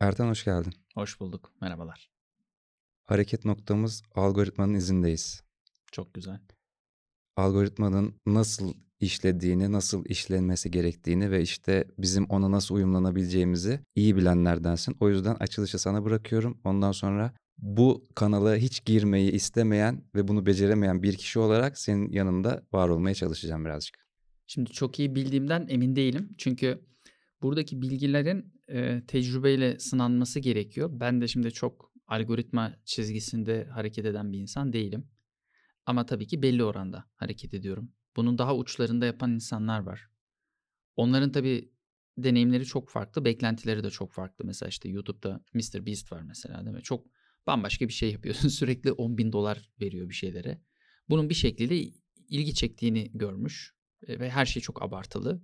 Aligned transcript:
Ertan 0.00 0.28
hoş 0.28 0.44
geldin. 0.44 0.72
Hoş 0.94 1.20
bulduk. 1.20 1.52
Merhabalar. 1.60 2.10
Hareket 3.04 3.44
noktamız 3.44 4.02
algoritmanın 4.14 4.74
izindeyiz. 4.74 5.42
Çok 5.92 6.14
güzel. 6.14 6.40
Algoritmanın 7.36 8.14
nasıl 8.26 8.74
işlediğini, 9.00 9.72
nasıl 9.72 10.04
işlenmesi 10.04 10.70
gerektiğini 10.70 11.30
ve 11.30 11.42
işte 11.42 11.84
bizim 11.98 12.24
ona 12.24 12.50
nasıl 12.50 12.74
uyumlanabileceğimizi 12.74 13.80
iyi 13.94 14.16
bilenlerdensin. 14.16 14.96
O 15.00 15.08
yüzden 15.08 15.34
açılışı 15.34 15.78
sana 15.78 16.04
bırakıyorum. 16.04 16.60
Ondan 16.64 16.92
sonra 16.92 17.32
bu 17.58 18.08
kanala 18.14 18.56
hiç 18.56 18.84
girmeyi 18.84 19.32
istemeyen 19.32 20.04
ve 20.14 20.28
bunu 20.28 20.46
beceremeyen 20.46 21.02
bir 21.02 21.16
kişi 21.16 21.38
olarak 21.38 21.78
senin 21.78 22.10
yanında 22.12 22.62
var 22.72 22.88
olmaya 22.88 23.14
çalışacağım 23.14 23.64
birazcık. 23.64 24.06
Şimdi 24.46 24.70
çok 24.70 24.98
iyi 24.98 25.14
bildiğimden 25.14 25.66
emin 25.68 25.96
değilim. 25.96 26.34
Çünkü 26.38 26.89
buradaki 27.42 27.82
bilgilerin 27.82 28.52
e, 28.68 29.02
tecrübeyle 29.06 29.78
sınanması 29.78 30.40
gerekiyor. 30.40 30.90
Ben 30.92 31.20
de 31.20 31.28
şimdi 31.28 31.52
çok 31.52 31.92
algoritma 32.06 32.76
çizgisinde 32.84 33.64
hareket 33.64 34.04
eden 34.04 34.32
bir 34.32 34.38
insan 34.38 34.72
değilim. 34.72 35.08
Ama 35.86 36.06
tabii 36.06 36.26
ki 36.26 36.42
belli 36.42 36.64
oranda 36.64 37.04
hareket 37.16 37.54
ediyorum. 37.54 37.92
Bunun 38.16 38.38
daha 38.38 38.56
uçlarında 38.56 39.06
yapan 39.06 39.32
insanlar 39.32 39.80
var. 39.80 40.10
Onların 40.96 41.32
tabii 41.32 41.72
deneyimleri 42.18 42.64
çok 42.64 42.90
farklı, 42.90 43.24
beklentileri 43.24 43.84
de 43.84 43.90
çok 43.90 44.12
farklı. 44.12 44.44
Mesela 44.44 44.68
işte 44.68 44.88
YouTube'da 44.88 45.44
Mr. 45.54 45.86
Beast 45.86 46.12
var 46.12 46.22
mesela 46.22 46.64
değil 46.64 46.76
mi? 46.76 46.82
Çok 46.82 47.06
bambaşka 47.46 47.88
bir 47.88 47.92
şey 47.92 48.12
yapıyorsun. 48.12 48.48
Sürekli 48.58 48.92
10 48.92 49.18
bin 49.18 49.32
dolar 49.32 49.70
veriyor 49.80 50.08
bir 50.08 50.14
şeylere. 50.14 50.60
Bunun 51.08 51.28
bir 51.28 51.34
şekliyle 51.34 51.92
ilgi 52.28 52.54
çektiğini 52.54 53.10
görmüş 53.14 53.74
ve 54.08 54.30
her 54.30 54.46
şey 54.46 54.62
çok 54.62 54.82
abartılı. 54.82 55.42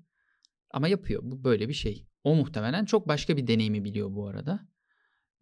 Ama 0.77 0.89
yapıyor. 0.89 1.23
Bu 1.25 1.45
böyle 1.45 1.69
bir 1.69 1.75
şey. 1.75 2.07
O 2.25 2.35
muhtemelen 2.35 2.85
çok 2.85 3.09
başka 3.09 3.37
bir 3.37 3.47
deneyimi 3.47 3.85
biliyor 3.85 4.15
bu 4.15 4.27
arada. 4.27 4.69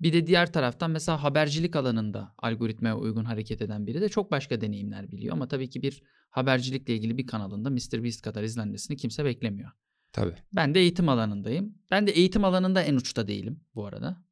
Bir 0.00 0.12
de 0.12 0.26
diğer 0.26 0.52
taraftan 0.52 0.90
mesela 0.90 1.22
habercilik 1.22 1.76
alanında 1.76 2.34
algoritmaya 2.38 2.98
uygun 2.98 3.24
hareket 3.24 3.62
eden 3.62 3.86
biri 3.86 4.00
de 4.00 4.08
çok 4.08 4.30
başka 4.30 4.60
deneyimler 4.60 5.12
biliyor. 5.12 5.32
Ama 5.32 5.48
tabii 5.48 5.70
ki 5.70 5.82
bir 5.82 6.02
habercilikle 6.30 6.94
ilgili 6.94 7.18
bir 7.18 7.26
kanalında 7.26 7.70
MrBeast 7.70 8.22
kadar 8.22 8.42
izlenmesini 8.42 8.96
kimse 8.96 9.24
beklemiyor. 9.24 9.70
Tabii. 10.12 10.34
Ben 10.52 10.74
de 10.74 10.80
eğitim 10.80 11.08
alanındayım. 11.08 11.78
Ben 11.90 12.06
de 12.06 12.10
eğitim 12.10 12.44
alanında 12.44 12.82
en 12.82 12.94
uçta 12.94 13.28
değilim 13.28 13.60
bu 13.74 13.86
arada. 13.86 14.24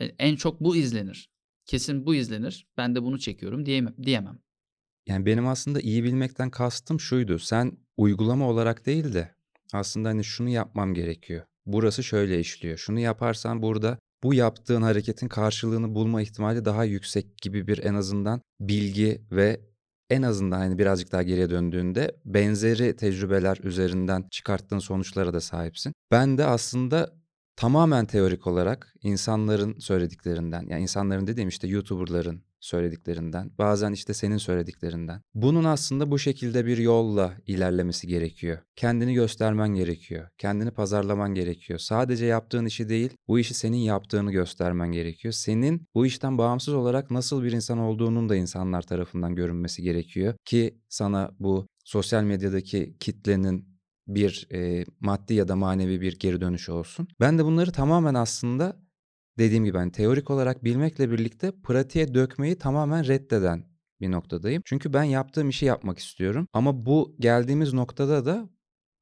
E, 0.00 0.04
en 0.04 0.36
çok 0.36 0.60
bu 0.60 0.76
izlenir. 0.76 1.30
Kesin 1.66 2.06
bu 2.06 2.14
izlenir. 2.14 2.68
Ben 2.76 2.94
de 2.94 3.02
bunu 3.02 3.18
çekiyorum 3.18 3.66
diyemem. 3.66 3.94
diyemem. 4.02 4.38
Yani 5.06 5.26
benim 5.26 5.46
aslında 5.46 5.80
iyi 5.80 6.04
bilmekten 6.04 6.50
kastım 6.50 7.00
şuydu. 7.00 7.38
Sen 7.38 7.78
uygulama 7.96 8.48
olarak 8.48 8.86
değil 8.86 9.14
de 9.14 9.37
aslında 9.72 10.08
hani 10.08 10.24
şunu 10.24 10.48
yapmam 10.48 10.94
gerekiyor. 10.94 11.42
Burası 11.66 12.04
şöyle 12.04 12.40
işliyor. 12.40 12.78
Şunu 12.78 13.00
yaparsan 13.00 13.62
burada 13.62 13.98
bu 14.22 14.34
yaptığın 14.34 14.82
hareketin 14.82 15.28
karşılığını 15.28 15.94
bulma 15.94 16.22
ihtimali 16.22 16.64
daha 16.64 16.84
yüksek 16.84 17.38
gibi 17.38 17.66
bir 17.66 17.84
en 17.84 17.94
azından 17.94 18.40
bilgi 18.60 19.22
ve 19.32 19.60
en 20.10 20.22
azından 20.22 20.58
hani 20.58 20.78
birazcık 20.78 21.12
daha 21.12 21.22
geriye 21.22 21.50
döndüğünde 21.50 22.16
benzeri 22.24 22.96
tecrübeler 22.96 23.58
üzerinden 23.62 24.24
çıkarttığın 24.30 24.78
sonuçlara 24.78 25.32
da 25.32 25.40
sahipsin. 25.40 25.92
Ben 26.10 26.38
de 26.38 26.44
aslında 26.44 27.17
tamamen 27.58 28.06
teorik 28.06 28.46
olarak 28.46 28.94
insanların 29.02 29.78
söylediklerinden 29.78 30.66
yani 30.68 30.82
insanların 30.82 31.26
dediğim 31.26 31.48
işte 31.48 31.68
YouTuber'ların 31.68 32.42
söylediklerinden, 32.60 33.50
bazen 33.58 33.92
işte 33.92 34.14
senin 34.14 34.36
söylediklerinden. 34.36 35.22
Bunun 35.34 35.64
aslında 35.64 36.10
bu 36.10 36.18
şekilde 36.18 36.66
bir 36.66 36.78
yolla 36.78 37.34
ilerlemesi 37.46 38.06
gerekiyor. 38.06 38.58
Kendini 38.76 39.14
göstermen 39.14 39.68
gerekiyor. 39.68 40.28
Kendini 40.38 40.70
pazarlaman 40.70 41.34
gerekiyor. 41.34 41.78
Sadece 41.78 42.26
yaptığın 42.26 42.66
işi 42.66 42.88
değil, 42.88 43.10
bu 43.28 43.38
işi 43.38 43.54
senin 43.54 43.76
yaptığını 43.76 44.32
göstermen 44.32 44.92
gerekiyor. 44.92 45.32
Senin 45.32 45.86
bu 45.94 46.06
işten 46.06 46.38
bağımsız 46.38 46.74
olarak 46.74 47.10
nasıl 47.10 47.42
bir 47.42 47.52
insan 47.52 47.78
olduğunun 47.78 48.28
da 48.28 48.36
insanlar 48.36 48.82
tarafından 48.82 49.34
görünmesi 49.34 49.82
gerekiyor 49.82 50.34
ki 50.44 50.78
sana 50.88 51.30
bu 51.38 51.66
sosyal 51.84 52.22
medyadaki 52.22 52.96
kitlenin 53.00 53.77
bir 54.08 54.48
e, 54.52 54.84
maddi 55.00 55.34
ya 55.34 55.48
da 55.48 55.56
manevi 55.56 56.00
bir 56.00 56.18
geri 56.18 56.40
dönüşü 56.40 56.72
olsun. 56.72 57.08
Ben 57.20 57.38
de 57.38 57.44
bunları 57.44 57.72
tamamen 57.72 58.14
aslında 58.14 58.76
dediğim 59.38 59.64
gibi 59.64 59.78
hani 59.78 59.92
teorik 59.92 60.30
olarak 60.30 60.64
bilmekle 60.64 61.10
birlikte 61.10 61.52
pratiğe 61.62 62.14
dökmeyi 62.14 62.58
tamamen 62.58 63.06
reddeden 63.06 63.64
bir 64.00 64.10
noktadayım. 64.10 64.62
Çünkü 64.64 64.92
ben 64.92 65.02
yaptığım 65.02 65.48
işi 65.48 65.64
yapmak 65.66 65.98
istiyorum. 65.98 66.46
Ama 66.52 66.86
bu 66.86 67.16
geldiğimiz 67.20 67.72
noktada 67.72 68.26
da 68.26 68.48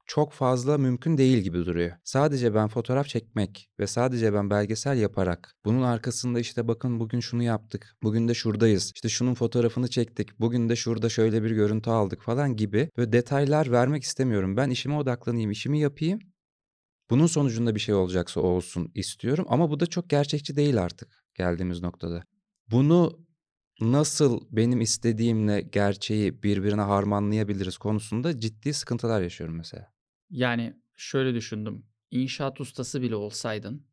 çok 0.06 0.32
fazla 0.32 0.78
mümkün 0.78 1.18
değil 1.18 1.38
gibi 1.38 1.58
duruyor. 1.58 1.92
Sadece 2.04 2.54
ben 2.54 2.68
fotoğraf 2.68 3.08
çekmek 3.08 3.70
ve 3.80 3.86
sadece 3.86 4.32
ben 4.32 4.50
belgesel 4.50 4.98
yaparak 4.98 5.54
bunun 5.64 5.82
arkasında 5.82 6.40
işte 6.40 6.68
bakın 6.68 7.00
bugün 7.00 7.20
şunu 7.20 7.42
yaptık, 7.42 7.96
bugün 8.02 8.28
de 8.28 8.34
şuradayız, 8.34 8.92
işte 8.94 9.08
şunun 9.08 9.34
fotoğrafını 9.34 9.88
çektik, 9.90 10.40
bugün 10.40 10.68
de 10.68 10.76
şurada 10.76 11.08
şöyle 11.08 11.42
bir 11.42 11.50
görüntü 11.50 11.90
aldık 11.90 12.22
falan 12.22 12.56
gibi 12.56 12.90
böyle 12.96 13.12
detaylar 13.12 13.70
vermek 13.72 14.02
istemiyorum. 14.02 14.56
Ben 14.56 14.70
işime 14.70 14.96
odaklanayım, 14.96 15.50
işimi 15.50 15.78
yapayım 15.80 16.20
bunun 17.10 17.26
sonucunda 17.26 17.74
bir 17.74 17.80
şey 17.80 17.94
olacaksa 17.94 18.40
olsun 18.40 18.90
istiyorum 18.94 19.46
ama 19.48 19.70
bu 19.70 19.80
da 19.80 19.86
çok 19.86 20.10
gerçekçi 20.10 20.56
değil 20.56 20.82
artık 20.82 21.24
geldiğimiz 21.34 21.82
noktada. 21.82 22.22
Bunu 22.70 23.26
nasıl 23.80 24.40
benim 24.50 24.80
istediğimle 24.80 25.60
gerçeği 25.60 26.42
birbirine 26.42 26.80
harmanlayabiliriz 26.80 27.78
konusunda 27.78 28.40
ciddi 28.40 28.74
sıkıntılar 28.74 29.22
yaşıyorum 29.22 29.56
mesela. 29.56 29.95
Yani 30.30 30.76
şöyle 30.96 31.34
düşündüm. 31.34 31.86
İnşaat 32.10 32.60
ustası 32.60 33.02
bile 33.02 33.16
olsaydın 33.16 33.86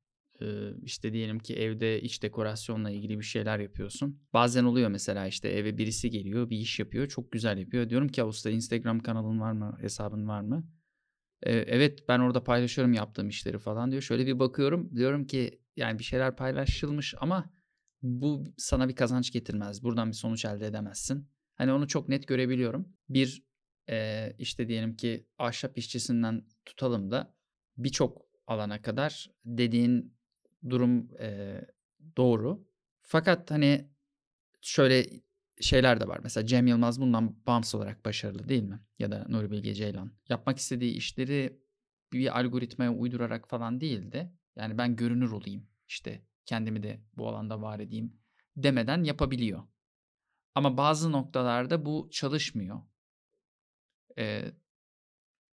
işte 0.81 1.13
diyelim 1.13 1.39
ki 1.39 1.55
evde 1.55 2.01
iç 2.01 2.23
dekorasyonla 2.23 2.91
ilgili 2.91 3.19
bir 3.19 3.23
şeyler 3.23 3.59
yapıyorsun. 3.59 4.21
Bazen 4.33 4.63
oluyor 4.63 4.89
mesela 4.89 5.27
işte 5.27 5.49
eve 5.49 5.77
birisi 5.77 6.09
geliyor 6.09 6.49
bir 6.49 6.57
iş 6.57 6.79
yapıyor 6.79 7.07
çok 7.07 7.31
güzel 7.31 7.57
yapıyor. 7.57 7.89
Diyorum 7.89 8.07
ki 8.07 8.23
usta 8.23 8.49
Instagram 8.49 8.99
kanalın 8.99 9.39
var 9.39 9.51
mı 9.51 9.77
hesabın 9.81 10.27
var 10.27 10.41
mı? 10.41 10.67
evet 11.45 12.09
ben 12.09 12.19
orada 12.19 12.44
paylaşıyorum 12.44 12.94
yaptığım 12.94 13.29
işleri 13.29 13.59
falan 13.59 13.91
diyor. 13.91 14.01
Şöyle 14.01 14.25
bir 14.27 14.39
bakıyorum 14.39 14.95
diyorum 14.95 15.27
ki 15.27 15.61
yani 15.75 16.00
bir 16.00 16.03
şeyler 16.03 16.35
paylaşılmış 16.35 17.15
ama 17.19 17.53
bu 18.01 18.44
sana 18.57 18.89
bir 18.89 18.95
kazanç 18.95 19.31
getirmez. 19.31 19.83
Buradan 19.83 20.07
bir 20.07 20.15
sonuç 20.15 20.45
elde 20.45 20.67
edemezsin. 20.67 21.29
Hani 21.55 21.71
onu 21.71 21.88
çok 21.88 22.09
net 22.09 22.27
görebiliyorum. 22.27 22.88
Bir 23.09 23.44
e, 23.89 24.29
işte 24.38 24.67
diyelim 24.67 24.95
ki 24.95 25.27
ahşap 25.38 25.77
işçisinden 25.77 26.45
tutalım 26.66 27.11
da 27.11 27.33
birçok 27.77 28.25
alana 28.47 28.81
kadar 28.81 29.31
dediğin 29.45 30.17
durum 30.69 31.09
e, 31.19 31.59
doğru. 32.17 32.67
Fakat 33.01 33.51
hani 33.51 33.89
şöyle 34.61 35.09
şeyler 35.61 36.01
de 36.01 36.07
var. 36.07 36.19
Mesela 36.23 36.45
Cem 36.45 36.67
Yılmaz 36.67 37.01
bundan 37.01 37.45
bağımsız 37.47 37.75
olarak 37.75 38.05
başarılı 38.05 38.49
değil 38.49 38.63
mi? 38.63 38.79
Ya 38.99 39.11
da 39.11 39.25
Nuri 39.29 39.51
Bilge 39.51 39.73
Ceylan. 39.73 40.11
Yapmak 40.29 40.57
istediği 40.57 40.94
işleri 40.94 41.59
bir 42.13 42.39
algoritmaya 42.39 42.94
uydurarak 42.94 43.50
falan 43.50 43.81
değil 43.81 44.11
de 44.11 44.33
yani 44.55 44.77
ben 44.77 44.95
görünür 44.95 45.31
olayım 45.31 45.67
işte 45.88 46.25
kendimi 46.45 46.83
de 46.83 47.01
bu 47.17 47.29
alanda 47.29 47.61
var 47.61 47.79
edeyim 47.79 48.13
demeden 48.57 49.03
yapabiliyor. 49.03 49.63
Ama 50.55 50.77
bazı 50.77 51.11
noktalarda 51.11 51.85
bu 51.85 52.09
çalışmıyor. 52.11 52.81
Ee, 54.18 54.51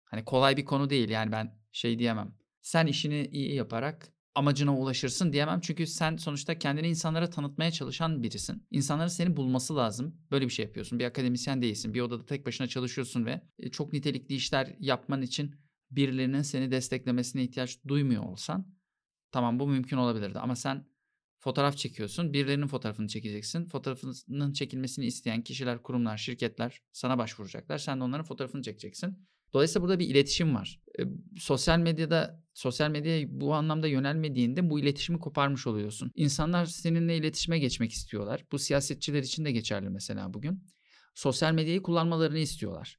hani 0.04 0.24
kolay 0.24 0.56
bir 0.56 0.64
konu 0.64 0.90
değil 0.90 1.08
yani 1.08 1.32
ben 1.32 1.58
şey 1.72 1.98
diyemem. 1.98 2.34
Sen 2.62 2.86
işini 2.86 3.26
iyi 3.32 3.54
yaparak 3.54 4.14
amacına 4.34 4.76
ulaşırsın 4.76 5.32
diyemem. 5.32 5.60
Çünkü 5.60 5.86
sen 5.86 6.16
sonuçta 6.16 6.58
kendini 6.58 6.88
insanlara 6.88 7.30
tanıtmaya 7.30 7.70
çalışan 7.70 8.22
birisin. 8.22 8.66
İnsanların 8.70 9.08
seni 9.08 9.36
bulması 9.36 9.76
lazım. 9.76 10.16
Böyle 10.30 10.44
bir 10.44 10.52
şey 10.52 10.64
yapıyorsun. 10.64 10.98
Bir 10.98 11.04
akademisyen 11.04 11.62
değilsin. 11.62 11.94
Bir 11.94 12.00
odada 12.00 12.26
tek 12.26 12.46
başına 12.46 12.66
çalışıyorsun 12.66 13.26
ve 13.26 13.40
e, 13.58 13.70
çok 13.70 13.92
nitelikli 13.92 14.34
işler 14.34 14.76
yapman 14.80 15.22
için 15.22 15.54
birilerinin 15.90 16.42
seni 16.42 16.70
desteklemesine 16.70 17.42
ihtiyaç 17.42 17.78
duymuyor 17.88 18.24
olsan 18.24 18.66
tamam 19.32 19.58
bu 19.60 19.66
mümkün 19.68 19.96
olabilirdi. 19.96 20.38
Ama 20.38 20.56
sen 20.56 20.84
fotoğraf 21.44 21.76
çekiyorsun. 21.76 22.32
Birilerinin 22.32 22.66
fotoğrafını 22.66 23.08
çekeceksin. 23.08 23.68
Fotoğrafının 23.68 24.52
çekilmesini 24.52 25.06
isteyen 25.06 25.42
kişiler, 25.42 25.82
kurumlar, 25.82 26.16
şirketler 26.16 26.80
sana 26.92 27.18
başvuracaklar. 27.18 27.78
Sen 27.78 28.00
de 28.00 28.04
onların 28.04 28.24
fotoğrafını 28.24 28.62
çekeceksin. 28.62 29.18
Dolayısıyla 29.52 29.82
burada 29.82 29.98
bir 29.98 30.08
iletişim 30.08 30.54
var. 30.54 30.80
E, 30.98 31.02
sosyal 31.38 31.78
medyada 31.78 32.42
sosyal 32.54 32.90
medyaya 32.90 33.26
bu 33.30 33.54
anlamda 33.54 33.88
yönelmediğinde 33.88 34.70
bu 34.70 34.80
iletişimi 34.80 35.18
koparmış 35.18 35.66
oluyorsun. 35.66 36.10
İnsanlar 36.14 36.66
seninle 36.66 37.16
iletişime 37.16 37.58
geçmek 37.58 37.92
istiyorlar. 37.92 38.44
Bu 38.52 38.58
siyasetçiler 38.58 39.22
için 39.22 39.44
de 39.44 39.52
geçerli 39.52 39.90
mesela 39.90 40.34
bugün. 40.34 40.66
Sosyal 41.14 41.52
medyayı 41.52 41.82
kullanmalarını 41.82 42.38
istiyorlar. 42.38 42.98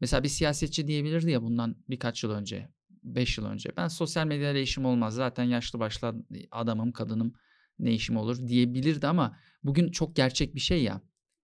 Mesela 0.00 0.22
bir 0.22 0.28
siyasetçi 0.28 0.86
diyebilirdi 0.86 1.30
ya 1.30 1.42
bundan 1.42 1.76
birkaç 1.88 2.24
yıl 2.24 2.30
önce, 2.30 2.68
5 3.02 3.38
yıl 3.38 3.46
önce. 3.46 3.70
Ben 3.76 3.88
sosyal 3.88 4.26
medyayla 4.26 4.60
işim 4.60 4.84
olmaz. 4.84 5.14
Zaten 5.14 5.44
yaşlı 5.44 5.78
başlı 5.78 6.14
adamım, 6.50 6.92
kadınım 6.92 7.34
ne 7.78 7.92
işim 7.94 8.16
olur 8.16 8.48
diyebilirdi 8.48 9.06
ama 9.06 9.38
bugün 9.62 9.90
çok 9.90 10.16
gerçek 10.16 10.54
bir 10.54 10.60
şey 10.60 10.82
ya. 10.82 11.02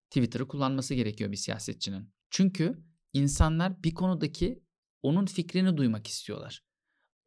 Twitter'ı 0.09 0.47
kullanması 0.47 0.93
gerekiyor 0.93 1.31
bir 1.31 1.37
siyasetçinin. 1.37 2.13
Çünkü 2.29 2.83
insanlar 3.13 3.83
bir 3.83 3.93
konudaki 3.93 4.63
onun 5.01 5.25
fikrini 5.25 5.77
duymak 5.77 6.07
istiyorlar. 6.07 6.63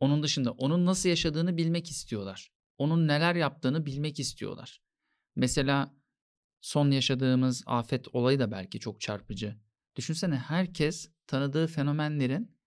Onun 0.01 0.23
dışında 0.23 0.53
onun 0.53 0.87
nasıl 0.87 1.09
yaşadığını 1.09 1.57
bilmek 1.57 1.91
istiyorlar. 1.91 2.51
onun 2.79 3.09
neler 3.09 3.35
yaptığını 3.35 3.87
bilmek 3.87 4.21
istiyorlar. 4.21 4.83
Mesela 5.37 5.95
son 6.61 6.91
yaşadığımız 6.91 7.63
afet 7.67 8.09
olayı 8.09 8.39
da 8.39 8.51
belki 8.51 8.81
çok 8.81 9.01
çarpıcı. 9.01 9.57
Düşünsene 9.97 10.37
herkes 10.37 11.11
tanıdığı 11.27 11.67
fenomenlerin 11.67 12.59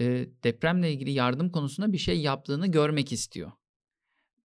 e, 0.00 0.04
depremle 0.44 0.92
ilgili 0.92 1.10
yardım 1.10 1.50
konusunda 1.50 1.92
bir 1.92 1.98
şey 1.98 2.20
yaptığını 2.20 2.66
görmek 2.66 3.12
istiyor. 3.12 3.52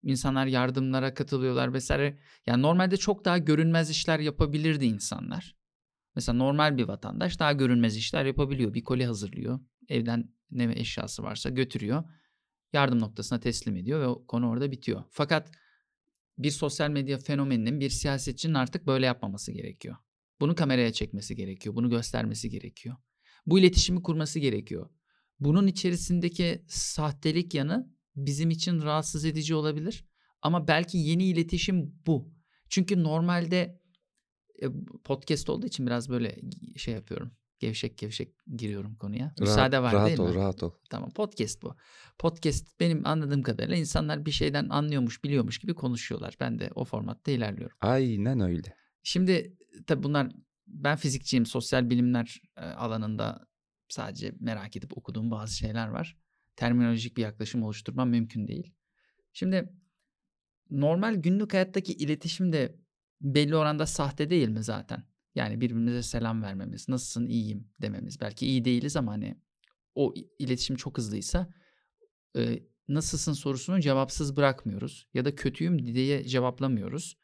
İnsanlar 0.04 0.46
yardımlara 0.46 1.14
katılıyorlar 1.14 1.74
vesaire. 1.74 2.20
Yani 2.46 2.62
normalde 2.62 2.98
çok 2.98 3.26
daha 3.26 3.38
görünmez 3.38 3.90
işler 3.90 4.20
yapabilirdi 4.20 4.86
insanlar. 4.86 5.56
Mesela 6.16 6.38
normal 6.38 6.78
bir 6.78 6.84
vatandaş 6.84 7.40
daha 7.40 7.54
görünmez 7.54 7.98
işler 7.98 8.26
yapabiliyor. 8.26 8.74
Bir 8.74 8.84
koli 8.84 9.06
hazırlıyor. 9.06 9.60
Evden 9.90 10.34
ne 10.52 10.74
eşyası 10.76 11.24
varsa 11.24 11.50
götürüyor. 11.50 12.04
Yardım 12.74 13.00
noktasına 13.00 13.40
teslim 13.40 13.76
ediyor 13.76 14.02
ve 14.02 14.26
konu 14.28 14.50
orada 14.50 14.72
bitiyor. 14.72 15.04
Fakat 15.10 15.52
bir 16.38 16.52
sosyal 16.52 16.90
medya 16.90 17.18
fenomeninin 17.18 17.80
bir 17.80 17.90
siyasetçinin 17.90 18.54
artık 18.54 18.88
böyle 18.88 19.06
yapmaması 19.06 19.52
gerekiyor. 19.52 19.96
Bunu 20.40 20.56
kameraya 20.56 20.94
çekmesi 20.94 21.36
gerekiyor. 21.36 21.76
Bunu 21.76 21.90
göstermesi 21.90 22.50
gerekiyor. 22.50 22.96
Bu 23.46 23.60
iletişimi 23.60 24.04
kurması 24.04 24.40
gerekiyor. 24.40 24.90
Bunun 25.40 25.68
içerisindeki 25.68 26.66
sahtelik 26.68 27.54
yanı 27.54 27.97
bizim 28.18 28.50
için 28.50 28.82
rahatsız 28.82 29.26
edici 29.26 29.56
olabilir. 29.56 30.06
Ama 30.42 30.68
belki 30.68 30.98
yeni 30.98 31.26
iletişim 31.26 32.02
bu. 32.08 32.34
Çünkü 32.70 33.04
normalde 33.04 33.82
e, 34.62 34.68
podcast 35.04 35.50
olduğu 35.50 35.66
için 35.66 35.88
biraz 35.88 36.10
böyle 36.10 36.42
şey 36.76 36.94
yapıyorum. 36.94 37.32
Gevşek 37.60 37.98
gevşek 37.98 38.36
giriyorum 38.58 38.96
konuya. 38.96 39.34
Müsaade 39.40 39.82
var 39.82 39.94
rahat 39.94 40.08
değil 40.08 40.20
ol, 40.20 40.30
mi? 40.30 40.36
Rahat 40.36 40.64
ol, 40.64 40.72
Tamam 40.90 41.10
podcast 41.10 41.62
bu. 41.62 41.76
Podcast 42.20 42.80
benim 42.80 43.08
anladığım 43.08 43.44
kadarıyla 43.44 43.76
insanlar 43.78 44.26
bir 44.26 44.32
şeyden 44.32 44.70
anlıyormuş, 44.70 45.24
biliyormuş 45.24 45.60
gibi 45.60 45.74
konuşuyorlar. 45.74 46.36
Ben 46.40 46.60
de 46.60 46.70
o 46.76 46.86
formatta 46.86 47.32
ilerliyorum. 47.32 47.78
Aynen 47.82 48.40
öyle. 48.40 48.76
Şimdi 49.04 49.58
tabii 49.88 50.04
bunlar 50.04 50.32
ben 50.68 50.96
fizikçiyim. 50.96 51.46
Sosyal 51.46 51.90
bilimler 51.90 52.42
e, 52.58 52.62
alanında 52.62 53.48
sadece 53.90 54.34
merak 54.40 54.76
edip 54.76 54.98
okuduğum 54.98 55.32
bazı 55.32 55.58
şeyler 55.58 55.88
var. 55.88 56.18
Terminolojik 56.58 57.18
bir 57.18 57.22
yaklaşım 57.22 57.64
oluşturmam 57.64 58.10
mümkün 58.10 58.48
değil. 58.48 58.74
Şimdi 59.34 59.74
normal 60.70 61.16
günlük 61.16 61.54
hayattaki 61.54 61.94
iletişim 61.94 62.54
de 62.54 62.76
belli 63.22 63.56
oranda 63.56 63.86
sahte 63.86 64.30
değil 64.30 64.50
mi 64.50 64.64
zaten? 64.64 65.04
Yani 65.36 65.62
birbirimize 65.62 66.04
selam 66.04 66.44
vermemiz, 66.44 66.90
nasılsın 66.90 67.28
iyiyim 67.28 67.68
dememiz. 67.82 68.22
Belki 68.22 68.48
iyi 68.48 68.66
değiliz 68.66 68.96
ama 68.96 69.12
hani 69.12 69.36
o 69.96 70.14
iletişim 70.40 70.76
çok 70.76 70.98
hızlıysa 70.98 71.54
e, 72.38 72.60
nasılsın 72.88 73.34
sorusunu 73.34 73.80
cevapsız 73.80 74.38
bırakmıyoruz. 74.38 75.08
Ya 75.14 75.26
da 75.26 75.36
kötüyüm 75.36 75.86
diye 75.86 76.24
cevaplamıyoruz. 76.24 77.18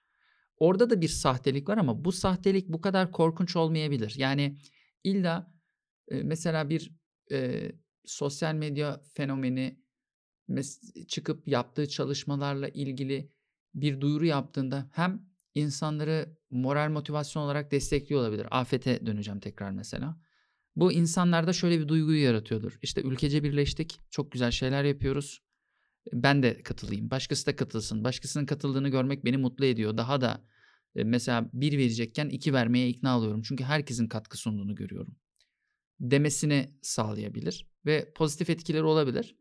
Orada 0.57 0.89
da 0.89 1.01
bir 1.01 1.07
sahtelik 1.07 1.69
var 1.69 1.77
ama 1.77 2.06
bu 2.06 2.12
sahtelik 2.12 2.69
bu 2.69 2.81
kadar 2.81 3.12
korkunç 3.12 3.56
olmayabilir. 3.56 4.13
Yani 4.18 4.57
illa 5.03 5.53
e, 6.07 6.24
mesela 6.24 6.69
bir 6.69 6.91
e, 7.31 7.69
sosyal 8.05 8.55
medya 8.55 9.01
fenomeni 9.13 9.83
çıkıp 11.07 11.47
yaptığı 11.47 11.88
çalışmalarla 11.89 12.69
ilgili 12.69 13.31
bir 13.73 14.01
duyuru 14.01 14.25
yaptığında 14.25 14.89
hem 14.91 15.21
insanları 15.53 16.38
moral 16.50 16.89
motivasyon 16.89 17.44
olarak 17.44 17.71
destekliyor 17.71 18.21
olabilir. 18.21 18.47
Afete 18.51 19.05
döneceğim 19.05 19.39
tekrar 19.39 19.71
mesela. 19.71 20.21
Bu 20.75 20.91
insanlarda 20.91 21.53
şöyle 21.53 21.79
bir 21.79 21.88
duyguyu 21.88 22.23
yaratıyordur. 22.23 22.79
İşte 22.81 23.01
ülkece 23.01 23.44
birleştik, 23.44 24.00
çok 24.11 24.31
güzel 24.31 24.51
şeyler 24.51 24.83
yapıyoruz. 24.83 25.44
Ben 26.13 26.44
de 26.44 26.63
katılayım, 26.63 27.11
başkası 27.11 27.45
da 27.45 27.55
katılsın. 27.55 28.03
Başkasının 28.03 28.45
katıldığını 28.45 28.89
görmek 28.89 29.25
beni 29.25 29.38
mutlu 29.38 29.65
ediyor. 29.65 29.97
Daha 29.97 30.21
da 30.21 30.45
e, 30.95 31.03
mesela 31.03 31.50
bir 31.53 31.77
verecekken 31.77 32.29
iki 32.29 32.53
vermeye 32.53 32.89
ikna 32.89 33.17
oluyorum. 33.17 33.41
Çünkü 33.41 33.63
herkesin 33.63 34.07
katkı 34.07 34.38
sunduğunu 34.38 34.75
görüyorum. 34.75 35.15
Demesini 36.03 36.77
sağlayabilir 36.81 37.67
ve 37.85 38.13
pozitif 38.13 38.50
etkileri 38.50 38.83
olabilir. 38.83 39.35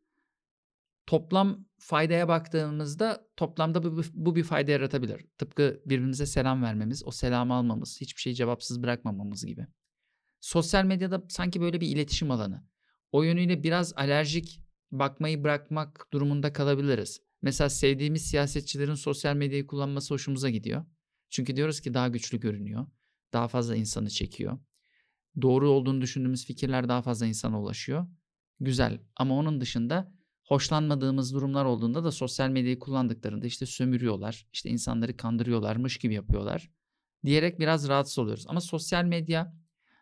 Toplam 1.06 1.66
faydaya 1.78 2.28
baktığımızda 2.28 3.28
toplamda 3.36 3.82
bu, 3.82 4.02
bu 4.12 4.36
bir 4.36 4.44
fayda 4.44 4.70
yaratabilir. 4.70 5.24
Tıpkı 5.38 5.82
birbirimize 5.86 6.26
selam 6.26 6.62
vermemiz, 6.62 7.02
o 7.06 7.10
selamı 7.10 7.54
almamız, 7.54 8.00
hiçbir 8.00 8.20
şeyi 8.20 8.34
cevapsız 8.34 8.82
bırakmamamız 8.82 9.46
gibi. 9.46 9.66
Sosyal 10.40 10.84
medyada 10.84 11.22
sanki 11.28 11.60
böyle 11.60 11.80
bir 11.80 11.88
iletişim 11.88 12.30
alanı. 12.30 12.64
O 13.12 13.22
yönüyle 13.22 13.62
biraz 13.62 13.92
alerjik 13.96 14.60
bakmayı 14.92 15.44
bırakmak 15.44 16.06
durumunda 16.12 16.52
kalabiliriz. 16.52 17.20
Mesela 17.42 17.70
sevdiğimiz 17.70 18.22
siyasetçilerin 18.22 18.94
sosyal 18.94 19.36
medyayı 19.36 19.66
kullanması 19.66 20.14
hoşumuza 20.14 20.50
gidiyor. 20.50 20.84
Çünkü 21.30 21.56
diyoruz 21.56 21.80
ki 21.80 21.94
daha 21.94 22.08
güçlü 22.08 22.40
görünüyor. 22.40 22.86
Daha 23.32 23.48
fazla 23.48 23.76
insanı 23.76 24.10
çekiyor. 24.10 24.58
Doğru 25.42 25.70
olduğunu 25.70 26.00
düşündüğümüz 26.00 26.46
fikirler 26.46 26.88
daha 26.88 27.02
fazla 27.02 27.26
insana 27.26 27.60
ulaşıyor. 27.60 28.06
Güzel 28.60 29.00
ama 29.16 29.34
onun 29.34 29.60
dışında 29.60 30.12
hoşlanmadığımız 30.44 31.34
durumlar 31.34 31.64
olduğunda 31.64 32.04
da 32.04 32.12
sosyal 32.12 32.48
medyayı 32.50 32.78
kullandıklarında 32.78 33.46
işte 33.46 33.66
sömürüyorlar, 33.66 34.46
işte 34.52 34.70
insanları 34.70 35.16
kandırıyorlarmış 35.16 35.98
gibi 35.98 36.14
yapıyorlar 36.14 36.70
diyerek 37.24 37.58
biraz 37.58 37.88
rahatsız 37.88 38.18
oluyoruz. 38.18 38.44
Ama 38.48 38.60
sosyal 38.60 39.04
medya 39.04 39.54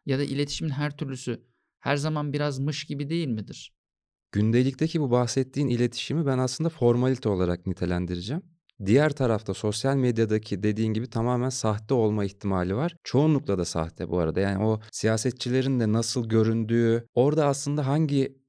ya 0.06 0.18
da 0.18 0.24
iletişimin 0.24 0.70
her 0.70 0.96
türlüsü 0.96 1.44
her 1.78 1.96
zaman 1.96 2.32
biraz 2.32 2.58
mış 2.58 2.84
gibi 2.84 3.10
değil 3.10 3.28
midir? 3.28 3.74
Gündelikteki 4.32 5.00
bu 5.00 5.10
bahsettiğin 5.10 5.68
iletişimi 5.68 6.26
ben 6.26 6.38
aslında 6.38 6.70
formalite 6.70 7.28
olarak 7.28 7.66
nitelendireceğim. 7.66 8.42
Diğer 8.86 9.10
tarafta 9.10 9.54
sosyal 9.54 9.96
medyadaki 9.96 10.62
dediğin 10.62 10.92
gibi 10.92 11.10
tamamen 11.10 11.48
sahte 11.48 11.94
olma 11.94 12.24
ihtimali 12.24 12.76
var. 12.76 12.96
Çoğunlukla 13.04 13.58
da 13.58 13.64
sahte 13.64 14.08
bu 14.08 14.18
arada. 14.18 14.40
Yani 14.40 14.64
o 14.64 14.80
siyasetçilerin 14.92 15.80
de 15.80 15.92
nasıl 15.92 16.28
göründüğü, 16.28 17.06
orada 17.14 17.46
aslında 17.46 17.86
hangi 17.86 18.40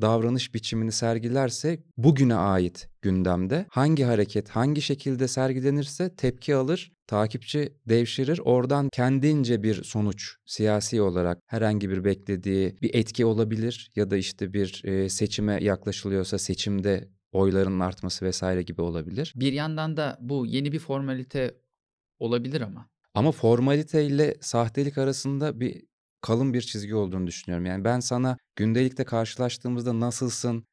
davranış 0.00 0.54
biçimini 0.54 0.92
sergilerse 0.92 1.82
bugüne 1.96 2.34
ait 2.34 2.88
gündemde 3.02 3.66
hangi 3.70 4.04
hareket 4.04 4.48
hangi 4.48 4.82
şekilde 4.82 5.28
sergilenirse 5.28 6.16
tepki 6.16 6.54
alır, 6.54 6.92
takipçi 7.06 7.72
devşirir. 7.88 8.40
Oradan 8.44 8.88
kendince 8.92 9.62
bir 9.62 9.82
sonuç 9.84 10.34
siyasi 10.46 11.02
olarak 11.02 11.38
herhangi 11.46 11.90
bir 11.90 12.04
beklediği 12.04 12.76
bir 12.82 12.94
etki 12.94 13.26
olabilir 13.26 13.90
ya 13.96 14.10
da 14.10 14.16
işte 14.16 14.52
bir 14.52 14.82
seçime 15.08 15.58
yaklaşılıyorsa 15.64 16.38
seçimde 16.38 17.08
oyların 17.36 17.80
artması 17.80 18.24
vesaire 18.24 18.62
gibi 18.62 18.80
olabilir. 18.82 19.32
Bir 19.36 19.52
yandan 19.52 19.96
da 19.96 20.18
bu 20.20 20.46
yeni 20.46 20.72
bir 20.72 20.78
formalite 20.78 21.54
olabilir 22.18 22.60
ama. 22.60 22.88
Ama 23.14 23.32
formalite 23.32 24.04
ile 24.04 24.34
sahtelik 24.40 24.98
arasında 24.98 25.60
bir 25.60 25.82
kalın 26.20 26.54
bir 26.54 26.60
çizgi 26.62 26.94
olduğunu 26.94 27.26
düşünüyorum. 27.26 27.66
Yani 27.66 27.84
ben 27.84 28.00
sana 28.00 28.36
gündelikte 28.56 29.04
karşılaştığımızda 29.04 30.00
nasılsın 30.00 30.64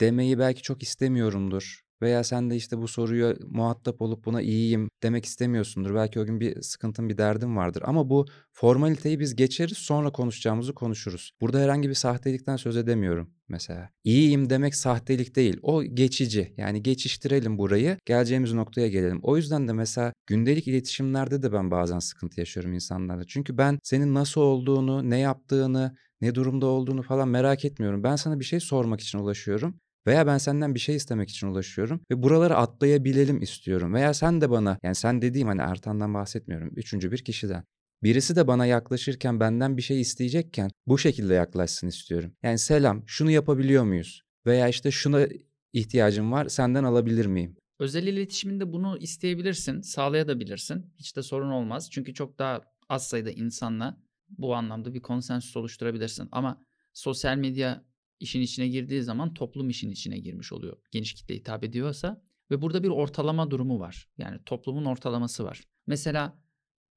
demeyi 0.00 0.38
belki 0.38 0.62
çok 0.62 0.82
istemiyorumdur. 0.82 1.82
Veya 2.02 2.24
sen 2.24 2.50
de 2.50 2.56
işte 2.56 2.78
bu 2.78 2.88
soruya 2.88 3.34
muhatap 3.46 4.02
olup 4.02 4.24
buna 4.24 4.42
iyiyim 4.42 4.90
demek 5.02 5.24
istemiyorsundur. 5.24 5.94
Belki 5.94 6.20
o 6.20 6.24
gün 6.24 6.40
bir 6.40 6.62
sıkıntın, 6.62 7.08
bir 7.08 7.18
derdin 7.18 7.56
vardır. 7.56 7.82
Ama 7.86 8.10
bu 8.10 8.26
formaliteyi 8.52 9.20
biz 9.20 9.36
geçeriz, 9.36 9.78
sonra 9.78 10.12
konuşacağımızı 10.12 10.74
konuşuruz. 10.74 11.30
Burada 11.40 11.60
herhangi 11.60 11.88
bir 11.88 11.94
sahtelikten 11.94 12.56
söz 12.56 12.76
edemiyorum 12.76 13.30
mesela. 13.48 13.90
İyiyim 14.04 14.50
demek 14.50 14.74
sahtelik 14.74 15.36
değil. 15.36 15.58
O 15.62 15.82
geçici. 15.82 16.54
Yani 16.56 16.82
geçiştirelim 16.82 17.58
burayı, 17.58 17.98
geleceğimiz 18.04 18.52
noktaya 18.52 18.88
gelelim. 18.88 19.20
O 19.22 19.36
yüzden 19.36 19.68
de 19.68 19.72
mesela 19.72 20.12
gündelik 20.26 20.68
iletişimlerde 20.68 21.42
de 21.42 21.52
ben 21.52 21.70
bazen 21.70 21.98
sıkıntı 21.98 22.40
yaşıyorum 22.40 22.72
insanlarla. 22.72 23.24
Çünkü 23.26 23.58
ben 23.58 23.78
senin 23.82 24.14
nasıl 24.14 24.40
olduğunu, 24.40 25.10
ne 25.10 25.18
yaptığını, 25.18 25.96
ne 26.20 26.34
durumda 26.34 26.66
olduğunu 26.66 27.02
falan 27.02 27.28
merak 27.28 27.64
etmiyorum. 27.64 28.02
Ben 28.02 28.16
sana 28.16 28.40
bir 28.40 28.44
şey 28.44 28.60
sormak 28.60 29.00
için 29.00 29.18
ulaşıyorum. 29.18 29.80
Veya 30.06 30.26
ben 30.26 30.38
senden 30.38 30.74
bir 30.74 30.80
şey 30.80 30.96
istemek 30.96 31.30
için 31.30 31.46
ulaşıyorum 31.46 32.00
ve 32.10 32.22
buraları 32.22 32.56
atlayabilelim 32.56 33.42
istiyorum. 33.42 33.94
Veya 33.94 34.14
sen 34.14 34.40
de 34.40 34.50
bana 34.50 34.78
yani 34.82 34.94
sen 34.94 35.22
dediğim 35.22 35.48
hani 35.48 35.60
Ertan'dan 35.60 36.14
bahsetmiyorum. 36.14 36.72
Üçüncü 36.76 37.12
bir 37.12 37.24
kişiden. 37.24 37.64
Birisi 38.02 38.36
de 38.36 38.46
bana 38.46 38.66
yaklaşırken 38.66 39.40
benden 39.40 39.76
bir 39.76 39.82
şey 39.82 40.00
isteyecekken 40.00 40.70
bu 40.86 40.98
şekilde 40.98 41.34
yaklaşsın 41.34 41.86
istiyorum. 41.86 42.32
Yani 42.42 42.58
selam 42.58 43.02
şunu 43.06 43.30
yapabiliyor 43.30 43.84
muyuz? 43.84 44.22
Veya 44.46 44.68
işte 44.68 44.90
şuna 44.90 45.28
ihtiyacım 45.72 46.32
var 46.32 46.48
senden 46.48 46.84
alabilir 46.84 47.26
miyim? 47.26 47.56
Özel 47.78 48.06
iletişiminde 48.06 48.72
bunu 48.72 48.98
isteyebilirsin, 48.98 49.80
sağlayabilirsin. 49.80 50.92
Hiç 50.98 51.16
de 51.16 51.22
sorun 51.22 51.50
olmaz. 51.50 51.90
Çünkü 51.90 52.14
çok 52.14 52.38
daha 52.38 52.60
az 52.88 53.08
sayıda 53.08 53.30
insanla 53.30 53.96
bu 54.28 54.54
anlamda 54.54 54.94
bir 54.94 55.00
konsensüs 55.00 55.56
oluşturabilirsin. 55.56 56.28
Ama 56.32 56.64
sosyal 56.92 57.36
medya 57.36 57.84
işin 58.20 58.40
içine 58.40 58.68
girdiği 58.68 59.02
zaman 59.02 59.34
toplum 59.34 59.70
işin 59.70 59.90
içine 59.90 60.18
girmiş 60.18 60.52
oluyor. 60.52 60.76
Geniş 60.90 61.14
kitle 61.14 61.34
hitap 61.34 61.64
ediyorsa 61.64 62.22
ve 62.50 62.62
burada 62.62 62.82
bir 62.82 62.88
ortalama 62.88 63.50
durumu 63.50 63.80
var. 63.80 64.08
Yani 64.18 64.38
toplumun 64.46 64.84
ortalaması 64.84 65.44
var. 65.44 65.60
Mesela 65.86 66.42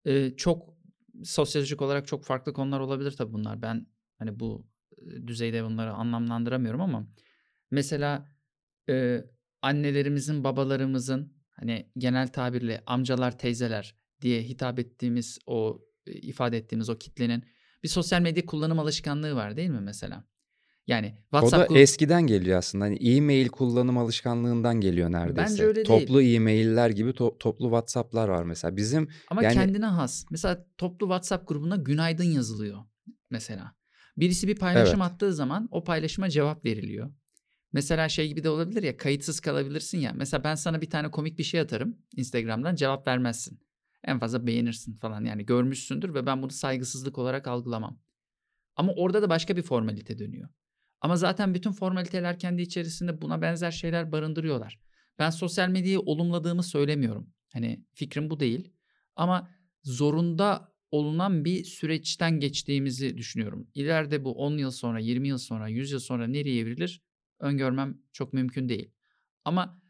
e, 0.05 0.35
çok 0.37 0.73
sosyolojik 1.23 1.81
olarak 1.81 2.07
çok 2.07 2.25
farklı 2.25 2.53
konular 2.53 2.79
olabilir 2.79 3.11
tabii 3.11 3.33
bunlar. 3.33 3.61
Ben 3.61 3.87
hani 4.19 4.39
bu 4.39 4.67
düzeyde 5.27 5.63
bunları 5.63 5.93
anlamlandıramıyorum 5.93 6.81
ama 6.81 7.07
mesela 7.71 8.29
e, 8.89 9.25
annelerimizin, 9.61 10.43
babalarımızın 10.43 11.33
hani 11.51 11.91
genel 11.97 12.27
tabirle 12.27 12.83
amcalar, 12.85 13.37
teyzeler 13.37 13.95
diye 14.21 14.43
hitap 14.43 14.79
ettiğimiz 14.79 15.39
o 15.45 15.81
e, 16.07 16.11
ifade 16.11 16.57
ettiğimiz 16.57 16.89
o 16.89 16.97
kitlenin 16.97 17.43
bir 17.83 17.87
sosyal 17.87 18.21
medya 18.21 18.45
kullanım 18.45 18.79
alışkanlığı 18.79 19.35
var 19.35 19.57
değil 19.57 19.69
mi 19.69 19.81
mesela? 19.81 20.23
Yani 20.87 21.07
O 21.31 21.35
da 21.35 21.39
WhatsApp 21.39 21.77
eskiden 21.77 22.27
geliyor 22.27 22.57
aslında. 22.57 22.85
Hani 22.85 22.95
e-mail 22.95 23.49
kullanım 23.49 23.97
alışkanlığından 23.97 24.81
geliyor 24.81 25.13
bence 25.13 25.25
neredeyse. 25.25 25.65
öyle 25.65 25.85
değil. 25.85 25.87
Toplu 25.87 26.21
e-mailler 26.21 26.89
gibi 26.89 27.09
to- 27.09 27.37
toplu 27.37 27.65
WhatsApp'lar 27.65 28.29
var 28.29 28.43
mesela. 28.43 28.77
Bizim 28.77 29.09
Ama 29.27 29.43
yani 29.43 29.53
kendine 29.53 29.85
has. 29.85 30.25
Mesela 30.31 30.65
toplu 30.77 31.05
WhatsApp 31.05 31.47
grubuna 31.47 31.75
günaydın 31.75 32.23
yazılıyor 32.23 32.83
mesela. 33.29 33.75
Birisi 34.17 34.47
bir 34.47 34.55
paylaşım 34.55 35.01
evet. 35.01 35.11
attığı 35.11 35.33
zaman 35.33 35.67
o 35.71 35.83
paylaşıma 35.83 36.29
cevap 36.29 36.65
veriliyor. 36.65 37.11
Mesela 37.73 38.09
şey 38.09 38.27
gibi 38.27 38.43
de 38.43 38.49
olabilir 38.49 38.83
ya 38.83 38.97
kayıtsız 38.97 39.39
kalabilirsin 39.39 39.97
ya. 39.97 40.13
Mesela 40.15 40.43
ben 40.43 40.55
sana 40.55 40.81
bir 40.81 40.89
tane 40.89 41.11
komik 41.11 41.39
bir 41.39 41.43
şey 41.43 41.59
atarım 41.59 41.97
Instagram'dan 42.15 42.75
cevap 42.75 43.07
vermezsin. 43.07 43.59
En 44.03 44.19
fazla 44.19 44.47
beğenirsin 44.47 44.97
falan 44.97 45.25
yani 45.25 45.45
görmüşsündür 45.45 46.13
ve 46.13 46.25
ben 46.25 46.41
bunu 46.41 46.51
saygısızlık 46.51 47.17
olarak 47.17 47.47
algılamam. 47.47 47.99
Ama 48.75 48.93
orada 48.93 49.21
da 49.21 49.29
başka 49.29 49.57
bir 49.57 49.61
formalite 49.61 50.19
dönüyor. 50.19 50.49
Ama 51.03 51.15
zaten 51.15 51.53
bütün 51.53 51.71
formaliteler 51.71 52.39
kendi 52.39 52.61
içerisinde 52.61 53.21
buna 53.21 53.41
benzer 53.41 53.71
şeyler 53.71 54.11
barındırıyorlar. 54.11 54.79
Ben 55.19 55.29
sosyal 55.29 55.69
medyayı 55.69 55.99
olumladığımı 55.99 56.63
söylemiyorum. 56.63 57.33
Hani 57.53 57.85
fikrim 57.93 58.29
bu 58.29 58.39
değil. 58.39 58.73
Ama 59.15 59.49
zorunda 59.83 60.73
olunan 60.91 61.45
bir 61.45 61.63
süreçten 61.63 62.39
geçtiğimizi 62.39 63.17
düşünüyorum. 63.17 63.67
İleride 63.73 64.23
bu 64.23 64.31
10 64.33 64.57
yıl 64.57 64.71
sonra, 64.71 64.99
20 64.99 65.27
yıl 65.27 65.37
sonra, 65.37 65.67
100 65.67 65.91
yıl 65.91 65.99
sonra 65.99 66.27
nereye 66.27 66.59
evrilir 66.59 67.01
öngörmem 67.39 67.97
çok 68.11 68.33
mümkün 68.33 68.69
değil. 68.69 68.91
Ama 69.45 69.81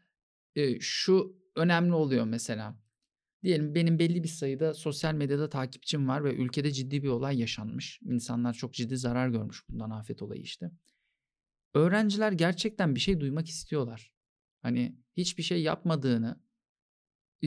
e, 0.56 0.80
şu 0.80 1.36
önemli 1.56 1.92
oluyor 1.92 2.24
mesela. 2.24 2.78
Diyelim 3.42 3.74
benim 3.74 3.98
belli 3.98 4.22
bir 4.22 4.28
sayıda 4.28 4.74
sosyal 4.74 5.14
medyada 5.14 5.48
takipçim 5.48 6.08
var 6.08 6.24
ve 6.24 6.34
ülkede 6.34 6.70
ciddi 6.70 7.02
bir 7.02 7.08
olay 7.08 7.40
yaşanmış. 7.40 8.00
İnsanlar 8.02 8.54
çok 8.54 8.74
ciddi 8.74 8.96
zarar 8.96 9.28
görmüş 9.28 9.68
bundan 9.68 9.90
afet 9.90 10.22
olayı 10.22 10.42
işte. 10.42 10.70
Öğrenciler 11.74 12.32
gerçekten 12.32 12.94
bir 12.94 13.00
şey 13.00 13.20
duymak 13.20 13.48
istiyorlar. 13.48 14.12
Hani 14.62 14.96
hiçbir 15.16 15.42
şey 15.42 15.62
yapmadığını, 15.62 16.40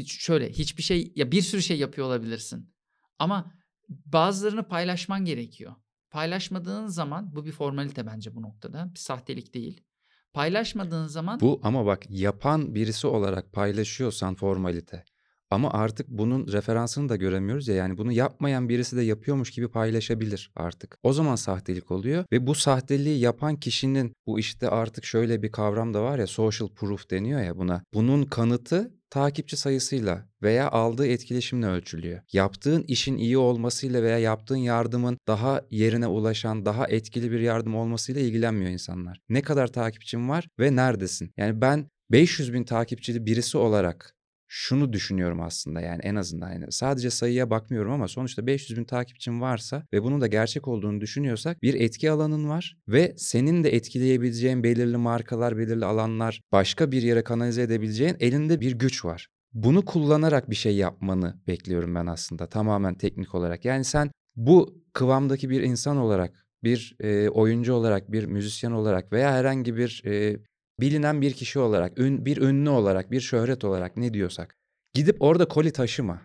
şöyle 0.05 0.49
hiçbir 0.49 0.83
şey 0.83 1.13
ya 1.15 1.31
bir 1.31 1.41
sürü 1.41 1.61
şey 1.61 1.79
yapıyor 1.79 2.07
olabilirsin. 2.07 2.73
Ama 3.19 3.53
bazılarını 3.89 4.67
paylaşman 4.67 5.25
gerekiyor. 5.25 5.75
Paylaşmadığın 6.09 6.87
zaman 6.87 7.35
bu 7.35 7.45
bir 7.45 7.51
formalite 7.51 8.05
bence 8.05 8.35
bu 8.35 8.41
noktada. 8.41 8.91
Bir 8.93 8.99
sahtelik 8.99 9.53
değil. 9.53 9.83
Paylaşmadığın 10.33 11.07
zaman 11.07 11.39
Bu 11.39 11.59
ama 11.63 11.85
bak 11.85 12.05
yapan 12.09 12.75
birisi 12.75 13.07
olarak 13.07 13.53
paylaşıyorsan 13.53 14.35
formalite. 14.35 15.03
Ama 15.49 15.71
artık 15.71 16.07
bunun 16.09 16.47
referansını 16.47 17.09
da 17.09 17.15
göremiyoruz 17.15 17.67
ya 17.67 17.75
yani 17.75 17.97
bunu 17.97 18.11
yapmayan 18.11 18.69
birisi 18.69 18.97
de 18.97 19.01
yapıyormuş 19.01 19.51
gibi 19.51 19.67
paylaşabilir 19.67 20.51
artık. 20.55 20.97
O 21.03 21.13
zaman 21.13 21.35
sahtelik 21.35 21.91
oluyor 21.91 22.25
ve 22.31 22.47
bu 22.47 22.55
sahteliği 22.55 23.19
yapan 23.19 23.55
kişinin 23.55 24.13
bu 24.27 24.39
işte 24.39 24.69
artık 24.69 25.05
şöyle 25.05 25.43
bir 25.43 25.51
kavram 25.51 25.93
da 25.93 26.03
var 26.03 26.19
ya 26.19 26.27
social 26.27 26.69
proof 26.69 27.09
deniyor 27.09 27.41
ya 27.41 27.57
buna. 27.57 27.83
Bunun 27.93 28.23
kanıtı 28.23 28.91
takipçi 29.09 29.57
sayısıyla 29.57 30.25
veya 30.43 30.71
aldığı 30.71 31.07
etkileşimle 31.07 31.67
ölçülüyor. 31.67 32.21
Yaptığın 32.33 32.83
işin 32.83 33.17
iyi 33.17 33.37
olmasıyla 33.37 34.03
veya 34.03 34.17
yaptığın 34.19 34.55
yardımın 34.55 35.17
daha 35.27 35.61
yerine 35.71 36.07
ulaşan, 36.07 36.65
daha 36.65 36.87
etkili 36.87 37.31
bir 37.31 37.39
yardım 37.39 37.75
olmasıyla 37.75 38.21
ilgilenmiyor 38.21 38.71
insanlar. 38.71 39.19
Ne 39.29 39.41
kadar 39.41 39.67
takipçin 39.67 40.29
var 40.29 40.47
ve 40.59 40.75
neredesin? 40.75 41.31
Yani 41.37 41.61
ben 41.61 41.89
500 42.11 42.53
bin 42.53 42.63
takipçili 42.63 43.25
birisi 43.25 43.57
olarak 43.57 44.16
şunu 44.47 44.93
düşünüyorum 44.93 45.41
aslında 45.41 45.81
yani 45.81 45.99
en 46.03 46.15
azından 46.15 46.51
yani 46.51 46.71
sadece 46.71 47.09
sayıya 47.09 47.49
bakmıyorum 47.49 47.91
ama 47.91 48.07
sonuçta 48.07 48.47
500 48.47 48.79
bin 48.79 48.83
takipçin 48.83 49.41
varsa 49.41 49.83
ve 49.93 50.03
bunun 50.03 50.21
da 50.21 50.27
gerçek 50.27 50.67
olduğunu 50.67 51.01
düşünüyorsak 51.01 51.61
bir 51.61 51.73
etki 51.73 52.11
alanın 52.11 52.49
var 52.49 52.77
ve 52.87 53.13
senin 53.17 53.63
de 53.63 53.75
etkileyebileceğin 53.75 54.63
belirli 54.63 54.97
markalar, 54.97 55.57
belirli 55.57 55.85
alanlar 55.85 56.41
başka 56.51 56.91
bir 56.91 57.01
yere 57.01 57.23
kanalize 57.23 57.61
edebileceğin 57.61 58.15
elinde 58.19 58.61
bir 58.61 58.71
güç 58.71 59.05
var. 59.05 59.27
Bunu 59.53 59.85
kullanarak 59.85 60.49
bir 60.49 60.55
şey 60.55 60.75
yapmanı 60.75 61.41
bekliyorum 61.47 61.95
ben 61.95 62.05
aslında 62.05 62.49
tamamen 62.49 62.95
teknik 62.95 63.35
olarak. 63.35 63.65
Yani 63.65 63.83
sen 63.83 64.11
bu 64.35 64.83
kıvamdaki 64.93 65.49
bir 65.49 65.61
insan 65.61 65.97
olarak, 65.97 66.45
bir 66.63 66.95
e, 66.99 67.29
oyuncu 67.29 67.73
olarak, 67.73 68.11
bir 68.11 68.25
müzisyen 68.25 68.71
olarak 68.71 69.11
veya 69.11 69.33
herhangi 69.33 69.75
bir 69.75 70.03
e, 70.05 70.37
bilinen 70.79 71.21
bir 71.21 71.33
kişi 71.33 71.59
olarak, 71.59 71.99
ün, 71.99 72.25
bir 72.25 72.37
ünlü 72.37 72.69
olarak, 72.69 73.11
bir 73.11 73.21
şöhret 73.21 73.63
olarak 73.63 73.97
ne 73.97 74.13
diyorsak 74.13 74.57
gidip 74.93 75.21
orada 75.21 75.47
koli 75.47 75.71
taşıma. 75.71 76.21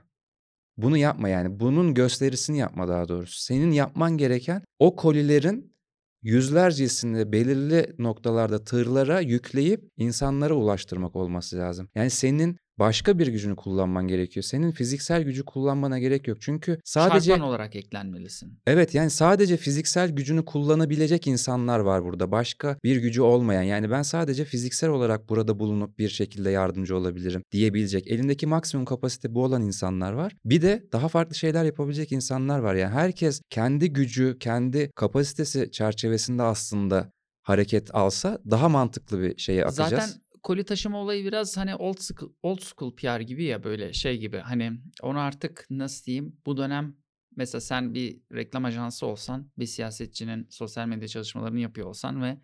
Bunu 0.76 0.96
yapma 0.96 1.28
yani. 1.28 1.60
Bunun 1.60 1.94
gösterisini 1.94 2.58
yapma 2.58 2.88
daha 2.88 3.08
doğrusu. 3.08 3.40
Senin 3.40 3.70
yapman 3.70 4.16
gereken 4.16 4.62
o 4.78 4.96
kolilerin 4.96 5.74
yüzlercesini 6.22 7.32
belirli 7.32 7.94
noktalarda 7.98 8.64
tırlara 8.64 9.20
yükleyip 9.20 9.88
insanlara 9.96 10.54
ulaştırmak 10.54 11.16
olması 11.16 11.56
lazım. 11.56 11.88
Yani 11.94 12.10
senin 12.10 12.56
başka 12.78 13.18
bir 13.18 13.26
gücünü 13.26 13.56
kullanman 13.56 14.08
gerekiyor. 14.08 14.44
Senin 14.44 14.70
fiziksel 14.70 15.22
gücü 15.22 15.44
kullanmana 15.44 15.98
gerek 15.98 16.28
yok. 16.28 16.38
Çünkü 16.40 16.78
sadece 16.84 17.30
şartman 17.30 17.48
olarak 17.48 17.76
eklenmelisin. 17.76 18.58
Evet 18.66 18.94
yani 18.94 19.10
sadece 19.10 19.56
fiziksel 19.56 20.10
gücünü 20.10 20.44
kullanabilecek 20.44 21.26
insanlar 21.26 21.78
var 21.78 22.04
burada. 22.04 22.30
Başka 22.32 22.76
bir 22.84 22.96
gücü 22.96 23.20
olmayan 23.20 23.62
yani 23.62 23.90
ben 23.90 24.02
sadece 24.02 24.44
fiziksel 24.44 24.90
olarak 24.90 25.28
burada 25.28 25.58
bulunup 25.58 25.98
bir 25.98 26.08
şekilde 26.08 26.50
yardımcı 26.50 26.96
olabilirim 26.96 27.42
diyebilecek. 27.52 28.08
Elindeki 28.08 28.46
maksimum 28.46 28.84
kapasite 28.84 29.34
bu 29.34 29.44
olan 29.44 29.62
insanlar 29.62 30.12
var. 30.12 30.36
Bir 30.44 30.62
de 30.62 30.84
daha 30.92 31.08
farklı 31.08 31.34
şeyler 31.34 31.64
yapabilecek 31.64 32.12
insanlar 32.12 32.58
var. 32.58 32.74
Yani 32.74 32.92
herkes 32.92 33.42
kendi 33.50 33.92
gücü, 33.92 34.36
kendi 34.40 34.90
kapasitesi 34.96 35.70
çerçevesinde 35.70 36.42
aslında 36.42 37.12
hareket 37.42 37.94
alsa 37.94 38.38
daha 38.50 38.68
mantıklı 38.68 39.22
bir 39.22 39.38
şeye 39.38 39.64
akacağız. 39.64 39.90
Zaten 39.90 40.21
koli 40.42 40.64
taşıma 40.64 40.98
olayı 40.98 41.24
biraz 41.24 41.56
hani 41.56 41.74
old 41.74 41.98
school, 41.98 42.32
old 42.42 42.60
school 42.60 42.96
PR 42.96 43.20
gibi 43.20 43.44
ya 43.44 43.64
böyle 43.64 43.92
şey 43.92 44.18
gibi. 44.18 44.38
Hani 44.38 44.72
onu 45.02 45.18
artık 45.18 45.66
nasıl 45.70 46.04
diyeyim 46.04 46.36
bu 46.46 46.56
dönem 46.56 46.96
mesela 47.36 47.60
sen 47.60 47.94
bir 47.94 48.20
reklam 48.32 48.64
ajansı 48.64 49.06
olsan 49.06 49.50
bir 49.58 49.66
siyasetçinin 49.66 50.46
sosyal 50.50 50.86
medya 50.86 51.08
çalışmalarını 51.08 51.60
yapıyor 51.60 51.86
olsan 51.86 52.22
ve 52.22 52.38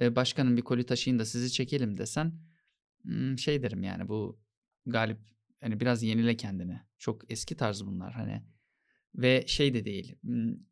e, 0.00 0.16
başkanın 0.16 0.56
bir 0.56 0.62
koli 0.62 0.86
taşıyın 0.86 1.18
da 1.18 1.24
sizi 1.24 1.52
çekelim 1.52 1.98
desen 1.98 2.32
şey 3.38 3.62
derim 3.62 3.82
yani 3.82 4.08
bu 4.08 4.40
galip 4.86 5.18
hani 5.60 5.80
biraz 5.80 6.02
yenile 6.02 6.36
kendini. 6.36 6.80
Çok 6.98 7.30
eski 7.32 7.56
tarz 7.56 7.86
bunlar 7.86 8.12
hani 8.12 8.42
ve 9.14 9.44
şey 9.46 9.74
de 9.74 9.84
değil 9.84 10.16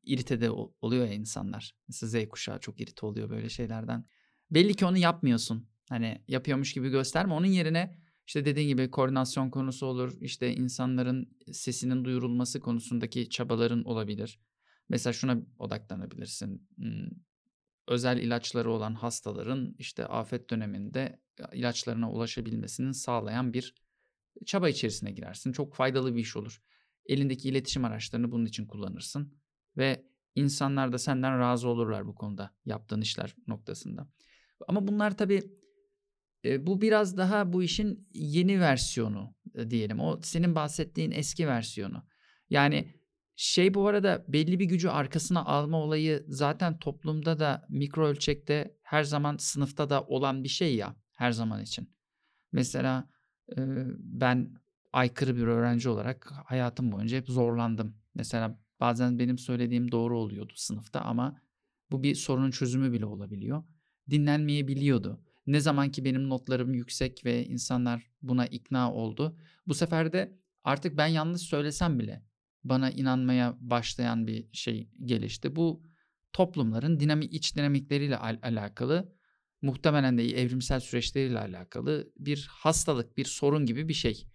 irite 0.03 0.41
de 0.41 0.51
ol- 0.51 0.73
oluyor 0.81 1.07
ya 1.07 1.13
insanlar. 1.13 1.77
Mesela 1.89 2.11
Z 2.11 2.29
kuşağı 2.29 2.61
çok 2.61 2.81
irite 2.81 3.07
oluyor 3.07 3.31
böyle 3.31 3.49
şeylerden. 3.49 4.05
Belli 4.51 4.75
ki 4.75 4.87
onu 4.87 4.99
yapmıyorsun. 4.99 5.69
Hani 5.89 6.23
yapıyormuş 6.29 6.73
gibi 6.73 6.89
gösterme. 6.91 7.35
Onun 7.35 7.47
yerine 7.47 7.99
işte 8.27 8.45
dediğin 8.45 8.69
gibi 8.69 8.91
koordinasyon 8.91 9.51
konusu 9.51 9.87
olur. 9.87 10.17
İşte 10.21 10.55
insanların 10.55 11.37
sesinin 11.53 12.05
duyurulması 12.05 12.61
konusundaki 12.61 13.31
çabaların 13.31 13.85
olabilir. 13.85 14.41
Mesela 14.89 15.13
şuna 15.13 15.43
odaklanabilirsin. 15.59 16.69
Hmm, 16.77 17.09
Özel 17.89 18.19
ilaçları 18.19 18.71
olan 18.71 18.95
hastaların 18.95 19.75
işte 19.79 20.07
afet 20.07 20.51
döneminde 20.51 21.21
ilaçlarına 21.53 22.11
ulaşabilmesini 22.11 22.95
sağlayan 22.95 23.53
bir 23.53 23.75
çaba 24.47 24.69
içerisine 24.69 25.13
girersin. 25.13 25.53
Çok 25.53 25.75
faydalı 25.75 26.15
bir 26.15 26.21
iş 26.21 26.37
olur. 26.37 26.63
Elindeki 27.07 27.49
iletişim 27.49 27.85
araçlarını 27.85 28.33
bunun 28.33 28.47
için 28.47 28.67
kullanırsın 28.67 29.39
ve 29.77 30.07
insanlar 30.35 30.93
da 30.93 30.99
senden 30.99 31.39
razı 31.39 31.69
olurlar 31.69 32.07
bu 32.07 32.15
konuda 32.15 32.55
yaptığın 32.65 33.01
işler 33.01 33.35
noktasında. 33.47 34.09
Ama 34.69 34.89
bunlar 34.89 35.17
tabii 35.17 35.43
bu 36.61 36.81
biraz 36.81 37.17
daha 37.17 37.53
bu 37.53 37.63
işin 37.63 38.09
yeni 38.15 38.61
versiyonu 38.61 39.35
diyelim. 39.71 40.01
O 40.01 40.21
senin 40.23 40.55
bahsettiğin 40.55 41.11
eski 41.11 41.47
versiyonu. 41.47 42.03
Yani 42.51 42.89
şey 43.37 43.75
bu 43.75 43.89
arada 43.89 44.25
belli 44.29 44.59
bir 44.59 44.65
gücü 44.65 44.89
arkasına 44.89 45.45
alma 45.45 45.79
olayı 45.79 46.25
zaten 46.29 46.79
toplumda 46.79 47.39
da 47.39 47.67
mikro 47.69 48.07
ölçekte 48.07 48.77
her 48.83 49.05
zaman 49.05 49.37
sınıfta 49.37 49.91
da 49.91 50.03
olan 50.03 50.45
bir 50.45 50.49
şey 50.49 50.77
ya 50.77 50.97
her 51.17 51.33
zaman 51.33 51.63
için. 51.63 51.91
Mesela 52.53 53.11
ben 53.99 54.55
aykırı 54.93 55.37
bir 55.37 55.43
öğrenci 55.43 55.89
olarak 55.89 56.33
hayatım 56.45 56.93
boyunca 56.93 57.17
hep 57.17 57.29
zorlandım. 57.29 57.97
Mesela 58.15 58.61
bazen 58.81 59.19
benim 59.19 59.39
söylediğim 59.39 59.93
doğru 59.93 60.19
oluyordu 60.19 60.53
sınıfta 60.57 61.01
ama 61.01 61.41
bu 61.91 62.03
bir 62.03 62.15
sorunun 62.15 62.51
çözümü 62.51 62.93
bile 62.93 63.07
olabiliyor. 63.07 63.65
Dinlenmeyebiliyordu. 64.11 65.26
Ne 65.47 65.61
zaman 65.61 65.91
ki 65.91 66.05
benim 66.05 66.29
notlarım 66.29 66.75
yüksek 66.75 67.25
ve 67.25 67.47
insanlar 67.47 68.11
buna 68.23 68.47
ikna 68.47 68.93
oldu. 68.93 69.37
Bu 69.67 69.75
sefer 69.75 70.13
de 70.13 70.39
artık 70.65 70.97
ben 70.97 71.07
yanlış 71.07 71.43
söylesem 71.43 71.99
bile 71.99 72.23
bana 72.65 72.91
inanmaya 72.91 73.57
başlayan 73.61 74.27
bir 74.27 74.49
şey 74.53 74.91
gelişti. 75.05 75.57
Bu 75.57 75.83
toplumların 76.33 77.01
dinamik 77.01 77.35
iç 77.35 77.57
dinamikleriyle 77.57 78.17
al- 78.17 78.39
alakalı 78.43 79.17
muhtemelen 79.63 80.19
de 80.19 80.41
evrimsel 80.41 80.81
süreçleriyle 80.81 81.39
alakalı 81.39 82.13
bir 82.19 82.47
hastalık, 82.51 83.17
bir 83.17 83.25
sorun 83.25 83.67
gibi 83.67 83.89
bir 83.89 83.95
şey. 83.95 84.27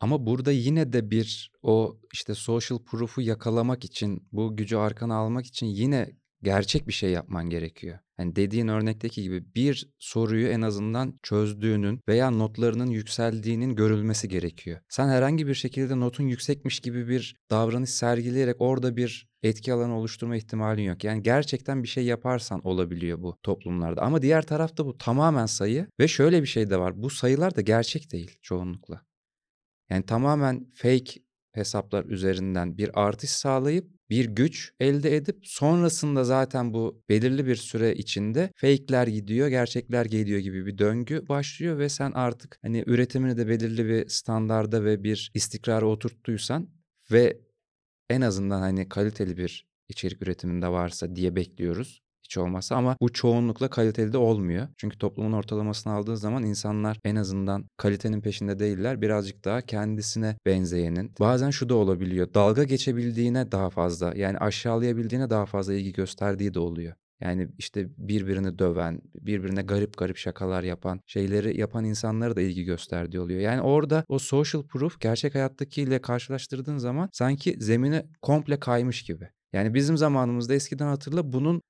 Ama 0.00 0.26
burada 0.26 0.52
yine 0.52 0.92
de 0.92 1.10
bir 1.10 1.52
o 1.62 2.00
işte 2.12 2.34
social 2.34 2.78
proof'u 2.78 3.22
yakalamak 3.22 3.84
için, 3.84 4.28
bu 4.32 4.56
gücü 4.56 4.76
arkana 4.76 5.14
almak 5.14 5.46
için 5.46 5.66
yine 5.66 6.10
gerçek 6.42 6.88
bir 6.88 6.92
şey 6.92 7.10
yapman 7.10 7.50
gerekiyor. 7.50 7.98
Yani 8.18 8.36
dediğin 8.36 8.68
örnekteki 8.68 9.22
gibi 9.22 9.54
bir 9.54 9.88
soruyu 9.98 10.48
en 10.48 10.62
azından 10.62 11.18
çözdüğünün 11.22 12.00
veya 12.08 12.30
notlarının 12.30 12.90
yükseldiğinin 12.90 13.74
görülmesi 13.74 14.28
gerekiyor. 14.28 14.80
Sen 14.88 15.08
herhangi 15.08 15.46
bir 15.46 15.54
şekilde 15.54 16.00
notun 16.00 16.24
yüksekmiş 16.24 16.80
gibi 16.80 17.08
bir 17.08 17.36
davranış 17.50 17.90
sergileyerek 17.90 18.56
orada 18.58 18.96
bir 18.96 19.28
etki 19.42 19.72
alanı 19.72 19.98
oluşturma 19.98 20.36
ihtimalin 20.36 20.82
yok. 20.82 21.04
Yani 21.04 21.22
gerçekten 21.22 21.82
bir 21.82 21.88
şey 21.88 22.04
yaparsan 22.04 22.66
olabiliyor 22.66 23.22
bu 23.22 23.38
toplumlarda. 23.42 24.02
Ama 24.02 24.22
diğer 24.22 24.42
tarafta 24.42 24.86
bu 24.86 24.98
tamamen 24.98 25.46
sayı 25.46 25.86
ve 26.00 26.08
şöyle 26.08 26.42
bir 26.42 26.46
şey 26.46 26.70
de 26.70 26.78
var. 26.78 27.02
Bu 27.02 27.10
sayılar 27.10 27.56
da 27.56 27.60
gerçek 27.60 28.12
değil 28.12 28.38
çoğunlukla. 28.42 29.02
Yani 29.90 30.06
tamamen 30.06 30.66
fake 30.74 31.20
hesaplar 31.52 32.04
üzerinden 32.04 32.78
bir 32.78 32.90
artış 32.94 33.30
sağlayıp 33.30 33.94
bir 34.14 34.24
güç 34.24 34.72
elde 34.80 35.16
edip 35.16 35.38
sonrasında 35.42 36.24
zaten 36.24 36.74
bu 36.74 37.02
belirli 37.08 37.46
bir 37.46 37.56
süre 37.56 37.94
içinde 37.94 38.50
fake'ler 38.56 39.06
gidiyor, 39.06 39.48
gerçekler 39.48 40.06
geliyor 40.06 40.38
gibi 40.38 40.66
bir 40.66 40.78
döngü 40.78 41.28
başlıyor 41.28 41.78
ve 41.78 41.88
sen 41.88 42.12
artık 42.12 42.58
hani 42.62 42.84
üretimini 42.86 43.36
de 43.36 43.48
belirli 43.48 43.86
bir 43.86 44.08
standarda 44.08 44.84
ve 44.84 45.04
bir 45.04 45.30
istikrara 45.34 45.86
oturttuysan 45.86 46.68
ve 47.12 47.40
en 48.10 48.20
azından 48.20 48.60
hani 48.60 48.88
kaliteli 48.88 49.36
bir 49.36 49.66
içerik 49.88 50.22
üretiminde 50.22 50.68
varsa 50.68 51.16
diye 51.16 51.36
bekliyoruz 51.36 52.03
hiç 52.24 52.38
olmazsa 52.38 52.76
ama 52.76 52.96
bu 53.00 53.12
çoğunlukla 53.12 53.70
kaliteli 53.70 54.12
de 54.12 54.18
olmuyor. 54.18 54.68
Çünkü 54.76 54.98
toplumun 54.98 55.32
ortalamasını 55.32 55.92
aldığın 55.92 56.14
zaman 56.14 56.42
insanlar 56.42 56.98
en 57.04 57.16
azından 57.16 57.64
kalitenin 57.76 58.20
peşinde 58.20 58.58
değiller. 58.58 59.02
Birazcık 59.02 59.44
daha 59.44 59.60
kendisine 59.60 60.36
benzeyenin. 60.46 61.12
Bazen 61.20 61.50
şu 61.50 61.68
da 61.68 61.74
olabiliyor. 61.74 62.34
Dalga 62.34 62.64
geçebildiğine 62.64 63.52
daha 63.52 63.70
fazla 63.70 64.12
yani 64.16 64.38
aşağılayabildiğine 64.38 65.30
daha 65.30 65.46
fazla 65.46 65.74
ilgi 65.74 65.92
gösterdiği 65.92 66.54
de 66.54 66.58
oluyor. 66.58 66.94
Yani 67.20 67.48
işte 67.58 67.88
birbirini 67.98 68.58
döven, 68.58 69.00
birbirine 69.14 69.62
garip 69.62 69.96
garip 69.98 70.16
şakalar 70.16 70.62
yapan, 70.62 71.00
şeyleri 71.06 71.60
yapan 71.60 71.84
insanlara 71.84 72.36
da 72.36 72.40
ilgi 72.40 72.64
gösterdiği 72.64 73.20
oluyor. 73.20 73.40
Yani 73.40 73.60
orada 73.60 74.04
o 74.08 74.18
social 74.18 74.62
proof 74.62 75.00
gerçek 75.00 75.34
hayattakiyle 75.34 76.00
karşılaştırdığın 76.00 76.78
zaman 76.78 77.08
sanki 77.12 77.56
zemini 77.58 78.02
komple 78.22 78.60
kaymış 78.60 79.02
gibi. 79.02 79.28
Yani 79.52 79.74
bizim 79.74 79.96
zamanımızda 79.96 80.54
eskiden 80.54 80.86
hatırla 80.86 81.32
bunun 81.32 81.62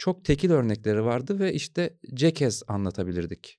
çok 0.00 0.24
tekil 0.24 0.50
örnekleri 0.50 1.04
vardı 1.04 1.38
ve 1.38 1.52
işte 1.52 1.94
Jackass 2.16 2.62
anlatabilirdik. 2.68 3.58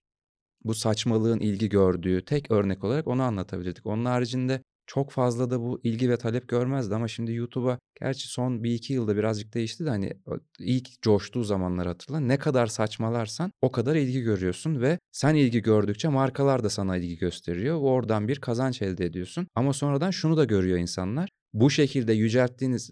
Bu 0.64 0.74
saçmalığın 0.74 1.40
ilgi 1.40 1.70
gördüğü 1.70 2.26
tek 2.26 2.52
örnek 2.52 2.84
olarak 2.84 3.08
onu 3.08 3.22
anlatabilirdik. 3.22 3.86
Onun 3.86 4.06
haricinde 4.06 4.62
çok 4.88 5.12
fazla 5.12 5.50
da 5.50 5.62
bu 5.62 5.82
ilgi 5.84 6.10
ve 6.10 6.18
talep 6.18 6.48
görmezdi 6.48 6.96
ama 6.96 7.08
şimdi 7.08 7.34
YouTube'a 7.34 7.80
gerçi 8.02 8.28
son 8.28 8.64
bir 8.64 8.74
iki 8.74 8.94
yılda 8.94 9.18
birazcık 9.18 9.54
değişti 9.54 9.86
de 9.86 9.90
hani 9.90 10.14
ilk 10.60 11.02
coştuğu 11.02 11.44
zamanları 11.44 11.90
hatırla. 11.90 12.20
Ne 12.20 12.38
kadar 12.38 12.68
saçmalarsan 12.68 13.52
o 13.62 13.72
kadar 13.72 13.96
ilgi 13.96 14.22
görüyorsun 14.22 14.82
ve 14.82 15.00
sen 15.12 15.36
ilgi 15.36 15.62
gördükçe 15.62 16.08
markalar 16.08 16.64
da 16.64 16.70
sana 16.70 16.98
ilgi 16.98 17.18
gösteriyor. 17.18 17.78
Oradan 17.82 18.28
bir 18.28 18.40
kazanç 18.42 18.82
elde 18.82 19.06
ediyorsun. 19.06 19.48
Ama 19.56 19.74
sonradan 19.74 20.12
şunu 20.12 20.38
da 20.38 20.46
görüyor 20.46 20.78
insanlar. 20.78 21.30
Bu 21.54 21.70
şekilde 21.70 22.14
yücelttiğiniz 22.14 22.92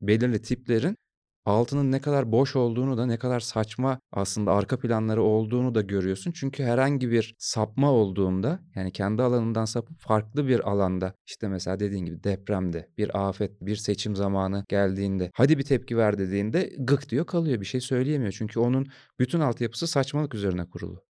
belirli 0.00 0.42
tiplerin 0.42 0.96
altının 1.44 1.92
ne 1.92 2.00
kadar 2.00 2.32
boş 2.32 2.56
olduğunu 2.56 2.98
da 2.98 3.06
ne 3.06 3.18
kadar 3.18 3.40
saçma 3.40 4.00
aslında 4.12 4.52
arka 4.52 4.78
planları 4.78 5.22
olduğunu 5.22 5.74
da 5.74 5.80
görüyorsun. 5.80 6.32
Çünkü 6.32 6.62
herhangi 6.64 7.10
bir 7.10 7.34
sapma 7.38 7.90
olduğunda 7.90 8.60
yani 8.74 8.92
kendi 8.92 9.22
alanından 9.22 9.64
sapıp 9.64 10.00
farklı 10.00 10.48
bir 10.48 10.70
alanda 10.70 11.14
işte 11.26 11.48
mesela 11.48 11.80
dediğin 11.80 12.04
gibi 12.04 12.24
depremde 12.24 12.88
bir 12.98 13.28
afet 13.28 13.60
bir 13.60 13.76
seçim 13.76 14.16
zamanı 14.16 14.64
geldiğinde 14.68 15.30
hadi 15.34 15.58
bir 15.58 15.64
tepki 15.64 15.96
ver 15.96 16.18
dediğinde 16.18 16.72
gık 16.78 17.08
diyor 17.10 17.26
kalıyor 17.26 17.60
bir 17.60 17.66
şey 17.66 17.80
söyleyemiyor. 17.80 18.32
Çünkü 18.32 18.60
onun 18.60 18.86
bütün 19.18 19.40
altyapısı 19.40 19.86
saçmalık 19.86 20.34
üzerine 20.34 20.64
kurulu. 20.64 21.02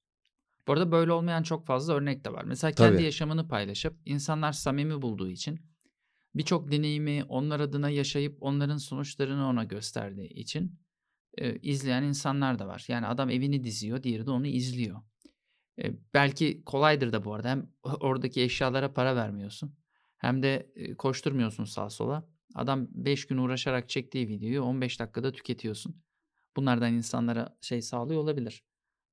Bu 0.67 0.73
arada 0.73 0.93
böyle 0.93 1.13
olmayan 1.13 1.43
çok 1.43 1.67
fazla 1.67 1.95
örnek 1.95 2.25
de 2.25 2.33
var. 2.33 2.45
Mesela 2.45 2.73
kendi 2.73 2.95
Tabii. 2.95 3.05
yaşamını 3.05 3.49
paylaşıp 3.49 3.95
insanlar 4.05 4.53
samimi 4.53 5.03
bulduğu 5.03 5.31
için 5.31 5.61
birçok 6.35 6.71
deneyimi 6.71 7.25
onlar 7.29 7.61
adına 7.61 7.91
yaşayıp 7.91 8.37
onların 8.41 8.77
sonuçlarını 8.77 9.47
ona 9.47 9.65
gösterdiği 9.65 10.29
için 10.29 10.81
e, 11.39 11.57
izleyen 11.57 12.03
insanlar 12.03 12.59
da 12.59 12.67
var. 12.67 12.85
Yani 12.89 13.07
adam 13.07 13.31
evini 13.31 13.65
diziyor, 13.65 14.03
diğeri 14.03 14.27
de 14.27 14.31
onu 14.31 14.47
izliyor. 14.47 15.03
E, 15.83 15.93
belki 16.15 16.65
kolaydır 16.65 17.13
da 17.13 17.25
bu 17.25 17.35
arada. 17.35 17.51
Hem 17.51 17.71
oradaki 18.01 18.43
eşyalara 18.43 18.93
para 18.93 19.17
vermiyorsun. 19.17 19.77
Hem 20.19 20.43
de 20.43 20.73
e, 20.77 20.95
koşturmuyorsun 20.95 21.65
sağa 21.65 21.91
sola. 21.91 22.29
Adam 22.55 22.89
5 22.91 23.27
gün 23.27 23.37
uğraşarak 23.37 23.89
çektiği 23.89 24.29
videoyu 24.29 24.63
15 24.63 25.01
dakikada 25.01 25.33
tüketiyorsun. 25.33 26.03
Bunlardan 26.57 26.93
insanlara 26.93 27.57
şey 27.61 27.83
sağlıyor 27.83 28.21
olabilir. 28.21 28.65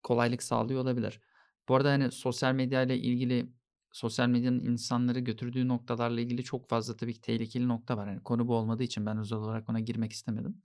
Kolaylık 0.04 0.44
sağlıyor 0.44 0.82
olabilir. 0.82 1.22
Bu 1.70 1.76
arada 1.76 1.92
hani 1.92 2.12
sosyal 2.12 2.54
medya 2.54 2.82
ile 2.84 2.98
ilgili 2.98 3.50
sosyal 3.91 4.28
medyanın 4.30 4.60
insanları 4.60 5.19
götürdüğü 5.19 5.67
noktalarla 5.67 6.21
ilgili 6.21 6.43
çok 6.43 6.69
fazla 6.69 6.95
tabii 6.97 7.13
ki 7.13 7.21
tehlikeli 7.21 7.67
nokta 7.67 7.97
var. 7.97 8.08
Yani 8.08 8.23
konu 8.23 8.47
bu 8.47 8.56
olmadığı 8.56 8.84
için 8.84 9.06
ben 9.06 9.17
özel 9.17 9.38
olarak 9.38 9.69
ona 9.69 9.80
girmek 9.80 10.12
istemedim. 10.12 10.62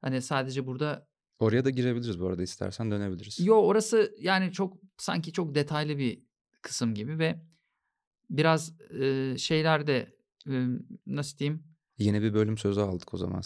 Hani 0.00 0.22
sadece 0.22 0.66
burada 0.66 1.08
Oraya 1.38 1.64
da 1.64 1.70
girebiliriz 1.70 2.20
bu 2.20 2.26
arada 2.26 2.42
istersen 2.42 2.90
dönebiliriz. 2.90 3.40
yo 3.40 3.54
orası 3.54 4.14
yani 4.20 4.52
çok 4.52 4.76
sanki 4.98 5.32
çok 5.32 5.54
detaylı 5.54 5.98
bir 5.98 6.22
kısım 6.62 6.94
gibi 6.94 7.18
ve 7.18 7.40
biraz 8.30 8.80
e, 9.00 9.34
şeyler 9.38 9.86
de 9.86 10.16
e, 10.50 10.66
nasıl 11.06 11.38
diyeyim 11.38 11.64
Yeni 11.98 12.22
bir 12.22 12.34
bölüm 12.34 12.58
sözü 12.58 12.80
aldık 12.80 13.14
o 13.14 13.16
zaman 13.16 13.42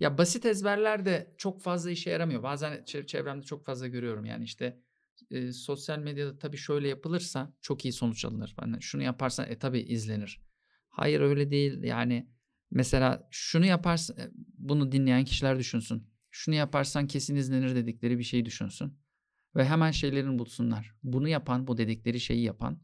ya 0.00 0.18
basit 0.18 0.46
ezberler 0.46 1.04
de 1.04 1.34
çok 1.38 1.60
fazla 1.60 1.90
işe 1.90 2.10
yaramıyor. 2.10 2.42
Bazen 2.42 2.72
çe- 2.72 3.06
çevremde 3.06 3.42
çok 3.44 3.64
fazla 3.64 3.86
görüyorum 3.88 4.24
yani 4.24 4.44
işte 4.44 4.82
e, 5.30 5.52
sosyal 5.52 5.98
medyada 5.98 6.38
tabii 6.38 6.56
şöyle 6.56 6.88
yapılırsa 6.88 7.54
çok 7.60 7.84
iyi 7.84 7.92
sonuç 7.92 8.24
alınır. 8.24 8.54
Yani 8.62 8.82
şunu 8.82 9.02
yaparsan 9.02 9.46
e 9.48 9.58
tabii 9.58 9.80
izlenir. 9.80 10.40
Hayır 10.88 11.20
öyle 11.20 11.50
değil. 11.50 11.82
Yani 11.82 12.30
mesela 12.70 13.28
şunu 13.30 13.66
yaparsan 13.66 14.16
e, 14.16 14.30
bunu 14.58 14.92
dinleyen 14.92 15.24
kişiler 15.24 15.58
düşünsün. 15.58 16.12
Şunu 16.30 16.54
yaparsan 16.54 17.06
kesin 17.06 17.36
izlenir 17.36 17.74
dedikleri 17.74 18.18
bir 18.18 18.24
şeyi 18.24 18.44
düşünsün. 18.44 18.98
Ve 19.56 19.64
hemen 19.64 19.90
şeylerini 19.90 20.38
bulsunlar. 20.38 20.94
Bunu 21.02 21.28
yapan, 21.28 21.66
bu 21.66 21.78
dedikleri 21.78 22.20
şeyi 22.20 22.42
yapan 22.42 22.82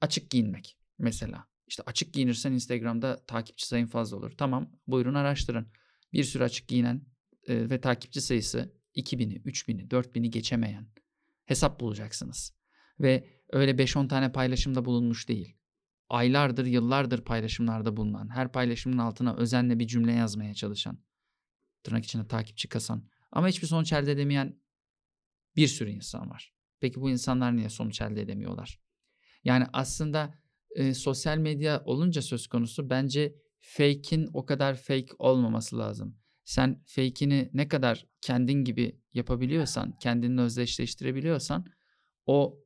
açık 0.00 0.30
giyinmek 0.30 0.78
mesela. 0.98 1.48
İşte 1.66 1.82
açık 1.86 2.12
giyinirsen 2.12 2.52
Instagram'da 2.52 3.24
takipçi 3.26 3.66
sayın 3.66 3.86
fazla 3.86 4.16
olur. 4.16 4.30
Tamam 4.38 4.72
buyurun 4.86 5.14
araştırın. 5.14 5.72
Bir 6.12 6.24
sürü 6.24 6.44
açık 6.44 6.68
giyinen 6.68 7.06
e, 7.48 7.70
ve 7.70 7.80
takipçi 7.80 8.20
sayısı 8.20 8.78
2000'i, 8.96 9.42
3000'i, 9.42 9.88
4000'i 9.88 10.30
geçemeyen 10.30 10.86
hesap 11.48 11.80
bulacaksınız. 11.80 12.54
Ve 13.00 13.28
öyle 13.50 13.70
5-10 13.70 14.08
tane 14.08 14.32
paylaşımda 14.32 14.84
bulunmuş 14.84 15.28
değil. 15.28 15.56
Aylardır, 16.08 16.66
yıllardır 16.66 17.24
paylaşımlarda 17.24 17.96
bulunan, 17.96 18.28
her 18.28 18.52
paylaşımın 18.52 18.98
altına 18.98 19.36
özenle 19.36 19.78
bir 19.78 19.86
cümle 19.86 20.12
yazmaya 20.12 20.54
çalışan, 20.54 20.98
tırnak 21.82 22.04
içinde 22.04 22.28
takipçi 22.28 22.68
kasan 22.68 23.08
ama 23.32 23.48
hiçbir 23.48 23.66
sonuç 23.66 23.92
elde 23.92 24.12
edemeyen 24.12 24.60
bir 25.56 25.68
sürü 25.68 25.90
insan 25.90 26.30
var. 26.30 26.54
Peki 26.80 27.00
bu 27.00 27.10
insanlar 27.10 27.56
niye 27.56 27.68
sonuç 27.68 28.00
elde 28.00 28.22
edemiyorlar? 28.22 28.80
Yani 29.44 29.66
aslında 29.72 30.34
e, 30.70 30.94
sosyal 30.94 31.38
medya 31.38 31.82
olunca 31.84 32.22
söz 32.22 32.46
konusu 32.46 32.90
bence 32.90 33.34
fake'in 33.60 34.28
o 34.32 34.46
kadar 34.46 34.74
fake 34.74 35.14
olmaması 35.18 35.78
lazım. 35.78 36.17
Sen 36.48 36.82
fake'ini 36.86 37.50
ne 37.54 37.68
kadar 37.68 38.06
kendin 38.20 38.64
gibi 38.64 39.00
yapabiliyorsan, 39.14 39.98
kendini 39.98 40.40
özdeşleştirebiliyorsan 40.40 41.66
o 42.26 42.60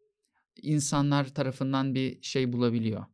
insanlar 0.62 1.34
tarafından 1.34 1.94
bir 1.94 2.22
şey 2.22 2.52
bulabiliyor. 2.52 3.04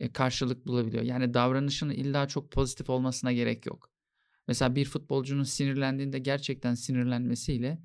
E, 0.00 0.12
karşılık 0.12 0.66
bulabiliyor. 0.66 1.02
Yani 1.02 1.34
davranışın 1.34 1.90
illa 1.90 2.28
çok 2.28 2.52
pozitif 2.52 2.90
olmasına 2.90 3.32
gerek 3.32 3.66
yok. 3.66 3.90
Mesela 4.46 4.76
bir 4.76 4.84
futbolcunun 4.84 5.42
sinirlendiğinde 5.42 6.18
gerçekten 6.18 6.74
sinirlenmesiyle 6.74 7.82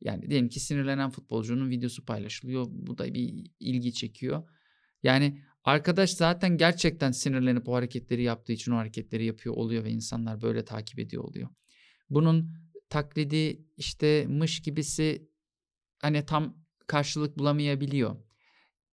yani 0.00 0.30
diyelim 0.30 0.48
ki 0.48 0.60
sinirlenen 0.60 1.10
futbolcunun 1.10 1.70
videosu 1.70 2.04
paylaşılıyor. 2.04 2.66
Bu 2.68 2.98
da 2.98 3.14
bir 3.14 3.50
ilgi 3.60 3.92
çekiyor. 3.92 4.48
Yani 5.02 5.42
arkadaş 5.64 6.10
zaten 6.10 6.56
gerçekten 6.56 7.10
sinirlenip 7.10 7.68
o 7.68 7.74
hareketleri 7.74 8.22
yaptığı 8.22 8.52
için 8.52 8.72
o 8.72 8.76
hareketleri 8.76 9.24
yapıyor 9.24 9.54
oluyor 9.54 9.84
ve 9.84 9.90
insanlar 9.90 10.42
böyle 10.42 10.64
takip 10.64 10.98
ediyor 10.98 11.24
oluyor. 11.24 11.48
Bunun 12.10 12.50
taklidi 12.88 13.66
işte 13.76 14.26
mış 14.26 14.62
gibisi 14.62 15.28
hani 15.98 16.26
tam 16.26 16.64
karşılık 16.86 17.38
bulamayabiliyor. 17.38 18.16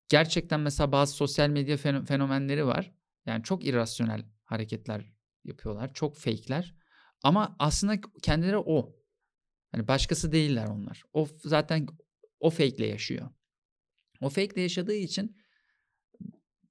Gerçekten 0.09 0.59
mesela 0.59 0.91
bazı 0.91 1.13
sosyal 1.13 1.49
medya 1.49 1.75
fen- 1.75 2.05
fenomenleri 2.05 2.65
var. 2.65 2.91
Yani 3.25 3.43
çok 3.43 3.65
irrasyonel 3.65 4.25
hareketler 4.43 5.13
yapıyorlar. 5.43 5.93
Çok 5.93 6.15
fake'ler. 6.15 6.75
Ama 7.23 7.55
aslında 7.59 8.01
kendileri 8.21 8.57
o. 8.57 8.95
Hani 9.71 9.87
başkası 9.87 10.31
değiller 10.31 10.67
onlar. 10.67 11.03
O 11.13 11.27
zaten 11.43 11.87
o 12.39 12.49
fake'le 12.49 12.87
yaşıyor. 12.87 13.29
O 14.21 14.29
fake'le 14.29 14.61
yaşadığı 14.61 14.95
için 14.95 15.37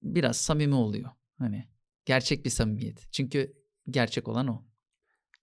biraz 0.02 0.36
samimi 0.36 0.74
oluyor. 0.74 1.10
Hani 1.38 1.68
gerçek 2.04 2.44
bir 2.44 2.50
samimiyet. 2.50 3.12
Çünkü 3.12 3.56
gerçek 3.90 4.28
olan 4.28 4.48
o. 4.48 4.69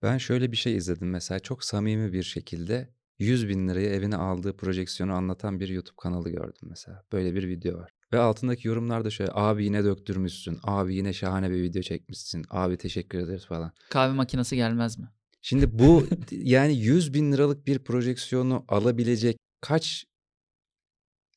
Ben 0.02 0.18
şöyle 0.18 0.52
bir 0.52 0.56
şey 0.56 0.76
izledim 0.76 1.10
mesela 1.10 1.40
çok 1.40 1.64
samimi 1.64 2.12
bir 2.12 2.22
şekilde 2.22 2.88
100 3.18 3.48
bin 3.48 3.68
liraya 3.68 3.88
evine 3.88 4.16
aldığı 4.16 4.56
projeksiyonu 4.56 5.12
anlatan 5.12 5.60
bir 5.60 5.68
YouTube 5.68 5.96
kanalı 6.02 6.30
gördüm 6.30 6.62
mesela. 6.62 7.04
Böyle 7.12 7.34
bir 7.34 7.48
video 7.48 7.78
var. 7.78 7.90
Ve 8.12 8.18
altındaki 8.18 8.68
yorumlarda 8.68 9.10
şöyle 9.10 9.30
abi 9.34 9.64
yine 9.64 9.84
döktürmüşsün, 9.84 10.58
abi 10.62 10.94
yine 10.94 11.12
şahane 11.12 11.50
bir 11.50 11.62
video 11.62 11.82
çekmişsin, 11.82 12.44
abi 12.50 12.76
teşekkür 12.76 13.18
ederiz 13.18 13.46
falan. 13.46 13.72
Kahve 13.90 14.12
makinesi 14.12 14.56
gelmez 14.56 14.98
mi? 14.98 15.08
Şimdi 15.42 15.78
bu 15.78 16.06
yani 16.30 16.76
100 16.76 17.14
bin 17.14 17.32
liralık 17.32 17.66
bir 17.66 17.78
projeksiyonu 17.78 18.64
alabilecek 18.68 19.36
kaç 19.60 20.06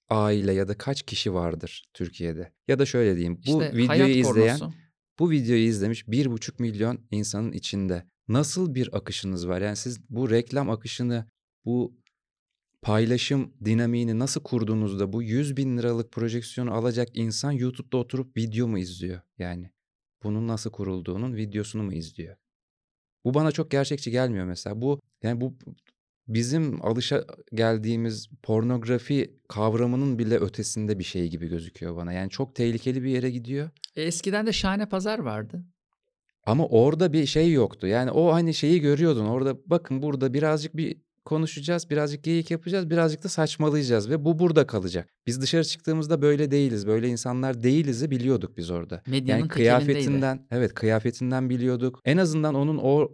aile 0.10 0.54
ya 0.54 0.68
da 0.68 0.78
kaç 0.78 1.04
kişi 1.04 1.34
vardır 1.34 1.84
Türkiye'de? 1.94 2.54
Ya 2.68 2.80
da 2.80 2.86
şöyle 2.86 3.16
diyeyim 3.16 3.42
bu 3.48 3.64
İşte 3.64 3.78
videoyu 3.78 4.14
izleyen 4.14 4.60
bu 5.20 5.32
videoyu 5.32 5.64
izlemiş 5.64 6.04
1,5 6.04 6.62
milyon 6.62 7.08
insanın 7.12 7.52
içinde 7.52 8.11
nasıl 8.34 8.76
bir 8.76 8.98
akışınız 8.98 9.48
var? 9.48 9.62
Yani 9.62 9.76
siz 9.76 10.10
bu 10.10 10.30
reklam 10.30 10.70
akışını, 10.70 11.26
bu 11.66 12.02
paylaşım 12.82 13.54
dinamiğini 13.66 14.20
nasıl 14.20 14.44
kurduğunuzda 14.44 15.14
bu 15.14 15.24
100 15.24 15.58
bin 15.58 15.78
liralık 15.78 16.12
projeksiyonu 16.12 16.74
alacak 16.74 17.08
insan 17.14 17.52
YouTube'da 17.52 17.98
oturup 17.98 18.38
video 18.38 18.68
mu 18.68 18.80
izliyor? 18.80 19.22
Yani 19.38 19.72
bunun 20.24 20.48
nasıl 20.48 20.72
kurulduğunun 20.72 21.36
videosunu 21.36 21.84
mu 21.84 21.94
izliyor? 21.94 22.36
Bu 23.26 23.34
bana 23.34 23.52
çok 23.52 23.72
gerçekçi 23.72 24.12
gelmiyor 24.12 24.46
mesela. 24.46 24.82
Bu 24.82 25.00
yani 25.24 25.42
bu 25.42 25.58
bizim 26.28 26.86
alışa 26.86 27.26
geldiğimiz 27.54 28.30
pornografi 28.44 29.40
kavramının 29.48 30.20
bile 30.20 30.38
ötesinde 30.38 31.00
bir 31.00 31.04
şey 31.04 31.30
gibi 31.30 31.48
gözüküyor 31.48 31.96
bana. 31.96 32.14
Yani 32.14 32.30
çok 32.30 32.56
tehlikeli 32.56 33.04
bir 33.04 33.10
yere 33.10 33.32
gidiyor. 33.32 33.70
E, 33.96 34.04
eskiden 34.04 34.48
de 34.48 34.54
şahane 34.54 34.90
pazar 34.90 35.20
vardı. 35.20 35.66
Ama 36.46 36.68
orada 36.68 37.14
bir 37.14 37.26
şey 37.26 37.52
yoktu. 37.52 37.88
Yani 37.88 38.12
o 38.12 38.34
hani 38.34 38.54
şeyi 38.54 38.82
görüyordun. 38.82 39.26
Orada 39.26 39.58
bakın 39.66 40.02
burada 40.02 40.34
birazcık 40.34 40.78
bir 40.78 40.98
konuşacağız, 41.26 41.90
birazcık 41.90 42.24
geyik 42.24 42.52
yapacağız, 42.52 42.90
birazcık 42.90 43.24
da 43.24 43.30
saçmalayacağız 43.30 44.10
ve 44.10 44.26
bu 44.26 44.40
burada 44.40 44.68
kalacak. 44.68 45.10
Biz 45.28 45.42
dışarı 45.42 45.64
çıktığımızda 45.64 46.22
böyle 46.22 46.52
değiliz, 46.52 46.88
böyle 46.88 47.08
insanlar 47.08 47.64
değiliz'i 47.64 48.12
biliyorduk 48.12 48.58
biz 48.58 48.72
orada. 48.72 49.02
Medyanın 49.08 49.28
Yani 49.28 49.40
elindeydi. 49.40 49.54
kıyafetinden, 49.54 50.48
evet 50.52 50.74
kıyafetinden 50.74 51.50
biliyorduk. 51.50 52.00
En 52.06 52.18
azından 52.18 52.56
onun 52.56 52.78
o 52.78 53.12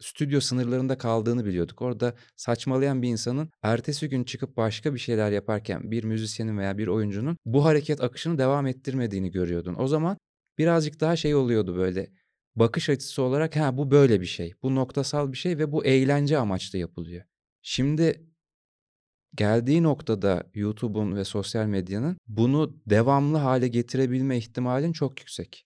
stüdyo 0.00 0.40
sınırlarında 0.40 0.98
kaldığını 0.98 1.44
biliyorduk. 1.44 1.82
Orada 1.82 2.14
saçmalayan 2.36 3.02
bir 3.02 3.08
insanın 3.08 3.50
ertesi 3.62 4.08
gün 4.08 4.24
çıkıp 4.24 4.56
başka 4.56 4.94
bir 4.94 4.98
şeyler 4.98 5.32
yaparken 5.32 5.90
bir 5.90 6.04
müzisyenin 6.04 6.58
veya 6.58 6.78
bir 6.78 6.86
oyuncunun 6.86 7.36
bu 7.44 7.64
hareket 7.64 8.00
akışını 8.00 8.38
devam 8.38 8.66
ettirmediğini 8.66 9.30
görüyordun. 9.30 9.76
O 9.78 9.88
zaman 9.88 10.16
birazcık 10.58 11.00
daha 11.00 11.16
şey 11.16 11.34
oluyordu 11.34 11.76
böyle 11.76 12.10
bakış 12.58 12.88
açısı 12.88 13.22
olarak 13.22 13.56
ha 13.56 13.76
bu 13.76 13.90
böyle 13.90 14.20
bir 14.20 14.26
şey. 14.26 14.54
Bu 14.62 14.74
noktasal 14.74 15.32
bir 15.32 15.36
şey 15.36 15.58
ve 15.58 15.72
bu 15.72 15.84
eğlence 15.84 16.38
amaçlı 16.38 16.78
yapılıyor. 16.78 17.24
Şimdi 17.62 18.28
geldiği 19.34 19.82
noktada 19.82 20.44
YouTube'un 20.54 21.16
ve 21.16 21.24
sosyal 21.24 21.66
medyanın 21.66 22.16
bunu 22.26 22.76
devamlı 22.86 23.38
hale 23.38 23.68
getirebilme 23.68 24.38
ihtimalin 24.38 24.92
çok 24.92 25.20
yüksek. 25.20 25.64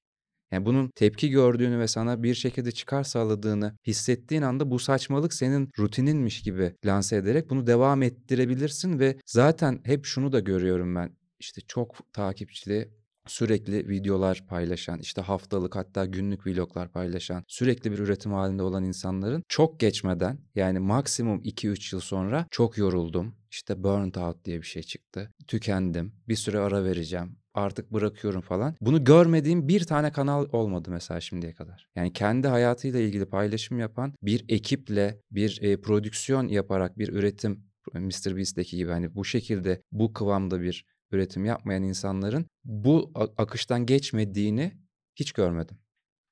Yani 0.52 0.66
bunun 0.66 0.88
tepki 0.94 1.31
gördüğünü 1.31 1.78
ve 1.78 1.88
sana 1.88 2.22
bir 2.22 2.35
şekilde 2.35 2.72
çıkar 2.72 3.05
sağladığını 3.05 3.76
hissettiğin 3.87 4.42
anda 4.42 4.70
bu 4.70 4.78
saçmalık 4.78 5.35
senin 5.35 5.70
rutininmiş 5.78 6.42
gibi 6.42 6.74
lanse 6.87 7.16
ederek 7.16 7.50
bunu 7.50 7.66
devam 7.66 8.02
ettirebilirsin 8.02 8.98
ve 8.98 9.16
zaten 9.26 9.81
hep 9.85 10.05
şunu 10.05 10.33
da 10.33 10.40
görüyorum 10.40 10.94
ben. 10.94 11.16
İşte 11.40 11.61
çok 11.61 12.12
takipçili 12.12 13.01
sürekli 13.26 13.88
videolar 13.88 14.46
paylaşan, 14.48 14.98
işte 14.98 15.20
haftalık 15.20 15.76
hatta 15.76 16.04
günlük 16.04 16.46
vloglar 16.46 16.92
paylaşan, 16.92 17.44
sürekli 17.48 17.92
bir 17.92 17.98
üretim 17.98 18.32
halinde 18.32 18.62
olan 18.62 18.85
insanların 18.85 19.44
çok 19.48 19.80
geçmeden 19.80 20.38
yani 20.54 20.78
maksimum 20.78 21.40
2-3 21.40 21.94
yıl 21.94 22.00
sonra 22.00 22.46
çok 22.50 22.78
yoruldum. 22.78 23.35
İşte 23.50 23.85
burnt 23.85 24.18
out 24.18 24.44
diye 24.44 24.58
bir 24.58 24.66
şey 24.66 24.82
çıktı. 24.82 25.32
Tükendim. 25.48 26.12
Bir 26.28 26.37
süre 26.37 26.58
ara 26.58 26.85
vereceğim. 26.85 27.37
Artık 27.54 27.92
bırakıyorum 27.92 28.40
falan. 28.40 28.76
Bunu 28.80 29.04
görmediğim 29.04 29.68
bir 29.68 29.85
tane 29.85 30.12
kanal 30.12 30.48
olmadı 30.52 30.90
mesela 30.90 31.20
şimdiye 31.20 31.54
kadar. 31.54 31.88
Yani 31.96 32.12
kendi 32.12 32.48
hayatıyla 32.48 33.00
ilgili 33.00 33.26
paylaşım 33.26 33.78
yapan 33.78 34.14
bir 34.22 34.44
ekiple 34.48 35.20
bir 35.30 35.58
e, 35.62 35.80
prodüksiyon 35.80 36.48
yaparak 36.48 36.98
bir 36.98 37.08
üretim 37.08 37.64
Mr. 37.94 38.37
Beast'teki 38.37 38.76
gibi 38.76 38.90
hani 38.90 39.14
bu 39.14 39.24
şekilde 39.24 39.82
bu 39.92 40.12
kıvamda 40.12 40.61
bir 40.61 40.85
üretim 41.12 41.44
yapmayan 41.44 41.83
insanların 41.83 42.46
bu 42.64 43.12
akıştan 43.37 43.87
geçmediğini 43.87 44.72
hiç 45.16 45.33
görmedim. 45.33 45.79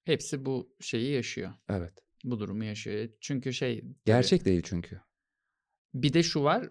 Hepsi 0.05 0.45
bu 0.45 0.75
şeyi 0.81 1.13
yaşıyor. 1.13 1.53
Evet. 1.69 1.93
Bu 2.25 2.41
durumu 2.41 2.65
yaşıyor. 2.65 3.09
Çünkü 3.21 3.53
şey 3.53 3.81
tabii, 3.81 3.95
Gerçek 4.05 4.45
değil 4.45 4.63
çünkü. 4.65 5.01
bir 5.95 6.13
de 6.13 6.23
şu 6.23 6.43
var 6.43 6.71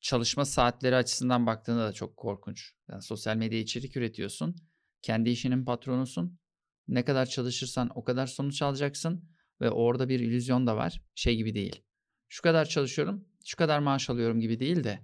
çalışma 0.00 0.44
saatleri 0.44 0.96
açısından 0.96 1.46
baktığında 1.46 1.88
da 1.88 1.92
çok 1.92 2.16
korkunç. 2.16 2.72
Yani 2.90 3.02
sosyal 3.02 3.36
medya 3.36 3.58
içerik 3.58 3.96
üretiyorsun. 3.96 4.56
Kendi 5.02 5.30
işinin 5.30 5.64
patronusun. 5.64 6.38
Ne 6.88 7.04
kadar 7.04 7.26
çalışırsan 7.26 7.90
o 7.94 8.04
kadar 8.04 8.26
sonuç 8.26 8.62
alacaksın. 8.62 9.32
Ve 9.60 9.70
orada 9.70 10.08
bir 10.08 10.20
illüzyon 10.20 10.66
da 10.66 10.76
var. 10.76 11.02
Şey 11.14 11.36
gibi 11.36 11.54
değil. 11.54 11.82
Şu 12.28 12.42
kadar 12.42 12.64
çalışıyorum, 12.64 13.24
şu 13.44 13.56
kadar 13.56 13.78
maaş 13.78 14.10
alıyorum 14.10 14.40
gibi 14.40 14.60
değil 14.60 14.84
de 14.84 14.98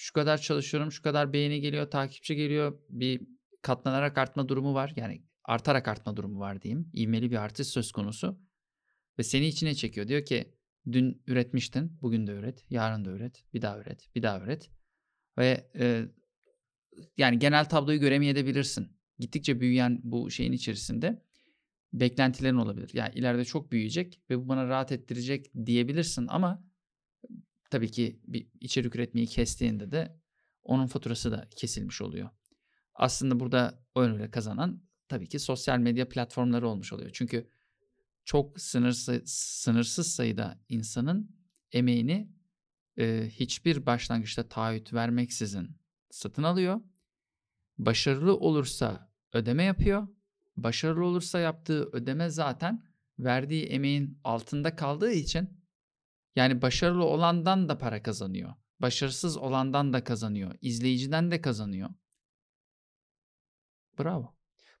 şu 0.00 0.12
kadar 0.12 0.38
çalışıyorum, 0.38 0.92
şu 0.92 1.02
kadar 1.02 1.32
beğeni 1.32 1.60
geliyor, 1.60 1.90
takipçi 1.90 2.36
geliyor. 2.36 2.78
Bir 2.88 3.20
katlanarak 3.62 4.18
artma 4.18 4.48
durumu 4.48 4.74
var. 4.74 4.92
Yani 4.96 5.24
artarak 5.44 5.88
artma 5.88 6.16
durumu 6.16 6.40
var 6.40 6.62
diyeyim. 6.62 6.90
İvmeli 6.92 7.30
bir 7.30 7.36
artış 7.36 7.66
söz 7.66 7.92
konusu. 7.92 8.40
Ve 9.18 9.22
seni 9.22 9.46
içine 9.46 9.74
çekiyor. 9.74 10.08
Diyor 10.08 10.24
ki 10.24 10.54
dün 10.92 11.22
üretmiştin, 11.26 11.98
bugün 12.02 12.26
de 12.26 12.32
üret, 12.32 12.64
yarın 12.70 13.04
da 13.04 13.10
üret, 13.10 13.44
bir 13.54 13.62
daha 13.62 13.78
üret, 13.78 14.14
bir 14.14 14.22
daha 14.22 14.40
üret. 14.40 14.70
Ve 15.38 15.70
e, 15.78 16.04
yani 17.16 17.38
genel 17.38 17.64
tabloyu 17.64 18.00
göremeyebilirsin. 18.00 18.96
Gittikçe 19.18 19.60
büyüyen 19.60 20.00
bu 20.02 20.30
şeyin 20.30 20.52
içerisinde 20.52 21.22
beklentilerin 21.92 22.56
olabilir. 22.56 22.90
Yani 22.94 23.14
ileride 23.14 23.44
çok 23.44 23.72
büyüyecek 23.72 24.22
ve 24.30 24.38
bu 24.38 24.48
bana 24.48 24.68
rahat 24.68 24.92
ettirecek 24.92 25.50
diyebilirsin 25.66 26.26
ama 26.28 26.69
tabii 27.70 27.90
ki 27.90 28.20
bir 28.24 28.48
içerik 28.60 28.94
üretmeyi 28.94 29.26
kestiğinde 29.26 29.92
de 29.92 30.20
onun 30.62 30.86
faturası 30.86 31.32
da 31.32 31.48
kesilmiş 31.56 32.02
oluyor. 32.02 32.30
Aslında 32.94 33.40
burada 33.40 33.84
o 33.94 34.02
yönüyle 34.02 34.30
kazanan 34.30 34.82
tabii 35.08 35.28
ki 35.28 35.38
sosyal 35.38 35.78
medya 35.78 36.08
platformları 36.08 36.68
olmuş 36.68 36.92
oluyor. 36.92 37.10
Çünkü 37.12 37.50
çok 38.24 38.60
sınırsız, 38.60 39.30
sınırsız 39.32 40.12
sayıda 40.12 40.60
insanın 40.68 41.36
emeğini 41.72 42.32
e, 42.98 43.28
hiçbir 43.30 43.86
başlangıçta 43.86 44.48
taahhüt 44.48 44.92
vermeksizin 44.92 45.76
satın 46.10 46.42
alıyor. 46.42 46.80
Başarılı 47.78 48.36
olursa 48.36 49.12
ödeme 49.32 49.64
yapıyor. 49.64 50.08
Başarılı 50.56 51.04
olursa 51.04 51.38
yaptığı 51.38 51.84
ödeme 51.92 52.30
zaten 52.30 52.84
verdiği 53.18 53.64
emeğin 53.64 54.20
altında 54.24 54.76
kaldığı 54.76 55.12
için 55.12 55.59
yani 56.36 56.62
başarılı 56.62 57.04
olandan 57.04 57.68
da 57.68 57.78
para 57.78 58.02
kazanıyor. 58.02 58.54
Başarısız 58.80 59.36
olandan 59.36 59.92
da 59.92 60.04
kazanıyor. 60.04 60.54
izleyiciden 60.60 61.30
de 61.30 61.40
kazanıyor. 61.40 61.90
Bravo. 63.98 64.34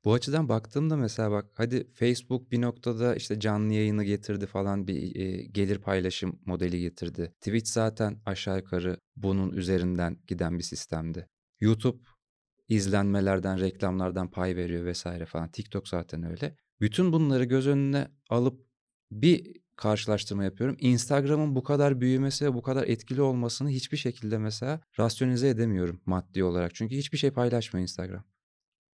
Bu 0.04 0.12
açıdan 0.12 0.48
baktığımda 0.48 0.96
mesela 0.96 1.30
bak 1.30 1.50
hadi 1.54 1.92
Facebook 1.92 2.50
bir 2.50 2.60
noktada 2.60 3.14
işte 3.14 3.40
canlı 3.40 3.72
yayını 3.72 4.04
getirdi 4.04 4.46
falan 4.46 4.86
bir 4.86 5.16
e, 5.16 5.44
gelir 5.44 5.78
paylaşım 5.78 6.40
modeli 6.46 6.80
getirdi. 6.80 7.32
Twitch 7.40 7.70
zaten 7.70 8.20
aşağı 8.26 8.56
yukarı 8.56 8.98
bunun 9.16 9.52
üzerinden 9.52 10.16
giden 10.26 10.58
bir 10.58 10.62
sistemdi. 10.62 11.28
YouTube 11.60 11.98
izlenmelerden, 12.68 13.60
reklamlardan 13.60 14.30
pay 14.30 14.56
veriyor 14.56 14.84
vesaire 14.84 15.26
falan. 15.26 15.50
TikTok 15.50 15.88
zaten 15.88 16.22
öyle. 16.22 16.56
Bütün 16.80 17.12
bunları 17.12 17.44
göz 17.44 17.66
önüne 17.66 18.08
alıp 18.28 18.66
bir 19.10 19.59
karşılaştırma 19.80 20.44
yapıyorum. 20.44 20.76
Instagram'ın 20.80 21.54
bu 21.54 21.62
kadar 21.62 22.00
büyümesi 22.00 22.44
ve 22.44 22.54
bu 22.54 22.62
kadar 22.62 22.88
etkili 22.88 23.22
olmasını 23.22 23.68
hiçbir 23.70 23.96
şekilde 23.96 24.38
mesela 24.38 24.80
rasyonize 24.98 25.48
edemiyorum 25.48 26.00
maddi 26.06 26.44
olarak. 26.44 26.74
Çünkü 26.74 26.96
hiçbir 26.96 27.18
şey 27.18 27.30
paylaşmıyor 27.30 27.82
Instagram. 27.82 28.24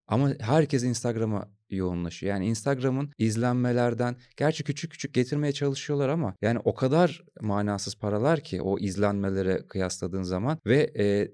Ama 0.07 0.31
herkes 0.39 0.83
Instagram'a 0.83 1.49
yoğunlaşıyor. 1.69 2.33
Yani 2.33 2.47
Instagram'ın 2.47 3.11
izlenmelerden 3.17 4.15
gerçi 4.37 4.63
küçük 4.63 4.91
küçük 4.91 5.13
getirmeye 5.13 5.53
çalışıyorlar 5.53 6.09
ama 6.09 6.35
yani 6.41 6.59
o 6.63 6.75
kadar 6.75 7.23
manasız 7.41 7.95
paralar 7.95 8.39
ki 8.39 8.61
o 8.61 8.79
izlenmelere 8.79 9.67
kıyasladığın 9.67 10.23
zaman 10.23 10.59
ve 10.65 10.91
e, 10.97 11.31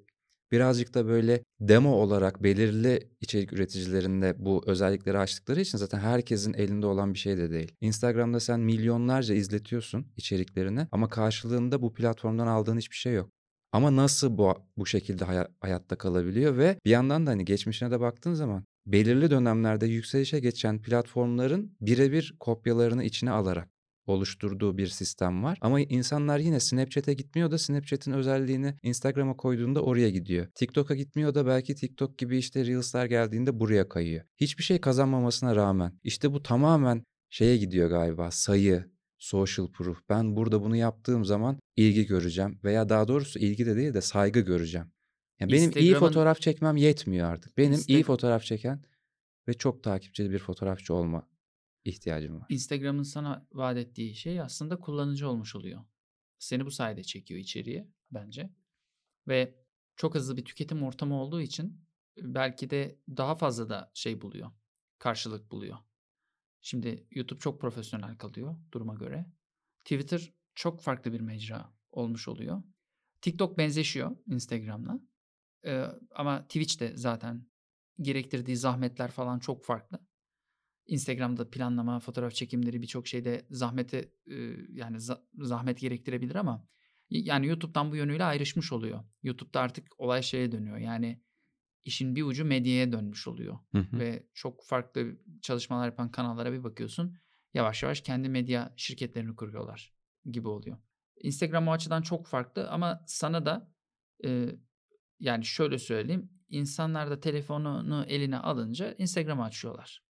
birazcık 0.52 0.94
da 0.94 1.08
böyle 1.08 1.44
demo 1.60 1.90
olarak 1.92 2.44
belirli 2.44 3.10
içerik 3.22 3.54
üreticilerinde 3.54 4.36
bu 4.38 4.64
özellikleri 4.66 5.18
açtıkları 5.18 5.62
için 5.62 5.78
zaten 5.78 6.00
herkesin 6.00 6.54
elinde 6.54 6.86
olan 6.86 7.14
bir 7.14 7.20
şey 7.20 7.38
de 7.38 7.52
değil. 7.52 7.72
Instagram'da 7.82 8.40
sen 8.40 8.60
milyonlarca 8.60 9.36
izletiyorsun 9.36 10.08
içeriklerini 10.18 10.88
ama 10.92 11.10
karşılığında 11.10 11.82
bu 11.82 11.94
platformdan 11.94 12.48
aldığın 12.48 12.78
hiçbir 12.78 12.96
şey 12.96 13.14
yok. 13.14 13.30
Ama 13.72 13.96
nasıl 13.96 14.38
bu 14.38 14.54
bu 14.78 14.86
şekilde 14.86 15.26
haya- 15.26 15.48
hayatta 15.60 15.98
kalabiliyor 15.98 16.58
ve 16.58 16.78
bir 16.86 16.90
yandan 16.90 17.28
da 17.28 17.32
hani 17.32 17.46
geçmişine 17.46 17.92
de 17.92 18.00
baktığın 18.00 18.34
zaman 18.34 18.66
belirli 18.86 19.32
dönemlerde 19.32 19.88
yükselişe 19.88 20.40
geçen 20.40 20.82
platformların 20.82 21.78
birebir 21.82 22.36
kopyalarını 22.40 23.04
içine 23.04 23.32
alarak 23.32 23.70
oluşturduğu 24.06 24.78
bir 24.78 24.88
sistem 24.88 25.44
var. 25.44 25.58
Ama 25.62 25.82
insanlar 25.82 26.40
yine 26.40 26.60
Snapchat'e 26.60 27.14
gitmiyor 27.14 27.52
da 27.52 27.58
Snapchat'in 27.58 28.12
özelliğini 28.12 28.76
Instagram'a 28.84 29.38
koyduğunda 29.38 29.84
oraya 29.84 30.10
gidiyor. 30.10 30.48
TikTok'a 30.56 30.96
gitmiyor 30.96 31.36
da 31.36 31.46
belki 31.48 31.76
TikTok 31.76 32.18
gibi 32.18 32.38
işte 32.38 32.66
Reels'lar 32.66 33.06
geldiğinde 33.06 33.60
buraya 33.60 33.90
kayıyor. 33.90 34.26
Hiçbir 34.38 34.64
şey 34.64 34.82
kazanmamasına 34.82 35.56
rağmen 35.56 36.00
işte 36.04 36.34
bu 36.34 36.44
tamamen 36.44 37.04
şeye 37.30 37.58
gidiyor 37.58 37.90
galiba 37.90 38.32
sayı, 38.32 38.92
social 39.18 39.68
proof. 39.68 39.98
Ben 40.10 40.36
burada 40.36 40.64
bunu 40.64 40.76
yaptığım 40.76 41.26
zaman 41.26 41.60
ilgi 41.76 42.06
göreceğim 42.06 42.60
veya 42.64 42.90
daha 42.90 43.08
doğrusu 43.08 43.40
ilgi 43.40 43.66
de 43.66 43.76
değil 43.76 43.94
de 43.94 44.02
saygı 44.02 44.40
göreceğim. 44.40 44.88
Yani 45.40 45.52
benim 45.52 45.72
iyi 45.76 45.94
fotoğraf 45.94 46.42
çekmem 46.42 46.78
yetmiyor 46.78 47.30
artık. 47.30 47.58
Benim 47.58 47.80
iyi 47.88 48.00
Insta- 48.00 48.04
fotoğraf 48.04 48.44
çeken 48.44 48.84
ve 49.48 49.54
çok 49.54 49.84
takipçili 49.84 50.32
bir 50.32 50.40
fotoğrafçı 50.40 50.94
olma 50.94 51.28
ihtiyacım 51.86 52.40
var. 52.40 52.46
Instagram'ın 52.50 53.04
sana 53.04 53.48
vaat 53.54 53.78
ettiği 53.78 54.16
şey 54.16 54.42
aslında 54.42 54.80
kullanıcı 54.80 55.30
olmuş 55.30 55.56
oluyor. 55.56 55.86
Seni 56.40 56.66
bu 56.66 56.72
sayede 56.72 57.04
çekiyor 57.04 57.40
içeriye 57.40 57.92
bence. 58.12 58.50
Ve 59.28 59.62
çok 59.96 60.16
hızlı 60.16 60.38
bir 60.38 60.46
tüketim 60.46 60.84
ortamı 60.84 61.22
olduğu 61.22 61.42
için 61.42 61.86
belki 62.18 62.70
de 62.70 63.00
daha 63.10 63.36
fazla 63.36 63.70
da 63.70 63.92
şey 63.94 64.22
buluyor. 64.22 64.52
Karşılık 64.98 65.52
buluyor. 65.52 65.78
Şimdi 66.62 67.08
YouTube 67.12 67.40
çok 67.40 67.62
profesyonel 67.62 68.18
kalıyor 68.18 68.56
duruma 68.74 68.96
göre. 68.96 69.26
Twitter 69.84 70.34
çok 70.56 70.82
farklı 70.82 71.14
bir 71.14 71.22
mecra 71.22 71.74
olmuş 71.92 72.28
oluyor. 72.28 72.64
TikTok 73.22 73.58
benzeşiyor 73.58 74.18
Instagram'la. 74.28 75.00
Ee, 75.66 75.86
ama 76.16 76.44
Twitch 76.44 76.80
de 76.80 76.98
zaten 76.98 77.46
gerektirdiği 78.02 78.58
zahmetler 78.58 79.12
falan 79.12 79.40
çok 79.40 79.66
farklı. 79.66 80.00
Instagram'da 80.88 81.50
planlama, 81.50 82.00
fotoğraf 82.00 82.34
çekimleri 82.34 82.82
birçok 82.82 83.08
şeyde 83.08 83.46
zahmete 83.50 84.12
yani 84.70 84.98
za- 84.98 85.22
zahmet 85.34 85.80
gerektirebilir 85.80 86.36
ama 86.36 86.68
yani 87.10 87.48
YouTube'dan 87.48 87.92
bu 87.92 87.96
yönüyle 87.96 88.24
ayrışmış 88.24 88.72
oluyor. 88.72 89.04
YouTube'da 89.24 89.60
artık 89.60 89.88
olay 89.98 90.24
şeye 90.24 90.52
dönüyor. 90.52 90.78
Yani 90.78 91.22
işin 91.84 92.16
bir 92.16 92.24
ucu 92.24 92.46
medyaya 92.46 92.92
dönmüş 92.92 93.28
oluyor 93.28 93.60
Hı 93.72 93.78
hı. 93.78 94.00
ve 94.00 94.28
çok 94.34 94.66
farklı 94.66 95.18
çalışmalar 95.42 95.86
yapan 95.86 96.12
kanallara 96.12 96.54
bir 96.54 96.64
bakıyorsun. 96.64 97.18
Yavaş 97.54 97.84
yavaş 97.84 98.02
kendi 98.02 98.30
medya 98.30 98.74
şirketlerini 98.78 99.36
kuruyorlar 99.36 99.94
gibi 100.26 100.48
oluyor. 100.48 100.78
Instagram 101.22 101.68
o 101.68 101.72
açıdan 101.72 102.02
çok 102.02 102.28
farklı 102.28 102.70
ama 102.70 103.04
sana 103.08 103.46
da 103.46 103.74
e, 104.26 104.50
yani 105.20 105.46
şöyle 105.46 105.80
söyleyeyim. 105.80 106.30
insanlar 106.50 107.10
da 107.10 107.20
telefonunu 107.20 108.06
eline 108.08 108.38
alınca 108.38 108.94
Instagram'ı 108.98 109.44
açıyorlar. 109.44 110.04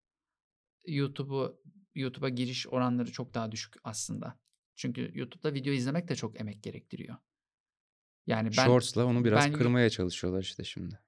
YouTube'u 0.88 1.62
YouTube'a 1.96 2.30
giriş 2.30 2.67
oranları 2.67 3.12
çok 3.12 3.34
daha 3.34 3.52
düşük 3.52 3.74
aslında. 3.84 4.39
Çünkü 4.76 5.12
YouTube'da 5.13 5.54
video 5.54 5.74
izlemek 5.74 6.08
de 6.08 6.15
çok 6.15 6.41
emek 6.41 6.63
gerektiriyor. 6.63 7.15
Yani 8.28 8.50
ben 8.58 8.65
Shorts'la 8.65 9.06
onu 9.06 9.26
biraz 9.26 9.46
ben 9.46 9.54
kırmaya 9.54 9.89
çalışıyorlar 9.89 10.41
işte 10.41 10.63
şimdi. 10.63 11.00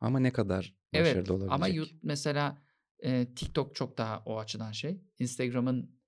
Ama 0.00 0.20
ne 0.20 0.32
kadar 0.32 0.74
Evet 0.92 1.16
başarılı 1.16 1.44
ama 1.52 1.66
olabilecek? 1.66 1.92
Yu- 1.92 1.98
mesela 2.02 2.62
e, 2.98 3.34
TikTok 3.34 3.74
çok 3.74 3.98
daha 3.98 4.22
o 4.26 4.38
açıdan 4.38 4.72
şey. 4.72 5.00
Instagram'ın 5.18 6.00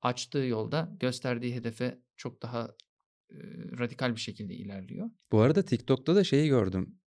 açtığı 0.00 0.38
yolda 0.38 0.96
gösterdiği 1.00 1.54
hedefe 1.54 2.02
çok 2.16 2.42
daha 2.42 2.74
e, 3.30 3.36
radikal 3.78 4.14
bir 4.16 4.20
şekilde 4.20 4.54
ilerliyor. 4.54 5.10
Bu 5.32 5.40
arada 5.40 5.64
TikTok'ta 5.64 6.16
da 6.16 6.24
şeyi 6.24 6.48
gördüm. 6.48 6.97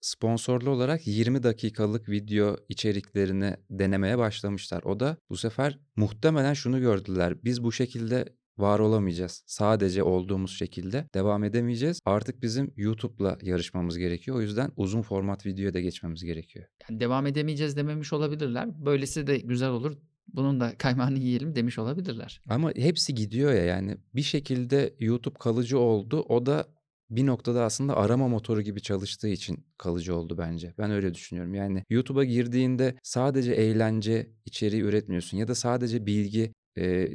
Sponsorlu 0.00 0.70
olarak 0.70 1.06
20 1.06 1.42
dakikalık 1.42 2.08
video 2.08 2.56
içeriklerini 2.68 3.56
denemeye 3.70 4.18
başlamışlar. 4.18 4.82
O 4.82 5.00
da 5.00 5.16
bu 5.30 5.36
sefer 5.36 5.78
muhtemelen 5.96 6.54
şunu 6.54 6.80
gördüler. 6.80 7.44
Biz 7.44 7.64
bu 7.64 7.72
şekilde 7.72 8.24
var 8.58 8.78
olamayacağız. 8.78 9.42
Sadece 9.46 10.02
olduğumuz 10.02 10.58
şekilde 10.58 11.08
devam 11.14 11.44
edemeyeceğiz. 11.44 12.00
Artık 12.04 12.42
bizim 12.42 12.72
YouTube'la 12.76 13.38
yarışmamız 13.42 13.98
gerekiyor. 13.98 14.36
O 14.36 14.40
yüzden 14.40 14.72
uzun 14.76 15.02
format 15.02 15.46
videoya 15.46 15.74
da 15.74 15.80
geçmemiz 15.80 16.24
gerekiyor. 16.24 16.66
Yani 16.90 17.00
devam 17.00 17.26
edemeyeceğiz 17.26 17.76
dememiş 17.76 18.12
olabilirler. 18.12 18.84
Böylesi 18.86 19.26
de 19.26 19.38
güzel 19.38 19.70
olur. 19.70 19.96
Bunun 20.34 20.60
da 20.60 20.78
kaymağını 20.78 21.18
yiyelim 21.18 21.56
demiş 21.56 21.78
olabilirler. 21.78 22.40
Ama 22.48 22.72
hepsi 22.76 23.14
gidiyor 23.14 23.52
ya 23.52 23.64
yani 23.64 23.96
bir 24.14 24.22
şekilde 24.22 24.94
YouTube 24.98 25.38
kalıcı 25.38 25.78
oldu. 25.78 26.20
O 26.28 26.46
da 26.46 26.66
bir 27.10 27.26
noktada 27.26 27.64
aslında 27.64 27.96
arama 27.96 28.28
motoru 28.28 28.62
gibi 28.62 28.82
çalıştığı 28.82 29.28
için 29.28 29.66
kalıcı 29.78 30.16
oldu 30.16 30.38
bence. 30.38 30.74
Ben 30.78 30.90
öyle 30.90 31.14
düşünüyorum. 31.14 31.54
Yani 31.54 31.84
YouTube'a 31.90 32.24
girdiğinde 32.24 32.94
sadece 33.02 33.52
eğlence 33.52 34.30
içeriği 34.46 34.82
üretmiyorsun 34.82 35.36
ya 35.38 35.48
da 35.48 35.54
sadece 35.54 36.06
bilgi 36.06 36.52
e, 36.78 37.08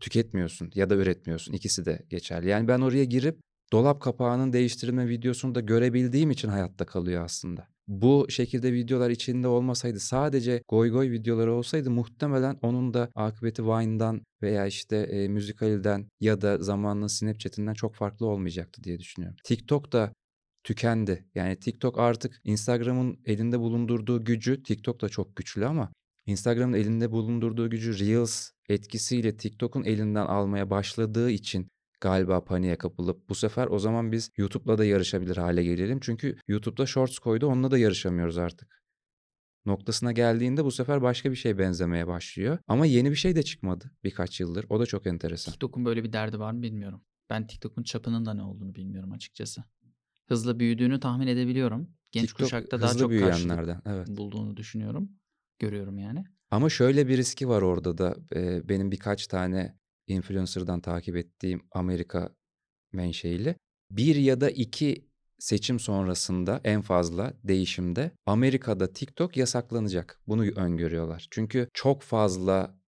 tüketmiyorsun 0.00 0.70
ya 0.74 0.90
da 0.90 0.94
üretmiyorsun. 0.94 1.52
İkisi 1.52 1.84
de 1.84 2.02
geçerli. 2.10 2.48
Yani 2.48 2.68
ben 2.68 2.80
oraya 2.80 3.04
girip 3.04 3.38
dolap 3.72 4.00
kapağının 4.00 4.52
değiştirilme 4.52 5.08
videosunu 5.08 5.54
da 5.54 5.60
görebildiğim 5.60 6.30
için 6.30 6.48
hayatta 6.48 6.86
kalıyor 6.86 7.24
aslında. 7.24 7.71
Bu 7.88 8.26
şekilde 8.28 8.72
videolar 8.72 9.10
içinde 9.10 9.48
olmasaydı 9.48 10.00
sadece 10.00 10.62
goy 10.68 10.90
goy 10.90 11.10
videoları 11.10 11.52
olsaydı 11.54 11.90
muhtemelen 11.90 12.58
onun 12.62 12.94
da 12.94 13.10
akıbeti 13.14 13.64
Vine'dan 13.64 14.22
veya 14.42 14.66
işte 14.66 14.96
e, 14.96 15.28
Musical'den 15.28 16.08
ya 16.20 16.40
da 16.40 16.58
zamanının 16.58 17.06
Snapchat'inden 17.06 17.74
çok 17.74 17.94
farklı 17.94 18.26
olmayacaktı 18.26 18.84
diye 18.84 18.98
düşünüyorum. 18.98 19.36
TikTok 19.44 19.92
da 19.92 20.12
tükendi. 20.64 21.24
Yani 21.34 21.56
TikTok 21.58 21.98
artık 21.98 22.40
Instagram'ın 22.44 23.20
elinde 23.26 23.60
bulundurduğu 23.60 24.24
gücü 24.24 24.62
TikTok 24.62 25.00
da 25.00 25.08
çok 25.08 25.36
güçlü 25.36 25.66
ama 25.66 25.92
Instagram'ın 26.26 26.76
elinde 26.76 27.10
bulundurduğu 27.10 27.70
gücü 27.70 27.98
Reels 27.98 28.50
etkisiyle 28.68 29.36
TikTok'un 29.36 29.84
elinden 29.84 30.26
almaya 30.26 30.70
başladığı 30.70 31.30
için 31.30 31.68
galiba 32.02 32.44
paniğe 32.44 32.76
kapılıp 32.76 33.28
bu 33.28 33.34
sefer 33.34 33.66
o 33.66 33.78
zaman 33.78 34.12
biz 34.12 34.30
YouTube'la 34.36 34.78
da 34.78 34.84
yarışabilir 34.84 35.36
hale 35.36 35.64
gelelim. 35.64 35.98
Çünkü 36.00 36.36
YouTube'da 36.48 36.86
Shorts 36.86 37.18
koydu 37.18 37.46
onunla 37.46 37.70
da 37.70 37.78
yarışamıyoruz 37.78 38.38
artık. 38.38 38.82
Noktasına 39.66 40.12
geldiğinde 40.12 40.64
bu 40.64 40.70
sefer 40.70 41.02
başka 41.02 41.30
bir 41.30 41.36
şey 41.36 41.58
benzemeye 41.58 42.06
başlıyor. 42.06 42.58
Ama 42.66 42.86
yeni 42.86 43.10
bir 43.10 43.16
şey 43.16 43.36
de 43.36 43.42
çıkmadı 43.42 43.90
birkaç 44.04 44.40
yıldır. 44.40 44.66
O 44.68 44.80
da 44.80 44.86
çok 44.86 45.06
enteresan. 45.06 45.52
TikTok'un 45.52 45.84
böyle 45.84 46.04
bir 46.04 46.12
derdi 46.12 46.38
var 46.38 46.52
mı 46.52 46.62
bilmiyorum. 46.62 47.04
Ben 47.30 47.46
TikTok'un 47.46 47.82
çapının 47.82 48.26
da 48.26 48.34
ne 48.34 48.42
olduğunu 48.42 48.74
bilmiyorum 48.74 49.12
açıkçası. 49.12 49.64
Hızlı 50.28 50.60
büyüdüğünü 50.60 51.00
tahmin 51.00 51.26
edebiliyorum. 51.26 51.90
Genç 52.10 52.28
TikTok 52.28 52.44
kuşakta 52.44 52.80
daha 52.80 52.94
çok 52.94 53.10
karşılık. 53.18 53.76
Evet. 53.86 54.08
bulduğunu 54.08 54.56
düşünüyorum. 54.56 55.10
Görüyorum 55.58 55.98
yani. 55.98 56.24
Ama 56.50 56.70
şöyle 56.70 57.08
bir 57.08 57.16
riski 57.16 57.48
var 57.48 57.62
orada 57.62 57.98
da. 57.98 58.16
Ee, 58.34 58.68
benim 58.68 58.90
birkaç 58.90 59.26
tane 59.26 59.76
influencer'dan 60.12 60.80
takip 60.80 61.16
ettiğim 61.16 61.62
Amerika 61.72 62.34
menşeili. 62.92 63.56
Bir 63.90 64.16
ya 64.16 64.40
da 64.40 64.50
iki 64.50 65.08
seçim 65.38 65.80
sonrasında 65.80 66.60
en 66.64 66.82
fazla 66.82 67.34
değişimde 67.44 68.10
Amerika'da 68.26 68.92
TikTok 68.92 69.36
yasaklanacak. 69.36 70.20
Bunu 70.26 70.42
öngörüyorlar. 70.42 71.26
Çünkü 71.30 71.68
çok 71.74 72.02
fazla 72.02 72.78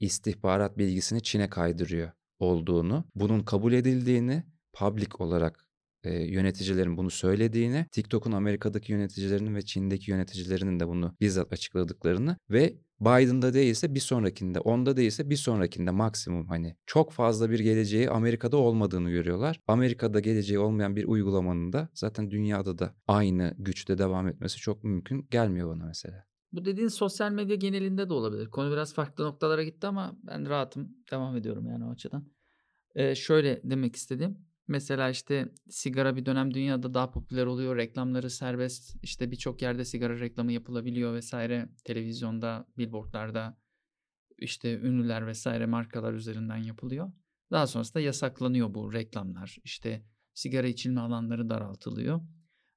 istihbarat 0.00 0.78
bilgisini 0.78 1.22
Çin'e 1.22 1.50
kaydırıyor 1.50 2.10
olduğunu, 2.38 3.04
bunun 3.14 3.40
kabul 3.40 3.72
edildiğini, 3.72 4.44
public 4.72 5.08
olarak 5.18 5.67
e, 6.04 6.14
yöneticilerin 6.14 6.96
bunu 6.96 7.10
söylediğini, 7.10 7.86
TikTok'un 7.92 8.32
Amerika'daki 8.32 8.92
yöneticilerinin 8.92 9.54
ve 9.54 9.62
Çin'deki 9.62 10.10
yöneticilerinin 10.10 10.80
de 10.80 10.88
bunu 10.88 11.16
bizzat 11.20 11.52
açıkladıklarını 11.52 12.36
ve 12.50 12.78
Biden'da 13.00 13.54
değilse 13.54 13.94
bir 13.94 14.00
sonrakinde, 14.00 14.60
onda 14.60 14.96
değilse 14.96 15.30
bir 15.30 15.36
sonrakinde 15.36 15.90
maksimum 15.90 16.46
hani 16.46 16.76
çok 16.86 17.12
fazla 17.12 17.50
bir 17.50 17.58
geleceği 17.58 18.10
Amerika'da 18.10 18.56
olmadığını 18.56 19.10
görüyorlar. 19.10 19.60
Amerika'da 19.66 20.20
geleceği 20.20 20.58
olmayan 20.58 20.96
bir 20.96 21.04
uygulamanın 21.04 21.72
da 21.72 21.88
zaten 21.94 22.30
dünyada 22.30 22.78
da 22.78 22.94
aynı 23.06 23.54
güçte 23.58 23.98
devam 23.98 24.28
etmesi 24.28 24.58
çok 24.58 24.84
mümkün 24.84 25.26
gelmiyor 25.30 25.68
bana 25.68 25.84
mesela. 25.84 26.24
Bu 26.52 26.64
dediğin 26.64 26.88
sosyal 26.88 27.32
medya 27.32 27.56
genelinde 27.56 28.08
de 28.08 28.12
olabilir. 28.12 28.50
Konu 28.50 28.72
biraz 28.72 28.94
farklı 28.94 29.24
noktalara 29.24 29.62
gitti 29.62 29.86
ama 29.86 30.18
ben 30.22 30.48
rahatım. 30.48 30.96
Devam 31.10 31.36
ediyorum 31.36 31.66
yani 31.66 31.84
o 31.84 31.90
açıdan. 31.90 32.28
Ee, 32.94 33.14
şöyle 33.14 33.60
demek 33.64 33.96
istedim. 33.96 34.38
Mesela 34.68 35.10
işte 35.10 35.52
sigara 35.68 36.16
bir 36.16 36.26
dönem 36.26 36.54
dünyada 36.54 36.94
daha 36.94 37.10
popüler 37.10 37.46
oluyor. 37.46 37.76
Reklamları 37.76 38.30
serbest. 38.30 38.96
İşte 39.02 39.30
birçok 39.30 39.62
yerde 39.62 39.84
sigara 39.84 40.20
reklamı 40.20 40.52
yapılabiliyor 40.52 41.14
vesaire. 41.14 41.68
Televizyonda, 41.84 42.66
billboardlarda 42.78 43.58
işte 44.38 44.78
ünlüler 44.80 45.26
vesaire 45.26 45.66
markalar 45.66 46.12
üzerinden 46.12 46.56
yapılıyor. 46.56 47.12
Daha 47.50 47.66
sonrasında 47.66 48.00
yasaklanıyor 48.00 48.74
bu 48.74 48.92
reklamlar. 48.92 49.56
İşte 49.64 50.04
sigara 50.34 50.66
içilme 50.66 51.00
alanları 51.00 51.50
daraltılıyor. 51.50 52.20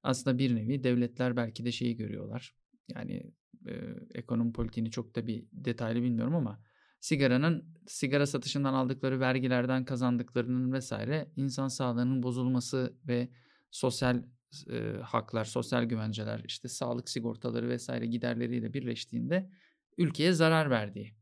aslında 0.04 0.38
bir 0.38 0.56
nevi 0.56 0.84
devletler 0.84 1.36
belki 1.36 1.66
de 1.66 1.72
şeyi 1.72 1.96
görüyorlar. 1.96 2.56
Yani 2.88 3.34
e, 3.66 3.74
ekonomi 4.14 4.54
politiğini 4.54 4.92
çok 4.92 5.16
da 5.16 5.28
bir 5.28 5.46
detaylı 5.52 6.04
bilmiyorum 6.04 6.36
ama 6.36 6.64
sigaranın 7.02 7.66
sigara 7.88 8.28
satışından 8.28 8.74
aldıkları 8.74 9.20
vergilerden 9.20 9.86
kazandıklarının 9.86 10.74
vesaire 10.74 11.32
insan 11.36 11.68
sağlığının 11.68 12.24
bozulması 12.24 12.94
ve 13.08 13.30
sosyal 13.72 14.24
e, 14.70 14.80
haklar, 15.04 15.46
sosyal 15.46 15.84
güvenceler, 15.84 16.44
işte 16.48 16.68
sağlık 16.68 17.10
sigortaları 17.10 17.70
vesaire 17.70 18.06
giderleriyle 18.06 18.74
birleştiğinde 18.74 19.50
ülkeye 19.98 20.34
zarar 20.34 20.70
verdiği 20.70 21.16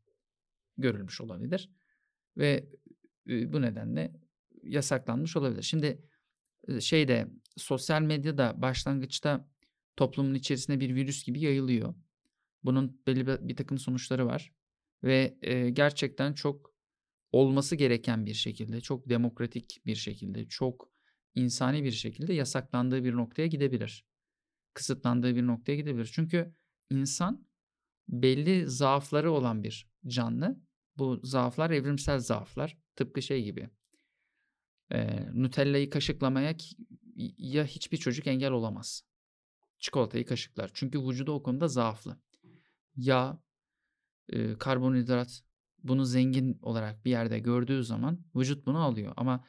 görülmüş 0.77 1.21
olabilir 1.21 1.69
ve 2.37 2.69
e, 3.29 3.53
bu 3.53 3.61
nedenle 3.61 4.13
yasaklanmış 4.63 5.37
olabilir. 5.37 5.61
Şimdi 5.61 6.01
e, 6.67 6.81
şeyde 6.81 7.27
sosyal 7.57 8.01
medyada 8.01 8.61
başlangıçta 8.61 9.47
toplumun 9.95 10.33
içerisine 10.33 10.79
bir 10.79 10.95
virüs 10.95 11.23
gibi 11.23 11.39
yayılıyor. 11.39 11.95
Bunun 12.63 13.01
belli 13.07 13.27
bir, 13.27 13.55
takım 13.55 13.77
sonuçları 13.77 14.25
var 14.25 14.58
ve 15.03 15.37
e, 15.41 15.69
gerçekten 15.69 16.33
çok 16.33 16.73
olması 17.31 17.75
gereken 17.75 18.25
bir 18.25 18.33
şekilde, 18.33 18.81
çok 18.81 19.09
demokratik 19.09 19.81
bir 19.85 19.95
şekilde, 19.95 20.47
çok 20.47 20.89
insani 21.35 21.83
bir 21.83 21.91
şekilde 21.91 22.33
yasaklandığı 22.33 23.03
bir 23.03 23.13
noktaya 23.13 23.47
gidebilir. 23.47 24.05
Kısıtlandığı 24.73 25.35
bir 25.35 25.47
noktaya 25.47 25.75
gidebilir. 25.75 26.09
Çünkü 26.13 26.53
insan 26.89 27.47
belli 28.09 28.67
zaafları 28.67 29.31
olan 29.31 29.63
bir 29.63 29.89
canlı. 30.07 30.59
Bu 30.97 31.19
zaaflar 31.23 31.71
evrimsel 31.71 32.19
zaaflar. 32.19 32.77
Tıpkı 32.95 33.21
şey 33.21 33.43
gibi. 33.43 33.69
E, 34.91 35.27
Nutella'yı 35.33 35.89
kaşıklamaya 35.89 36.55
ya 37.37 37.65
hiçbir 37.65 37.97
çocuk 37.97 38.27
engel 38.27 38.51
olamaz. 38.51 39.03
Çikolatayı 39.79 40.25
kaşıklar. 40.25 40.71
Çünkü 40.73 40.99
vücudu 41.07 41.31
o 41.31 41.43
konuda 41.43 41.67
zaaflı. 41.67 42.19
Yağ, 42.95 43.43
e, 44.29 44.57
karbonhidrat 44.57 45.41
bunu 45.83 46.05
zengin 46.05 46.59
olarak 46.61 47.05
bir 47.05 47.11
yerde 47.11 47.39
gördüğü 47.39 47.83
zaman 47.83 48.25
vücut 48.35 48.65
bunu 48.65 48.79
alıyor. 48.79 49.13
Ama 49.17 49.45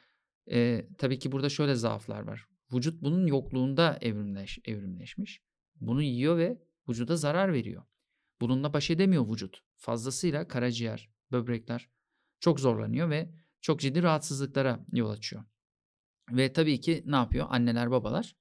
e, 0.51 0.87
tabii 0.97 1.19
ki 1.19 1.31
burada 1.31 1.49
şöyle 1.49 1.75
zaaflar 1.75 2.21
var. 2.21 2.45
Vücut 2.73 3.01
bunun 3.01 3.27
yokluğunda 3.27 3.97
evrimleş, 4.01 4.59
evrimleşmiş. 4.65 5.41
Bunu 5.75 6.01
yiyor 6.01 6.37
ve 6.37 6.61
vücuda 6.89 7.17
zarar 7.17 7.53
veriyor. 7.53 7.83
Bununla 8.41 8.73
baş 8.73 8.89
edemiyor 8.89 9.29
vücut. 9.29 9.61
Fazlasıyla 9.75 10.47
karaciğer, 10.47 11.09
böbrekler 11.31 11.89
çok 12.39 12.59
zorlanıyor 12.59 13.09
ve 13.09 13.31
çok 13.61 13.79
ciddi 13.79 14.03
rahatsızlıklara 14.03 14.85
yol 14.93 15.09
açıyor. 15.09 15.43
Ve 16.31 16.53
tabii 16.53 16.79
ki 16.79 17.03
ne 17.05 17.15
yapıyor? 17.15 17.47
Anneler, 17.49 17.91
babalar 17.91 18.35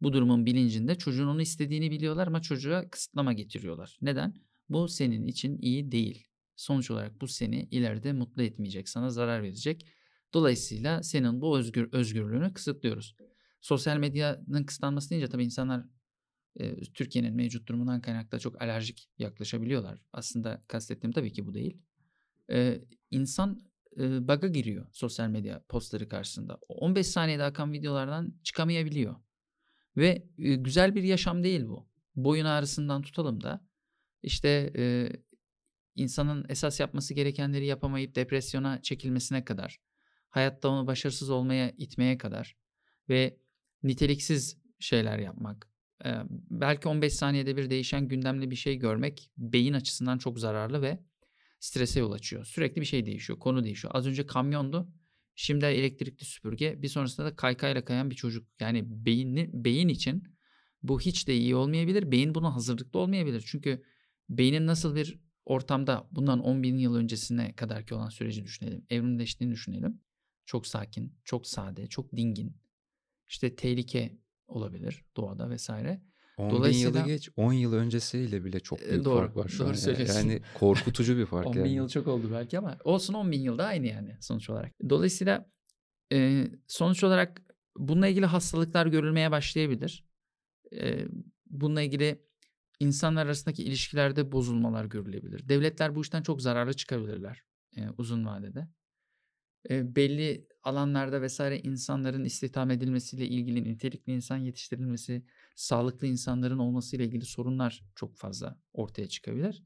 bu 0.00 0.12
durumun 0.12 0.46
bilincinde 0.46 0.94
çocuğun 0.94 1.26
onu 1.26 1.42
istediğini 1.42 1.90
biliyorlar 1.90 2.26
ama 2.26 2.42
çocuğa 2.42 2.90
kısıtlama 2.90 3.32
getiriyorlar. 3.32 3.98
Neden? 4.02 4.34
Bu 4.70 4.88
senin 4.88 5.26
için 5.26 5.58
iyi 5.58 5.92
değil. 5.92 6.26
Sonuç 6.56 6.90
olarak 6.90 7.20
bu 7.20 7.28
seni 7.28 7.68
ileride 7.70 8.12
mutlu 8.12 8.42
etmeyecek, 8.42 8.88
sana 8.88 9.10
zarar 9.10 9.42
verecek. 9.42 9.86
Dolayısıyla 10.34 11.02
senin 11.02 11.40
bu 11.40 11.58
özgür 11.58 11.92
özgürlüğünü 11.92 12.52
kısıtlıyoruz. 12.52 13.16
Sosyal 13.60 13.96
medyanın 13.96 14.64
kısıtlanması 14.64 15.10
deyince 15.10 15.28
tabii 15.28 15.44
insanlar 15.44 15.84
e, 16.56 16.80
Türkiye'nin 16.80 17.34
mevcut 17.34 17.68
durumundan 17.68 18.00
kaynaklı 18.00 18.38
çok 18.38 18.62
alerjik 18.62 19.08
yaklaşabiliyorlar. 19.18 20.02
Aslında 20.12 20.64
kastettiğim 20.68 21.12
tabii 21.12 21.32
ki 21.32 21.46
bu 21.46 21.54
değil. 21.54 21.78
E, 22.50 22.80
insan 23.10 23.60
e, 23.96 24.28
bug'a 24.28 24.48
giriyor 24.48 24.86
sosyal 24.92 25.28
medya 25.28 25.64
postları 25.68 26.08
karşısında. 26.08 26.58
15 26.68 27.06
saniyede 27.06 27.44
akan 27.44 27.72
videolardan 27.72 28.34
çıkamayabiliyor. 28.44 29.16
Ve 29.96 30.26
e, 30.38 30.54
güzel 30.54 30.94
bir 30.94 31.02
yaşam 31.02 31.42
değil 31.42 31.66
bu. 31.66 31.88
Boyun 32.16 32.44
ağrısından 32.44 33.02
tutalım 33.02 33.42
da 33.42 33.69
işte 34.22 34.72
e, 34.76 35.12
insanın 35.94 36.46
esas 36.48 36.80
yapması 36.80 37.14
gerekenleri 37.14 37.66
yapamayıp 37.66 38.14
depresyona 38.14 38.82
çekilmesine 38.82 39.44
kadar, 39.44 39.78
hayatta 40.28 40.68
onu 40.68 40.86
başarısız 40.86 41.30
olmaya 41.30 41.70
itmeye 41.70 42.18
kadar 42.18 42.56
ve 43.08 43.38
niteliksiz 43.82 44.58
şeyler 44.78 45.18
yapmak, 45.18 45.70
e, 46.04 46.10
belki 46.50 46.88
15 46.88 47.12
saniyede 47.12 47.56
bir 47.56 47.70
değişen 47.70 48.08
gündemli 48.08 48.50
bir 48.50 48.56
şey 48.56 48.76
görmek 48.76 49.30
beyin 49.36 49.72
açısından 49.72 50.18
çok 50.18 50.38
zararlı 50.38 50.82
ve 50.82 50.98
strese 51.60 52.00
yol 52.00 52.12
açıyor. 52.12 52.44
Sürekli 52.44 52.80
bir 52.80 52.86
şey 52.86 53.06
değişiyor, 53.06 53.38
konu 53.38 53.64
değişiyor. 53.64 53.94
Az 53.96 54.06
önce 54.06 54.26
kamyondu, 54.26 54.92
şimdi 55.34 55.64
elektrikli 55.64 56.24
süpürge, 56.24 56.82
bir 56.82 56.88
sonrasında 56.88 57.26
da 57.26 57.36
kaykayla 57.36 57.84
kayan 57.84 58.10
bir 58.10 58.16
çocuk. 58.16 58.48
Yani 58.60 58.84
beyni, 59.06 59.50
beyin 59.52 59.88
için 59.88 60.24
bu 60.82 61.00
hiç 61.00 61.28
de 61.28 61.36
iyi 61.36 61.54
olmayabilir. 61.54 62.12
Beyin 62.12 62.34
buna 62.34 62.54
hazırlıklı 62.54 62.98
olmayabilir. 62.98 63.44
Çünkü 63.46 63.82
beynin 64.30 64.66
nasıl 64.66 64.94
bir 64.94 65.20
ortamda 65.44 66.08
bundan 66.10 66.40
10 66.40 66.62
bin 66.62 66.78
yıl 66.78 66.94
öncesine 66.94 67.52
kadarki 67.56 67.94
olan 67.94 68.08
süreci 68.08 68.44
düşünelim. 68.44 68.86
Evrimleştiğini 68.90 69.52
düşünelim. 69.52 70.00
Çok 70.46 70.66
sakin, 70.66 71.14
çok 71.24 71.46
sade, 71.46 71.86
çok 71.86 72.16
dingin. 72.16 72.56
İşte 73.28 73.56
tehlike 73.56 74.18
olabilir 74.48 75.04
doğada 75.16 75.50
vesaire. 75.50 76.02
10 76.36 76.50
Dolayısıyla, 76.50 76.92
bin 76.92 76.98
yılı 76.98 77.06
geç 77.08 77.30
10 77.36 77.52
yıl 77.52 77.72
öncesiyle 77.72 78.44
bile 78.44 78.60
çok 78.60 78.80
büyük 78.80 79.04
doğru, 79.04 79.18
fark 79.18 79.36
var 79.36 79.48
şu 79.48 79.58
doğru 79.58 79.68
an. 79.68 79.72
Söylüyorsun. 79.74 80.14
Yani 80.14 80.40
korkutucu 80.54 81.16
bir 81.16 81.26
fark 81.26 81.46
10 81.46 81.54
yani. 81.54 81.64
bin 81.64 81.70
yıl 81.70 81.88
çok 81.88 82.06
oldu 82.06 82.30
belki 82.32 82.58
ama 82.58 82.78
olsun 82.84 83.14
10 83.14 83.32
bin 83.32 83.40
yıl 83.40 83.58
da 83.58 83.66
aynı 83.66 83.86
yani 83.86 84.16
sonuç 84.20 84.50
olarak. 84.50 84.72
Dolayısıyla 84.88 85.50
e, 86.12 86.46
sonuç 86.66 87.04
olarak 87.04 87.42
bununla 87.76 88.08
ilgili 88.08 88.26
hastalıklar 88.26 88.86
görülmeye 88.86 89.30
başlayabilir. 89.30 90.04
E, 90.72 91.06
bununla 91.46 91.82
ilgili 91.82 92.29
insanlar 92.80 93.26
arasındaki 93.26 93.64
ilişkilerde 93.64 94.32
bozulmalar 94.32 94.84
görülebilir. 94.84 95.48
Devletler 95.48 95.94
bu 95.94 96.00
işten 96.00 96.22
çok 96.22 96.42
zararlı 96.42 96.72
çıkabilirler 96.72 97.44
e, 97.76 97.88
uzun 97.98 98.26
vadede. 98.26 98.68
E, 99.70 99.96
belli 99.96 100.46
alanlarda 100.62 101.22
vesaire 101.22 101.60
insanların 101.60 102.24
istihdam 102.24 102.70
edilmesiyle 102.70 103.28
ilgili 103.28 103.64
nitelikli 103.64 104.12
insan 104.12 104.36
yetiştirilmesi, 104.36 105.24
sağlıklı 105.56 106.06
insanların 106.06 106.58
olmasıyla 106.58 107.04
ilgili 107.04 107.24
sorunlar 107.24 107.82
çok 107.94 108.16
fazla 108.16 108.60
ortaya 108.72 109.08
çıkabilir. 109.08 109.64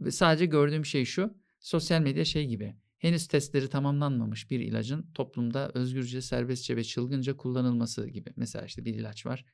Ve 0.00 0.10
sadece 0.10 0.46
gördüğüm 0.46 0.84
şey 0.84 1.04
şu, 1.04 1.34
sosyal 1.60 2.00
medya 2.00 2.24
şey 2.24 2.46
gibi, 2.46 2.76
henüz 2.98 3.26
testleri 3.26 3.68
tamamlanmamış 3.68 4.50
bir 4.50 4.60
ilacın 4.60 5.10
toplumda 5.14 5.70
özgürce, 5.74 6.22
serbestçe 6.22 6.76
ve 6.76 6.84
çılgınca 6.84 7.36
kullanılması 7.36 8.08
gibi. 8.08 8.32
Mesela 8.36 8.64
işte 8.64 8.84
bir 8.84 8.94
ilaç 8.94 9.26
var, 9.26 9.44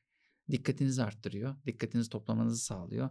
dikkatinizi 0.51 1.03
arttırıyor, 1.03 1.55
dikkatinizi 1.65 2.09
toplamanızı 2.09 2.63
sağlıyor. 2.63 3.09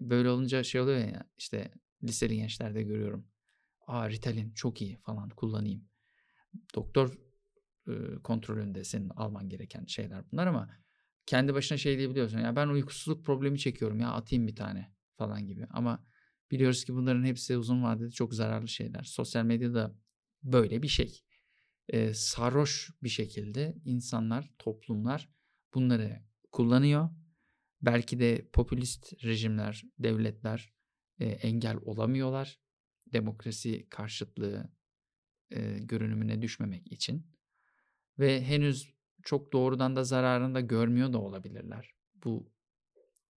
Böyle 0.00 0.30
olunca 0.30 0.62
şey 0.62 0.80
oluyor 0.80 0.98
ya, 0.98 1.30
işte 1.38 1.70
liseli 2.02 2.36
gençlerde 2.36 2.82
görüyorum. 2.82 3.26
Aa 3.86 4.10
Ritalin 4.10 4.52
çok 4.52 4.82
iyi 4.82 4.96
falan 4.96 5.28
kullanayım. 5.28 5.88
Doktor 6.74 7.18
e, 7.88 7.92
kontrolünde 8.24 8.84
senin 8.84 9.08
alman 9.08 9.48
gereken 9.48 9.84
şeyler 9.84 10.24
bunlar 10.32 10.46
ama 10.46 10.70
kendi 11.26 11.54
başına 11.54 11.78
şey 11.78 11.98
diyebiliyorsun. 11.98 12.38
Ya 12.38 12.56
ben 12.56 12.68
uykusuzluk 12.68 13.24
problemi 13.24 13.58
çekiyorum 13.58 14.00
ya 14.00 14.10
atayım 14.10 14.46
bir 14.46 14.56
tane 14.56 14.94
falan 15.16 15.46
gibi. 15.46 15.66
Ama 15.70 16.04
biliyoruz 16.50 16.84
ki 16.84 16.94
bunların 16.94 17.24
hepsi 17.24 17.56
uzun 17.56 17.82
vadede 17.82 18.10
çok 18.10 18.34
zararlı 18.34 18.68
şeyler. 18.68 19.02
Sosyal 19.02 19.44
medyada 19.44 19.94
böyle 20.42 20.82
bir 20.82 20.88
şey. 20.88 21.20
Ee, 21.88 22.14
sarhoş 22.14 22.90
bir 23.02 23.08
şekilde 23.08 23.76
insanlar, 23.84 24.50
toplumlar 24.58 25.28
bunları 25.74 26.22
kullanıyor. 26.52 27.08
Belki 27.82 28.20
de 28.20 28.48
popülist 28.52 29.24
rejimler, 29.24 29.84
devletler 29.98 30.72
e, 31.18 31.26
engel 31.26 31.76
olamıyorlar. 31.76 32.60
Demokrasi 33.12 33.88
karşıtlığı 33.88 34.72
e, 35.50 35.78
görünümüne 35.78 36.42
düşmemek 36.42 36.92
için. 36.92 37.26
Ve 38.18 38.42
henüz 38.42 38.94
çok 39.22 39.52
doğrudan 39.52 39.96
da 39.96 40.04
zararını 40.04 40.54
da 40.54 40.60
görmüyor 40.60 41.12
da 41.12 41.18
olabilirler. 41.18 41.94
Bu 42.24 42.52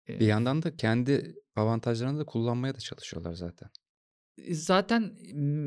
e, 0.10 0.20
bir 0.20 0.28
yandan 0.28 0.64
da 0.64 0.76
kendi 0.76 1.36
avantajlarını 1.56 2.20
da 2.20 2.26
kullanmaya 2.26 2.76
da 2.76 2.80
çalışıyorlar 2.80 3.34
zaten. 3.34 3.70
Zaten 4.52 5.18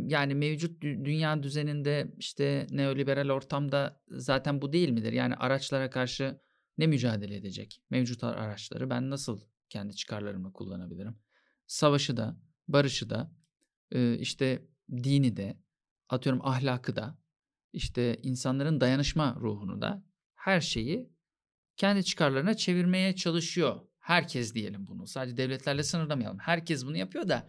yani 0.09 0.35
mevcut 0.35 0.83
dünya 0.83 1.43
düzeninde 1.43 2.15
işte 2.19 2.67
neoliberal 2.71 3.29
ortamda 3.29 4.01
zaten 4.09 4.63
bu 4.63 4.73
değil 4.73 4.91
midir? 4.91 5.13
Yani 5.13 5.35
araçlara 5.35 5.91
karşı 5.91 6.41
ne 6.79 6.87
mücadele 6.87 7.37
edecek? 7.37 7.83
Mevcut 7.91 8.25
araçları 8.25 8.91
ben 8.91 9.11
nasıl 9.11 9.41
kendi 9.69 9.97
çıkarlarımı 9.97 10.53
kullanabilirim? 10.53 11.19
Savaşı 11.67 12.17
da, 12.17 12.41
barışı 12.69 13.11
da, 13.11 13.33
işte 14.19 14.69
dini 14.91 15.37
de, 15.37 15.59
atıyorum 16.09 16.47
ahlakı 16.47 16.97
da, 16.97 17.19
işte 17.73 18.17
insanların 18.23 18.81
dayanışma 18.81 19.37
ruhunu 19.41 19.83
da 19.83 20.05
her 20.35 20.61
şeyi 20.61 21.11
kendi 21.77 22.05
çıkarlarına 22.05 22.55
çevirmeye 22.55 23.15
çalışıyor. 23.15 23.81
Herkes 23.99 24.55
diyelim 24.55 24.87
bunu. 24.87 25.07
Sadece 25.07 25.37
devletlerle 25.37 25.83
sınırlamayalım. 25.83 26.39
Herkes 26.39 26.87
bunu 26.87 26.97
yapıyor 26.97 27.29
da 27.29 27.49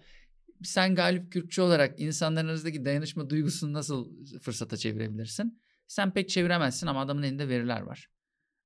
sen 0.64 0.96
Galip 0.96 1.32
Kürkçü 1.32 1.62
olarak 1.62 2.00
insanların 2.00 2.48
arasındaki 2.48 2.86
dayanışma 2.86 3.30
duygusunu 3.30 3.74
nasıl 3.74 4.26
fırsata 4.42 4.78
çevirebilirsin? 4.78 5.62
Sen 5.88 6.14
pek 6.14 6.30
çeviremezsin 6.30 6.88
ama 6.88 7.02
adamın 7.02 7.24
elinde 7.24 7.50
veriler 7.50 7.82
var. 7.82 8.08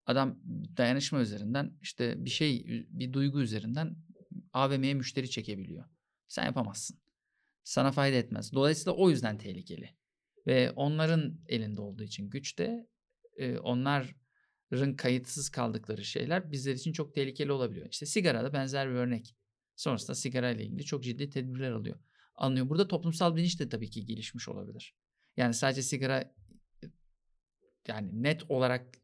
Adam 0.05 0.39
dayanışma 0.77 1.21
üzerinden 1.21 1.77
işte 1.81 2.25
bir 2.25 2.29
şey 2.29 2.65
bir 2.89 3.13
duygu 3.13 3.41
üzerinden 3.41 3.95
AVM'ye 4.53 4.93
müşteri 4.93 5.29
çekebiliyor. 5.29 5.85
Sen 6.27 6.45
yapamazsın. 6.45 6.99
Sana 7.63 7.91
fayda 7.91 8.15
etmez. 8.15 8.53
Dolayısıyla 8.53 8.91
o 8.91 9.09
yüzden 9.09 9.37
tehlikeli. 9.37 9.89
Ve 10.47 10.71
onların 10.71 11.39
elinde 11.47 11.81
olduğu 11.81 12.03
için 12.03 12.29
güç 12.29 12.59
de 12.59 12.87
e, 13.37 13.57
onların 13.57 14.95
kayıtsız 14.95 15.49
kaldıkları 15.49 16.05
şeyler 16.05 16.51
bizler 16.51 16.73
için 16.73 16.93
çok 16.93 17.15
tehlikeli 17.15 17.51
olabiliyor. 17.51 17.87
İşte 17.91 18.05
sigara 18.05 18.43
da 18.43 18.53
benzer 18.53 18.89
bir 18.89 18.95
örnek. 18.95 19.35
Sonrasında 19.75 20.15
sigara 20.15 20.51
ile 20.51 20.65
ilgili 20.65 20.85
çok 20.85 21.03
ciddi 21.03 21.29
tedbirler 21.29 21.71
alıyor. 21.71 21.99
Anlıyor. 22.35 22.69
Burada 22.69 22.87
toplumsal 22.87 23.35
bilinç 23.35 23.59
de 23.59 23.69
tabii 23.69 23.89
ki 23.89 24.05
gelişmiş 24.05 24.49
olabilir. 24.49 24.95
Yani 25.37 25.53
sadece 25.53 25.81
sigara 25.81 26.33
yani 27.87 28.23
net 28.23 28.43
olarak 28.49 29.00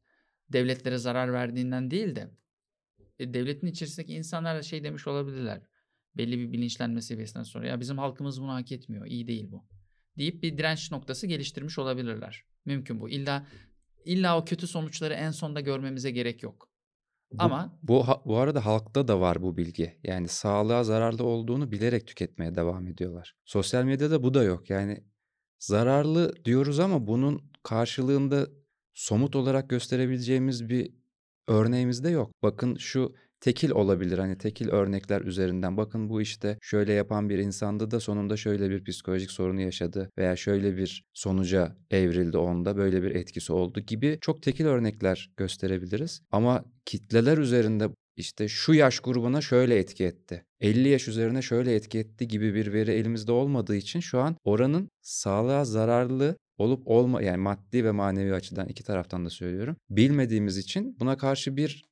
devletlere 0.50 0.98
zarar 0.98 1.34
verdiğinden 1.34 1.92
değil 1.92 2.16
de 2.16 2.32
e, 3.20 3.34
devletin 3.34 3.68
içerisindeki 3.68 4.14
insanlar 4.14 4.58
da 4.58 4.64
şey 4.64 4.84
demiş 4.84 5.08
olabilirler. 5.08 5.62
Belli 6.18 6.40
bir 6.40 6.52
bilinçlenme 6.52 7.02
seviyesinden 7.02 7.44
sonra 7.44 7.68
ya 7.68 7.80
bizim 7.80 7.98
halkımız 7.98 8.42
bunu 8.42 8.54
hak 8.54 8.72
etmiyor. 8.72 9.06
iyi 9.06 9.28
değil 9.28 9.52
bu. 9.52 9.66
Deyip 10.18 10.44
bir 10.44 10.58
direnç 10.58 10.92
noktası 10.92 11.28
geliştirmiş 11.28 11.80
olabilirler. 11.80 12.44
Mümkün 12.66 13.00
bu. 13.00 13.10
İlla 13.10 13.48
illa 14.06 14.38
o 14.38 14.46
kötü 14.46 14.68
sonuçları 14.68 15.14
en 15.14 15.32
sonda 15.32 15.62
görmemize 15.62 16.12
gerek 16.12 16.44
yok. 16.44 16.70
Bu, 17.32 17.44
Ama 17.44 17.80
bu, 17.84 18.06
bu 18.26 18.38
arada 18.38 18.66
halkta 18.66 19.08
da 19.08 19.20
var 19.20 19.42
bu 19.42 19.58
bilgi. 19.58 20.00
Yani 20.04 20.28
sağlığa 20.28 20.84
zararlı 20.84 21.24
olduğunu 21.24 21.72
bilerek 21.72 22.08
tüketmeye 22.08 22.56
devam 22.56 22.88
ediyorlar. 22.88 23.36
Sosyal 23.46 23.84
medyada 23.84 24.24
bu 24.24 24.34
da 24.34 24.44
yok. 24.44 24.70
Yani 24.70 25.04
zararlı 25.60 26.46
diyoruz 26.46 26.80
ama 26.80 27.08
bunun 27.08 27.52
karşılığında 27.64 28.48
somut 28.98 29.36
olarak 29.36 29.70
gösterebileceğimiz 29.70 30.70
bir 30.70 30.92
örneğimiz 31.48 32.04
de 32.04 32.10
yok. 32.10 32.32
Bakın 32.44 32.76
şu 32.76 33.16
tekil 33.40 33.72
olabilir. 33.72 34.18
Hani 34.18 34.38
tekil 34.38 34.70
örnekler 34.70 35.22
üzerinden 35.22 35.78
bakın 35.78 36.10
bu 36.10 36.22
işte 36.22 36.58
şöyle 36.62 36.94
yapan 36.94 37.30
bir 37.30 37.40
insandı 37.40 37.92
da 37.92 38.00
sonunda 38.00 38.38
şöyle 38.38 38.70
bir 38.70 38.84
psikolojik 38.84 39.32
sorunu 39.32 39.62
yaşadı 39.62 40.12
veya 40.18 40.36
şöyle 40.36 40.78
bir 40.78 41.04
sonuca 41.14 41.78
evrildi 41.92 42.38
onda 42.38 42.78
böyle 42.78 43.04
bir 43.04 43.16
etkisi 43.16 43.54
oldu 43.54 43.80
gibi 43.80 44.18
çok 44.22 44.42
tekil 44.42 44.66
örnekler 44.66 45.32
gösterebiliriz. 45.38 46.22
Ama 46.32 46.66
kitleler 46.86 47.38
üzerinde 47.38 47.90
işte 48.16 48.48
şu 48.48 48.74
yaş 48.74 49.00
grubuna 49.00 49.42
şöyle 49.42 49.78
etki 49.78 50.06
etti. 50.06 50.46
50 50.60 50.90
yaş 50.90 51.08
üzerine 51.08 51.42
şöyle 51.42 51.76
etki 51.76 52.00
etti 52.00 52.28
gibi 52.28 52.54
bir 52.54 52.74
veri 52.74 52.92
elimizde 52.92 53.32
olmadığı 53.32 53.76
için 53.76 54.00
şu 54.00 54.20
an 54.20 54.36
oranın 54.44 54.90
sağlığa 55.02 55.66
zararlı 55.66 56.38
olup 56.58 56.82
olma 56.86 57.22
yani 57.22 57.38
maddi 57.38 57.86
ve 57.86 57.92
manevi 57.92 58.34
açıdan 58.34 58.68
iki 58.68 58.84
taraftan 58.84 59.26
da 59.26 59.30
söylüyorum. 59.30 59.76
Bilmediğimiz 59.90 60.58
için 60.58 61.00
buna 61.00 61.18
karşı 61.18 61.58
bir 61.58 61.86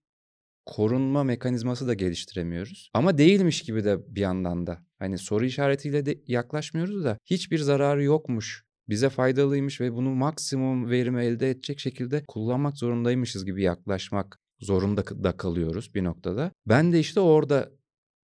korunma 0.65 1.23
mekanizması 1.23 1.87
da 1.87 1.93
geliştiremiyoruz. 1.93 2.89
Ama 2.93 3.17
değilmiş 3.17 3.61
gibi 3.61 3.83
de 3.83 4.15
bir 4.15 4.21
yandan 4.21 4.67
da. 4.67 4.85
Hani 4.99 5.17
soru 5.17 5.45
işaretiyle 5.45 6.05
de 6.05 6.21
yaklaşmıyoruz 6.27 7.03
da 7.03 7.17
hiçbir 7.25 7.57
zararı 7.57 8.03
yokmuş. 8.03 8.65
Bize 8.89 9.09
faydalıymış 9.09 9.81
ve 9.81 9.93
bunu 9.93 10.09
maksimum 10.09 10.89
verimi 10.89 11.23
elde 11.23 11.49
edecek 11.49 11.79
şekilde 11.79 12.23
kullanmak 12.27 12.77
zorundaymışız 12.77 13.45
gibi 13.45 13.63
yaklaşmak 13.63 14.39
zorunda 14.59 15.23
da 15.23 15.37
kalıyoruz 15.37 15.95
bir 15.95 16.03
noktada. 16.03 16.51
Ben 16.65 16.93
de 16.93 16.99
işte 16.99 17.19
orada 17.19 17.71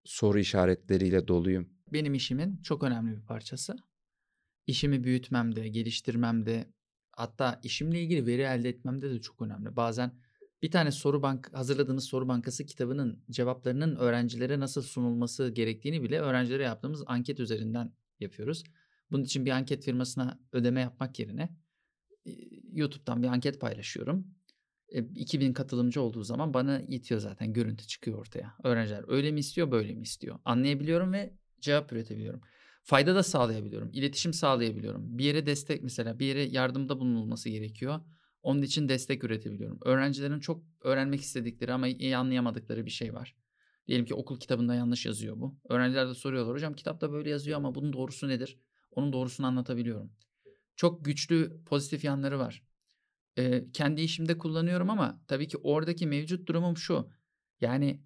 soru 0.05 0.39
işaretleriyle 0.39 1.28
doluyum. 1.28 1.68
benim 1.93 2.14
işimin 2.14 2.62
çok 2.62 2.82
önemli 2.82 3.16
bir 3.16 3.26
parçası. 3.26 3.76
İşimi 4.67 5.05
büyütmemde, 5.05 5.69
geliştirmemde, 5.69 6.73
hatta 7.12 7.61
işimle 7.62 8.01
ilgili 8.01 8.27
veri 8.27 8.43
elde 8.43 8.69
etmemde 8.69 9.11
de 9.11 9.21
çok 9.21 9.43
önemli. 9.43 9.77
Bazen 9.77 10.12
bir 10.62 10.71
tane 10.71 10.91
soru 10.91 11.23
bank 11.23 11.51
hazırladığınız 11.53 12.05
soru 12.05 12.29
bankası 12.29 12.67
kitabının 12.67 13.25
cevaplarının 13.31 13.97
öğrencilere 13.97 14.61
nasıl 14.61 14.83
sunulması 14.83 15.51
gerektiğini 15.51 16.03
bile 16.03 16.21
öğrencilere 16.21 16.62
yaptığımız 16.62 17.03
anket 17.07 17.41
üzerinden 17.41 17.93
yapıyoruz. 18.21 18.64
Bunun 19.11 19.25
için 19.25 19.47
bir 19.47 19.51
anket 19.51 19.85
firmasına 19.85 20.41
ödeme 20.53 20.81
yapmak 20.81 21.19
yerine 21.19 21.57
e, 22.27 22.31
YouTube'dan 22.73 23.23
bir 23.23 23.29
anket 23.29 23.61
paylaşıyorum. 23.61 24.27
E, 24.89 24.99
2000 25.05 25.53
katılımcı 25.53 26.03
olduğu 26.03 26.23
zaman 26.23 26.55
bana 26.55 26.83
yetiyor 26.89 27.21
zaten 27.21 27.53
görüntü 27.53 27.87
çıkıyor 27.87 28.19
ortaya. 28.19 28.55
Öğrenciler 28.64 29.05
öyle 29.09 29.33
mi 29.33 29.41
istiyor 29.41 29.71
böyle 29.71 29.95
mi 29.95 30.03
istiyor 30.03 30.39
anlayabiliyorum 30.45 31.12
ve 31.12 31.35
cevap 31.61 31.93
üretebiliyorum. 31.93 32.41
Fayda 32.87 33.14
da 33.14 33.22
sağlayabiliyorum. 33.22 33.91
iletişim 33.93 34.32
sağlayabiliyorum. 34.32 35.18
Bir 35.18 35.24
yere 35.24 35.47
destek 35.47 35.82
mesela 35.82 36.18
bir 36.18 36.26
yere 36.26 36.43
yardımda 36.43 37.01
bulunulması 37.01 37.49
gerekiyor. 37.49 38.01
Onun 38.43 38.62
için 38.62 38.89
destek 38.89 39.24
üretebiliyorum. 39.24 39.78
Öğrencilerin 39.84 40.41
çok 40.41 40.62
öğrenmek 40.80 41.20
istedikleri 41.20 41.72
ama 41.72 41.89
iyi 41.89 42.16
anlayamadıkları 42.16 42.87
bir 42.87 42.91
şey 42.91 43.14
var. 43.14 43.37
Diyelim 43.87 44.07
ki 44.07 44.14
okul 44.14 44.41
kitabında 44.41 44.74
yanlış 44.74 45.07
yazıyor 45.07 45.41
bu. 45.41 45.59
Öğrenciler 45.68 46.09
de 46.09 46.14
soruyorlar 46.14 46.55
hocam 46.55 46.74
kitapta 46.74 47.12
böyle 47.12 47.30
yazıyor 47.30 47.57
ama 47.57 47.74
bunun 47.74 47.93
doğrusu 47.93 48.28
nedir? 48.28 48.59
Onun 48.91 49.12
doğrusunu 49.12 49.47
anlatabiliyorum. 49.47 50.12
Çok 50.76 51.05
güçlü 51.05 51.64
pozitif 51.64 52.05
yanları 52.05 52.39
var. 52.39 52.62
Ee, 53.39 53.64
kendi 53.72 54.01
işimde 54.01 54.39
kullanıyorum 54.39 54.91
ama 54.91 55.22
tabii 55.28 55.49
ki 55.49 55.57
oradaki 55.57 56.07
mevcut 56.07 56.49
durumum 56.49 56.76
şu. 56.76 57.11
Yani 57.61 58.03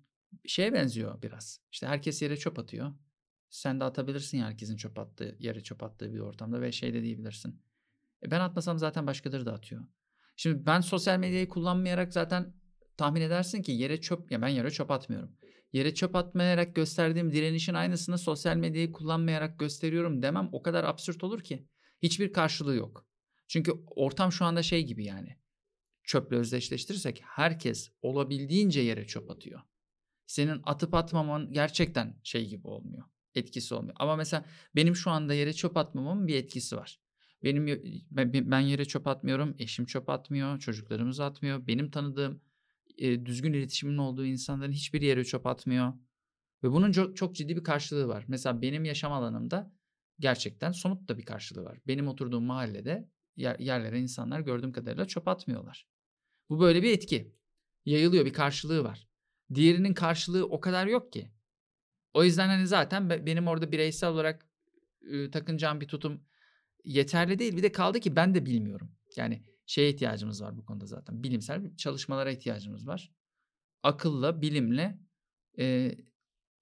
şeye 0.47 0.73
benziyor 0.73 1.23
biraz. 1.23 1.61
İşte 1.73 1.87
herkes 1.87 2.23
yere 2.23 2.37
çöp 2.37 2.59
atıyor. 2.59 2.93
Sen 3.51 3.81
de 3.81 3.85
atabilirsin 3.85 4.39
ya 4.39 4.47
herkesin 4.47 4.77
çöp 4.77 4.99
attığı, 4.99 5.37
yere 5.39 5.61
çöp 5.61 5.83
attığı 5.83 6.13
bir 6.13 6.19
ortamda 6.19 6.61
ve 6.61 6.73
şey 6.73 6.95
de 6.95 7.03
diyebilirsin. 7.03 7.63
E 8.23 8.31
ben 8.31 8.41
atmasam 8.41 8.79
zaten 8.79 9.07
başkaları 9.07 9.47
da 9.47 9.53
atıyor. 9.53 9.85
Şimdi 10.37 10.67
ben 10.67 10.81
sosyal 10.81 11.19
medyayı 11.19 11.49
kullanmayarak 11.49 12.13
zaten 12.13 12.55
tahmin 12.97 13.21
edersin 13.21 13.63
ki 13.63 13.73
yere 13.73 14.01
çöp 14.01 14.33
ya 14.33 14.43
ben 14.43 14.49
yere 14.49 14.71
çöp 14.71 14.91
atmıyorum. 14.91 15.37
Yere 15.73 15.95
çöp 15.95 16.17
atmayarak 16.17 16.75
gösterdiğim 16.75 17.33
direnişin 17.33 17.75
aynısını 17.75 18.19
sosyal 18.19 18.57
medyayı 18.57 18.93
kullanmayarak 18.93 19.59
gösteriyorum 19.59 20.23
demem 20.23 20.49
o 20.53 20.63
kadar 20.63 20.85
absürt 20.85 21.25
olur 21.25 21.41
ki. 21.41 21.69
Hiçbir 22.03 22.33
karşılığı 22.33 22.75
yok. 22.75 23.07
Çünkü 23.49 23.73
ortam 23.87 24.33
şu 24.33 24.45
anda 24.45 24.63
şey 24.63 24.87
gibi 24.87 25.05
yani. 25.05 25.37
Çöple 26.05 26.37
özdeşleştirirsek 26.37 27.23
herkes 27.25 27.91
olabildiğince 28.03 28.81
yere 28.81 29.07
çöp 29.07 29.31
atıyor. 29.31 29.61
Senin 30.27 30.61
atıp 30.65 30.95
atmaman 30.95 31.53
gerçekten 31.53 32.21
şey 32.23 32.49
gibi 32.49 32.69
olmuyor. 32.69 33.05
Etkisi 33.35 33.75
olmuyor. 33.75 33.97
Ama 33.99 34.17
mesela 34.17 34.45
benim 34.77 34.97
şu 34.97 35.11
anda 35.11 35.35
yere 35.35 35.53
çöp 35.53 35.77
atmamamın 35.77 36.27
bir 36.27 36.35
etkisi 36.35 36.77
var. 36.77 37.01
Benim 37.43 37.67
ben, 38.51 38.61
yere 38.61 38.85
çöp 38.85 39.07
atmıyorum, 39.07 39.55
eşim 39.59 39.87
çöp 39.87 40.09
atmıyor, 40.09 40.59
çocuklarımız 40.59 41.21
atmıyor. 41.21 41.67
Benim 41.67 41.91
tanıdığım 41.91 42.41
e, 42.99 43.27
düzgün 43.27 43.53
iletişimin 43.53 43.97
olduğu 43.97 44.27
insanların 44.27 44.73
hiçbir 44.73 45.03
yere 45.03 45.25
çöp 45.25 45.47
atmıyor. 45.47 45.93
Ve 46.63 46.73
bunun 46.73 46.93
çok, 46.93 47.17
çok 47.17 47.35
ciddi 47.35 47.57
bir 47.57 47.65
karşılığı 47.65 48.09
var. 48.09 48.25
Mesela 48.29 48.63
benim 48.63 48.85
yaşam 48.85 49.13
alanımda 49.13 49.73
gerçekten 50.19 50.73
somut 50.73 51.09
da 51.09 51.19
bir 51.19 51.25
karşılığı 51.25 51.65
var. 51.65 51.79
Benim 51.87 52.09
oturduğum 52.09 52.45
mahallede 52.45 53.09
yer, 53.37 53.59
yerlere 53.59 54.01
insanlar 54.01 54.41
gördüğüm 54.41 54.73
kadarıyla 54.73 55.05
çöp 55.05 55.29
atmıyorlar. 55.29 55.89
Bu 56.51 56.61
böyle 56.61 56.83
bir 56.83 56.93
etki. 56.93 57.35
Yayılıyor 57.85 58.25
bir 58.25 58.33
karşılığı 58.33 58.85
var. 58.85 59.09
Diğerinin 59.55 59.95
karşılığı 59.95 60.47
o 60.47 60.61
kadar 60.61 60.87
yok 60.87 61.13
ki. 61.13 61.31
O 62.15 62.25
yüzden 62.25 62.49
hani 62.49 62.67
zaten 62.67 63.11
benim 63.11 63.49
orada 63.49 63.73
bireysel 63.73 64.11
olarak 64.11 64.47
e, 65.13 65.31
takınacağım 65.31 65.81
bir 65.81 65.89
tutum 65.89 66.25
yeterli 66.85 67.39
değil. 67.39 67.57
Bir 67.57 67.63
de 67.63 67.73
kaldı 67.73 68.01
ki 68.01 68.17
ben 68.17 68.35
de 68.35 68.47
bilmiyorum. 68.47 68.93
Yani 69.17 69.45
şeye 69.67 69.91
ihtiyacımız 69.91 70.43
var 70.43 70.57
bu 70.57 70.65
konuda 70.65 70.87
zaten. 70.87 71.23
Bilimsel 71.23 71.77
çalışmalara 71.77 72.31
ihtiyacımız 72.31 72.87
var. 72.87 73.13
Akılla, 73.83 74.43
bilimle 74.43 74.99
e, 75.59 75.97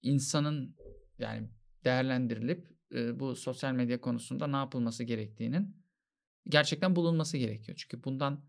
insanın 0.02 0.76
yani 1.18 1.48
değerlendirilip 1.84 2.68
e, 2.94 3.20
bu 3.20 3.36
sosyal 3.36 3.72
medya 3.72 4.00
konusunda 4.00 4.46
ne 4.46 4.56
yapılması 4.56 5.04
gerektiğinin 5.04 5.76
gerçekten 6.48 6.96
bulunması 6.96 7.36
gerekiyor. 7.36 7.78
Çünkü 7.80 8.04
bundan 8.04 8.44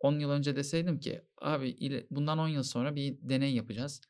10 0.00 0.18
yıl 0.18 0.30
önce 0.30 0.56
deseydim 0.56 1.00
ki 1.00 1.22
abi 1.40 2.06
bundan 2.10 2.38
10 2.38 2.48
yıl 2.48 2.62
sonra 2.62 2.96
bir 2.96 3.18
deney 3.22 3.54
yapacağız. 3.54 4.00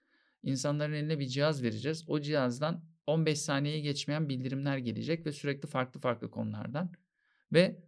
İnsanların 0.42 0.92
eline 0.92 1.18
bir 1.18 1.26
cihaz 1.26 1.62
vereceğiz. 1.62 2.04
O 2.06 2.20
cihazdan 2.20 2.84
15 3.06 3.40
saniyeyi 3.40 3.82
geçmeyen 3.82 4.28
bildirimler 4.28 4.78
gelecek 4.78 5.26
ve 5.26 5.32
sürekli 5.32 5.68
farklı 5.68 6.00
farklı 6.00 6.30
konulardan 6.30 6.92
ve 7.52 7.82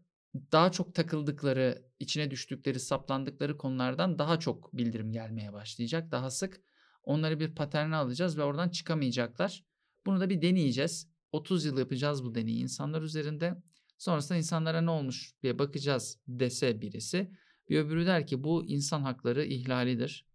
daha 0.53 0.73
çok 0.73 0.95
takıldıkları, 0.95 1.85
içine 2.01 2.31
düştükleri, 2.31 2.81
saplandıkları 2.81 3.57
konulardan 3.57 4.19
daha 4.19 4.39
çok 4.39 4.77
bildirim 4.77 5.13
gelmeye 5.13 5.53
başlayacak. 5.53 6.11
Daha 6.11 6.31
sık 6.31 6.61
onları 7.03 7.41
bir 7.41 7.55
paterne 7.55 7.97
alacağız 7.97 8.39
ve 8.39 8.43
oradan 8.43 8.69
çıkamayacaklar. 8.69 9.65
Bunu 10.07 10.21
da 10.21 10.31
bir 10.31 10.43
deneyeceğiz. 10.43 11.09
30 11.33 11.65
yıl 11.65 11.79
yapacağız 11.79 12.25
bu 12.25 12.35
deneyi 12.35 12.63
insanlar 12.63 13.03
üzerinde. 13.03 13.63
Sonrasında 13.99 14.39
insanlara 14.39 14.81
ne 14.81 14.91
olmuş 14.91 15.35
diye 15.43 15.59
bakacağız 15.59 16.19
dese 16.29 16.81
birisi. 16.81 17.31
Bir 17.69 17.79
öbürü 17.79 18.07
der 18.07 18.27
ki 18.27 18.45
bu 18.45 18.67
insan 18.67 19.03
hakları 19.03 19.45
ihlalidir. 19.45 20.27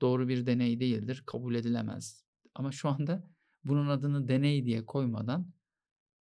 Doğru 0.00 0.28
bir 0.28 0.46
deney 0.46 0.80
değildir, 0.80 1.22
kabul 1.26 1.54
edilemez. 1.54 2.24
Ama 2.54 2.72
şu 2.72 2.88
anda 2.88 3.30
bunun 3.64 3.88
adını 3.88 4.28
deney 4.28 4.64
diye 4.64 4.86
koymadan 4.86 5.52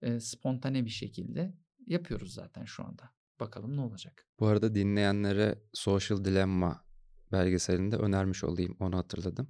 e, 0.02 0.20
spontane 0.20 0.86
bir 0.86 0.90
şekilde 0.90 1.54
yapıyoruz 1.88 2.34
zaten 2.34 2.66
şu 2.66 2.84
anda. 2.84 3.10
Bakalım 3.40 3.78
ne 3.78 3.82
olacak. 3.82 4.28
Bu 4.40 4.48
arada 4.48 4.76
dinleyenlere 4.76 5.60
Social 5.74 6.26
Dilemma 6.26 6.86
belgeselinde 7.32 7.96
önermiş 7.96 8.44
olayım, 8.44 8.78
onu 8.80 8.98
hatırladım. 8.98 9.48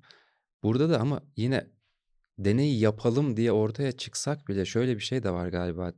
Burada 0.63 0.89
da 0.89 0.99
ama 0.99 1.21
yine 1.38 1.71
deneyi 2.39 2.80
yapalım 2.80 3.38
diye 3.38 3.51
ortaya 3.51 3.91
çıksak 3.91 4.47
bile 4.47 4.65
şöyle 4.65 4.95
bir 4.95 5.01
şey 5.01 5.23
de 5.23 5.32
var 5.32 5.47
galiba. 5.47 5.93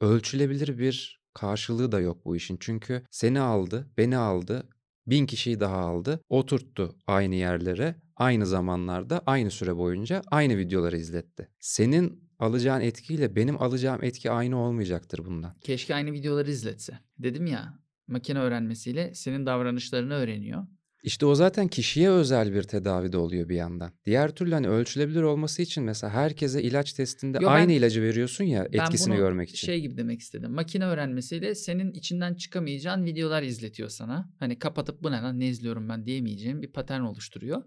Ölçülebilir 0.00 0.78
bir 0.78 1.22
karşılığı 1.34 1.92
da 1.92 2.00
yok 2.00 2.24
bu 2.24 2.36
işin. 2.36 2.56
Çünkü 2.60 3.04
seni 3.10 3.40
aldı, 3.40 3.90
beni 3.98 4.16
aldı, 4.16 4.68
bin 5.06 5.26
kişiyi 5.26 5.60
daha 5.60 5.76
aldı, 5.76 6.20
oturttu 6.28 6.96
aynı 7.06 7.34
yerlere, 7.34 7.96
aynı 8.16 8.46
zamanlarda, 8.46 9.22
aynı 9.26 9.50
süre 9.50 9.76
boyunca 9.76 10.22
aynı 10.30 10.56
videoları 10.58 10.96
izletti. 10.96 11.48
Senin 11.60 12.32
alacağın 12.38 12.80
etkiyle 12.80 13.36
benim 13.36 13.62
alacağım 13.62 14.04
etki 14.04 14.30
aynı 14.30 14.58
olmayacaktır 14.58 15.24
bundan. 15.24 15.54
Keşke 15.60 15.94
aynı 15.94 16.12
videoları 16.12 16.50
izletse. 16.50 16.98
Dedim 17.18 17.46
ya 17.46 17.78
makine 18.06 18.38
öğrenmesiyle 18.38 19.14
senin 19.14 19.46
davranışlarını 19.46 20.14
öğreniyor. 20.14 20.66
İşte 21.02 21.26
o 21.26 21.34
zaten 21.34 21.68
kişiye 21.68 22.10
özel 22.10 22.54
bir 22.54 22.62
tedavi 22.62 23.12
de 23.12 23.16
oluyor 23.16 23.48
bir 23.48 23.54
yandan. 23.56 23.92
Diğer 24.06 24.34
türlü 24.34 24.54
hani 24.54 24.68
ölçülebilir 24.68 25.22
olması 25.22 25.62
için 25.62 25.84
mesela 25.84 26.12
herkese 26.12 26.62
ilaç 26.62 26.92
testinde 26.92 27.38
Yo, 27.40 27.48
aynı 27.48 27.68
ben- 27.68 27.74
ilacı 27.74 28.02
veriyorsun 28.02 28.44
ya 28.44 28.68
etkisini 28.72 29.16
görmek 29.16 29.50
için. 29.50 29.66
şey 29.66 29.80
gibi 29.80 29.96
demek 29.96 30.20
istedim. 30.20 30.52
Makine 30.52 30.84
öğrenmesiyle 30.84 31.54
senin 31.54 31.92
içinden 31.92 32.34
çıkamayacağın 32.34 33.04
videolar 33.04 33.42
izletiyor 33.42 33.88
sana. 33.88 34.32
Hani 34.38 34.58
kapatıp 34.58 35.02
bu 35.02 35.10
ne 35.12 35.16
lan 35.16 35.40
ne 35.40 35.46
izliyorum 35.46 35.88
ben 35.88 36.06
diyemeyeceğin 36.06 36.62
bir 36.62 36.72
patern 36.72 37.00
oluşturuyor. 37.00 37.62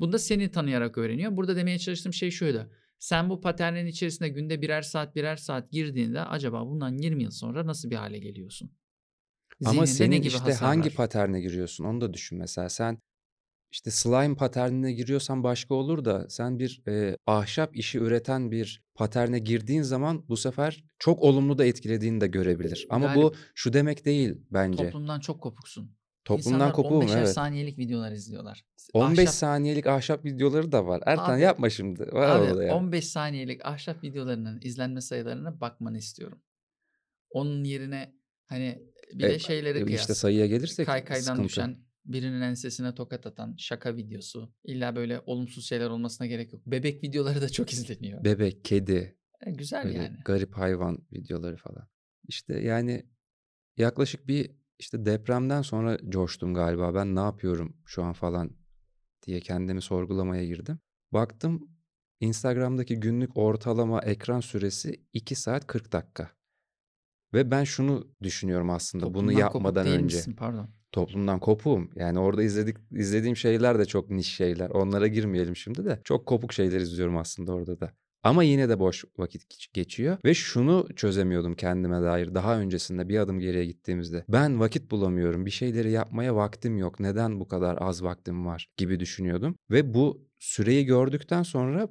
Bunda 0.00 0.18
seni 0.18 0.50
tanıyarak 0.50 0.98
öğreniyor. 0.98 1.36
Burada 1.36 1.56
demeye 1.56 1.78
çalıştığım 1.78 2.12
şey 2.12 2.30
şuydu. 2.30 2.70
Sen 2.98 3.30
bu 3.30 3.40
paternin 3.40 3.86
içerisinde 3.86 4.28
günde 4.28 4.62
birer 4.62 4.82
saat 4.82 5.16
birer 5.16 5.36
saat 5.36 5.70
girdiğinde 5.72 6.20
acaba 6.20 6.66
bundan 6.66 6.96
20 6.98 7.22
yıl 7.22 7.30
sonra 7.30 7.66
nasıl 7.66 7.90
bir 7.90 7.96
hale 7.96 8.18
geliyorsun? 8.18 8.70
Ama 9.64 9.72
Zihninde 9.72 9.86
senin 9.86 10.10
ne 10.10 10.18
gibi 10.18 10.34
işte 10.34 10.52
hangi 10.52 10.94
paterne 10.94 11.40
giriyorsun 11.40 11.84
onu 11.84 12.00
da 12.00 12.14
düşün 12.14 12.38
mesela. 12.38 12.68
Sen 12.68 12.98
işte 13.72 13.90
slime 13.90 14.34
paternine 14.34 14.92
giriyorsan 14.92 15.42
başka 15.42 15.74
olur 15.74 16.04
da 16.04 16.28
sen 16.28 16.58
bir 16.58 16.82
e, 16.88 17.16
ahşap 17.26 17.76
işi 17.76 17.98
üreten 17.98 18.50
bir 18.50 18.82
paterne 18.94 19.38
girdiğin 19.38 19.82
zaman 19.82 20.28
bu 20.28 20.36
sefer 20.36 20.84
çok 20.98 21.22
olumlu 21.22 21.58
da 21.58 21.64
etkilediğini 21.64 22.20
de 22.20 22.26
görebilir. 22.26 22.86
Ama 22.90 23.06
Yani 23.06 23.16
bu 23.16 23.34
şu 23.54 23.72
demek 23.72 24.04
değil 24.04 24.34
bence. 24.50 24.84
toplumdan 24.84 25.20
çok 25.20 25.40
kopuksun. 25.42 25.96
Toplumdan 26.24 26.54
İnsanlar 26.54 26.72
kopuğum 26.72 27.02
15'er 27.02 27.18
evet. 27.18 27.32
saniyelik 27.32 27.78
videolar 27.78 28.12
izliyorlar. 28.12 28.64
15 28.94 29.18
Ahşap 29.18 29.34
saniyelik 29.34 29.86
ahşap 29.86 30.24
videoları 30.24 30.72
da 30.72 30.86
var. 30.86 31.02
Ertan 31.06 31.34
Abi- 31.34 31.40
yapma 31.40 31.70
şimdi. 31.70 32.00
Var 32.12 32.36
Abi 32.36 32.50
orada 32.50 32.64
ya. 32.64 32.74
15 32.76 33.08
saniyelik 33.08 33.66
ahşap 33.66 34.04
videolarının 34.04 34.60
izlenme 34.62 35.00
sayılarına 35.00 35.60
bakmanı 35.60 35.98
istiyorum. 35.98 36.42
Onun 37.30 37.64
yerine 37.64 38.14
hani 38.46 38.82
bir 39.14 39.24
E, 39.24 39.30
de 39.30 39.38
şeyleri 39.38 39.78
e, 39.78 39.84
kıyas. 39.84 40.00
işte 40.00 40.14
sayıya 40.14 40.46
gelirsek 40.46 40.86
Kaykaydan 40.86 41.22
sıkıntı. 41.22 41.48
düşen 41.48 41.84
birinin 42.04 42.40
ensesine 42.40 42.94
tokat 42.94 43.26
atan 43.26 43.54
şaka 43.58 43.96
videosu. 43.96 44.54
İlla 44.64 44.96
böyle 44.96 45.20
olumsuz 45.26 45.66
şeyler 45.66 45.90
olmasına 45.90 46.26
gerek 46.26 46.52
yok. 46.52 46.62
Bebek 46.66 47.02
videoları 47.02 47.40
da 47.42 47.48
çok 47.48 47.72
izleniyor. 47.72 48.24
Bebek, 48.24 48.64
kedi, 48.64 49.18
E, 49.46 49.50
güzel 49.50 49.84
böyle 49.84 49.98
yani. 49.98 50.16
garip 50.24 50.54
hayvan 50.56 50.98
videoları 51.12 51.56
falan. 51.56 51.88
İşte 52.28 52.60
yani 52.60 53.06
yaklaşık 53.76 54.28
bir 54.28 54.50
işte 54.78 55.04
depremden 55.06 55.62
sonra 55.62 55.98
coştum 56.08 56.54
galiba. 56.54 56.94
Ben 56.94 57.16
ne 57.16 57.20
yapıyorum 57.20 57.76
şu 57.86 58.02
an 58.02 58.12
falan 58.12 58.56
diye 59.26 59.40
kendimi 59.40 59.82
sorgulamaya 59.82 60.44
girdim. 60.44 60.78
Baktım 61.12 61.70
Instagram'daki 62.20 63.00
günlük 63.00 63.36
ortalama 63.36 64.00
ekran 64.00 64.40
süresi 64.40 65.04
2 65.12 65.34
saat 65.34 65.66
40 65.66 65.92
dakika. 65.92 66.30
Ve 67.34 67.50
ben 67.50 67.64
şunu 67.64 68.08
düşünüyorum 68.22 68.70
aslında 68.70 69.04
bunu 69.04 69.12
Toplumdan 69.14 69.34
kopuk 69.48 69.54
yapmadan 69.54 69.84
değil 69.84 69.96
önce. 69.98 70.16
misin? 70.16 70.32
Pardon. 70.32 70.68
Toplumdan 70.92 71.40
kopuğum. 71.40 71.88
Yani 71.96 72.18
orada 72.18 72.42
izledik 72.42 72.76
izlediğim 72.90 73.36
şeyler 73.36 73.78
de 73.78 73.84
çok 73.84 74.10
niş 74.10 74.26
şeyler. 74.34 74.70
Onlara 74.70 75.06
girmeyelim 75.06 75.56
şimdi 75.56 75.84
de. 75.84 76.00
Çok 76.04 76.26
kopuk 76.26 76.52
şeyler 76.52 76.80
izliyorum 76.80 77.16
aslında 77.16 77.52
orada 77.52 77.80
da. 77.80 77.92
Ama 78.22 78.42
yine 78.42 78.68
de 78.68 78.78
boş 78.78 79.04
vakit 79.18 79.50
geç- 79.50 79.72
geçiyor 79.72 80.16
ve 80.24 80.34
şunu 80.34 80.86
çözemiyordum 80.96 81.54
kendime 81.54 82.02
dair 82.02 82.34
daha 82.34 82.58
öncesinde 82.58 83.08
bir 83.08 83.18
adım 83.18 83.40
geriye 83.40 83.64
gittiğimizde. 83.64 84.24
Ben 84.28 84.60
vakit 84.60 84.90
bulamıyorum. 84.90 85.46
Bir 85.46 85.50
şeyleri 85.50 85.90
yapmaya 85.90 86.36
vaktim 86.36 86.78
yok. 86.78 87.00
Neden 87.00 87.40
bu 87.40 87.48
kadar 87.48 87.78
az 87.80 88.02
vaktim 88.04 88.46
var 88.46 88.68
gibi 88.76 89.00
düşünüyordum 89.00 89.54
ve 89.70 89.94
bu 89.94 90.26
süreyi 90.38 90.84
gördükten 90.84 91.42
sonra 91.42 91.88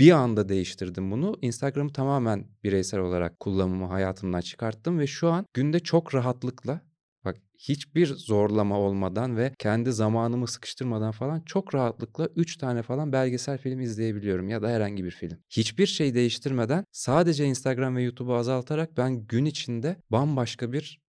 bir 0.00 0.12
anda 0.12 0.48
değiştirdim 0.48 1.10
bunu. 1.10 1.38
Instagram'ı 1.42 1.92
tamamen 1.92 2.46
bireysel 2.64 3.00
olarak 3.00 3.40
kullanımı 3.40 3.86
hayatımdan 3.86 4.40
çıkarttım 4.40 4.98
ve 4.98 5.06
şu 5.06 5.28
an 5.28 5.46
günde 5.54 5.80
çok 5.80 6.14
rahatlıkla 6.14 6.80
Bak 7.24 7.36
hiçbir 7.58 8.06
zorlama 8.06 8.78
olmadan 8.78 9.36
ve 9.36 9.52
kendi 9.58 9.92
zamanımı 9.92 10.46
sıkıştırmadan 10.48 11.12
falan 11.12 11.40
çok 11.40 11.74
rahatlıkla 11.74 12.28
3 12.36 12.56
tane 12.56 12.82
falan 12.82 13.12
belgesel 13.12 13.58
film 13.58 13.80
izleyebiliyorum 13.80 14.48
ya 14.48 14.62
da 14.62 14.68
herhangi 14.68 15.04
bir 15.04 15.10
film. 15.10 15.38
Hiçbir 15.50 15.86
şey 15.86 16.14
değiştirmeden 16.14 16.84
sadece 16.92 17.44
Instagram 17.44 17.96
ve 17.96 18.02
YouTube'u 18.02 18.34
azaltarak 18.34 18.96
ben 18.96 19.26
gün 19.26 19.44
içinde 19.44 19.96
bambaşka 20.10 20.72
bir 20.72 21.00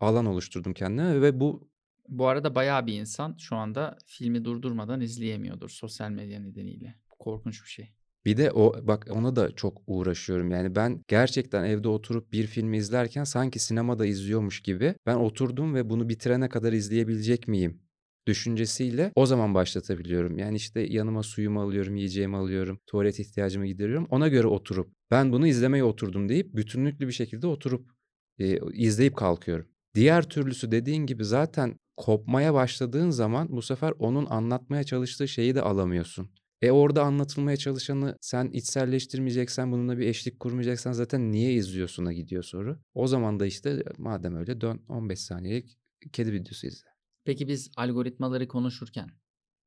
alan 0.00 0.26
oluşturdum 0.26 0.72
kendime 0.72 1.22
ve 1.22 1.40
bu 1.40 1.70
Bu 2.08 2.26
arada 2.26 2.54
bayağı 2.54 2.86
bir 2.86 3.00
insan 3.00 3.36
şu 3.38 3.56
anda 3.56 3.98
filmi 4.06 4.44
durdurmadan 4.44 5.00
izleyemiyordur 5.00 5.68
sosyal 5.68 6.10
medya 6.10 6.40
nedeniyle. 6.40 6.94
Korkunç 7.18 7.62
bir 7.62 7.68
şey. 7.68 7.97
Bir 8.28 8.36
de 8.36 8.50
o 8.52 8.86
bak 8.86 9.06
ona 9.10 9.36
da 9.36 9.52
çok 9.52 9.82
uğraşıyorum. 9.86 10.50
Yani 10.50 10.74
ben 10.74 11.02
gerçekten 11.08 11.64
evde 11.64 11.88
oturup 11.88 12.32
bir 12.32 12.46
filmi 12.46 12.76
izlerken 12.76 13.24
sanki 13.24 13.58
sinemada 13.58 14.06
izliyormuş 14.06 14.60
gibi 14.60 14.94
ben 15.06 15.16
oturdum 15.16 15.74
ve 15.74 15.90
bunu 15.90 16.08
bitirene 16.08 16.48
kadar 16.48 16.72
izleyebilecek 16.72 17.48
miyim? 17.48 17.80
düşüncesiyle 18.26 19.12
o 19.14 19.26
zaman 19.26 19.54
başlatabiliyorum. 19.54 20.38
Yani 20.38 20.56
işte 20.56 20.80
yanıma 20.80 21.22
suyumu 21.22 21.60
alıyorum, 21.60 21.96
yiyeceğimi 21.96 22.36
alıyorum, 22.36 22.80
tuvalet 22.86 23.20
ihtiyacımı 23.20 23.66
gideriyorum. 23.66 24.06
Ona 24.10 24.28
göre 24.28 24.46
oturup 24.46 24.92
ben 25.10 25.32
bunu 25.32 25.46
izlemeye 25.46 25.84
oturdum 25.84 26.28
deyip 26.28 26.56
bütünlüklü 26.56 27.06
bir 27.06 27.12
şekilde 27.12 27.46
oturup 27.46 27.90
e, 28.38 28.58
izleyip 28.72 29.16
kalkıyorum. 29.16 29.66
Diğer 29.94 30.28
türlüsü 30.28 30.70
dediğin 30.70 31.06
gibi 31.06 31.24
zaten 31.24 31.76
kopmaya 31.96 32.54
başladığın 32.54 33.10
zaman 33.10 33.48
bu 33.50 33.62
sefer 33.62 33.94
onun 33.98 34.26
anlatmaya 34.26 34.84
çalıştığı 34.84 35.28
şeyi 35.28 35.54
de 35.54 35.62
alamıyorsun. 35.62 36.30
E 36.62 36.70
orada 36.70 37.02
anlatılmaya 37.02 37.56
çalışanı 37.56 38.16
sen 38.20 38.50
içselleştirmeyeceksen, 38.50 39.72
bununla 39.72 39.98
bir 39.98 40.06
eşlik 40.06 40.40
kurmayacaksan 40.40 40.92
zaten 40.92 41.32
niye 41.32 41.52
izliyorsun'a 41.52 42.12
gidiyor 42.12 42.42
soru. 42.42 42.78
O 42.94 43.06
zaman 43.06 43.40
da 43.40 43.46
işte 43.46 43.82
madem 43.98 44.36
öyle 44.36 44.60
dön 44.60 44.80
15 44.88 45.20
saniyelik 45.20 45.78
kedi 46.12 46.32
videosu 46.32 46.66
izle. 46.66 46.88
Peki 47.24 47.48
biz 47.48 47.70
algoritmaları 47.76 48.48
konuşurken 48.48 49.10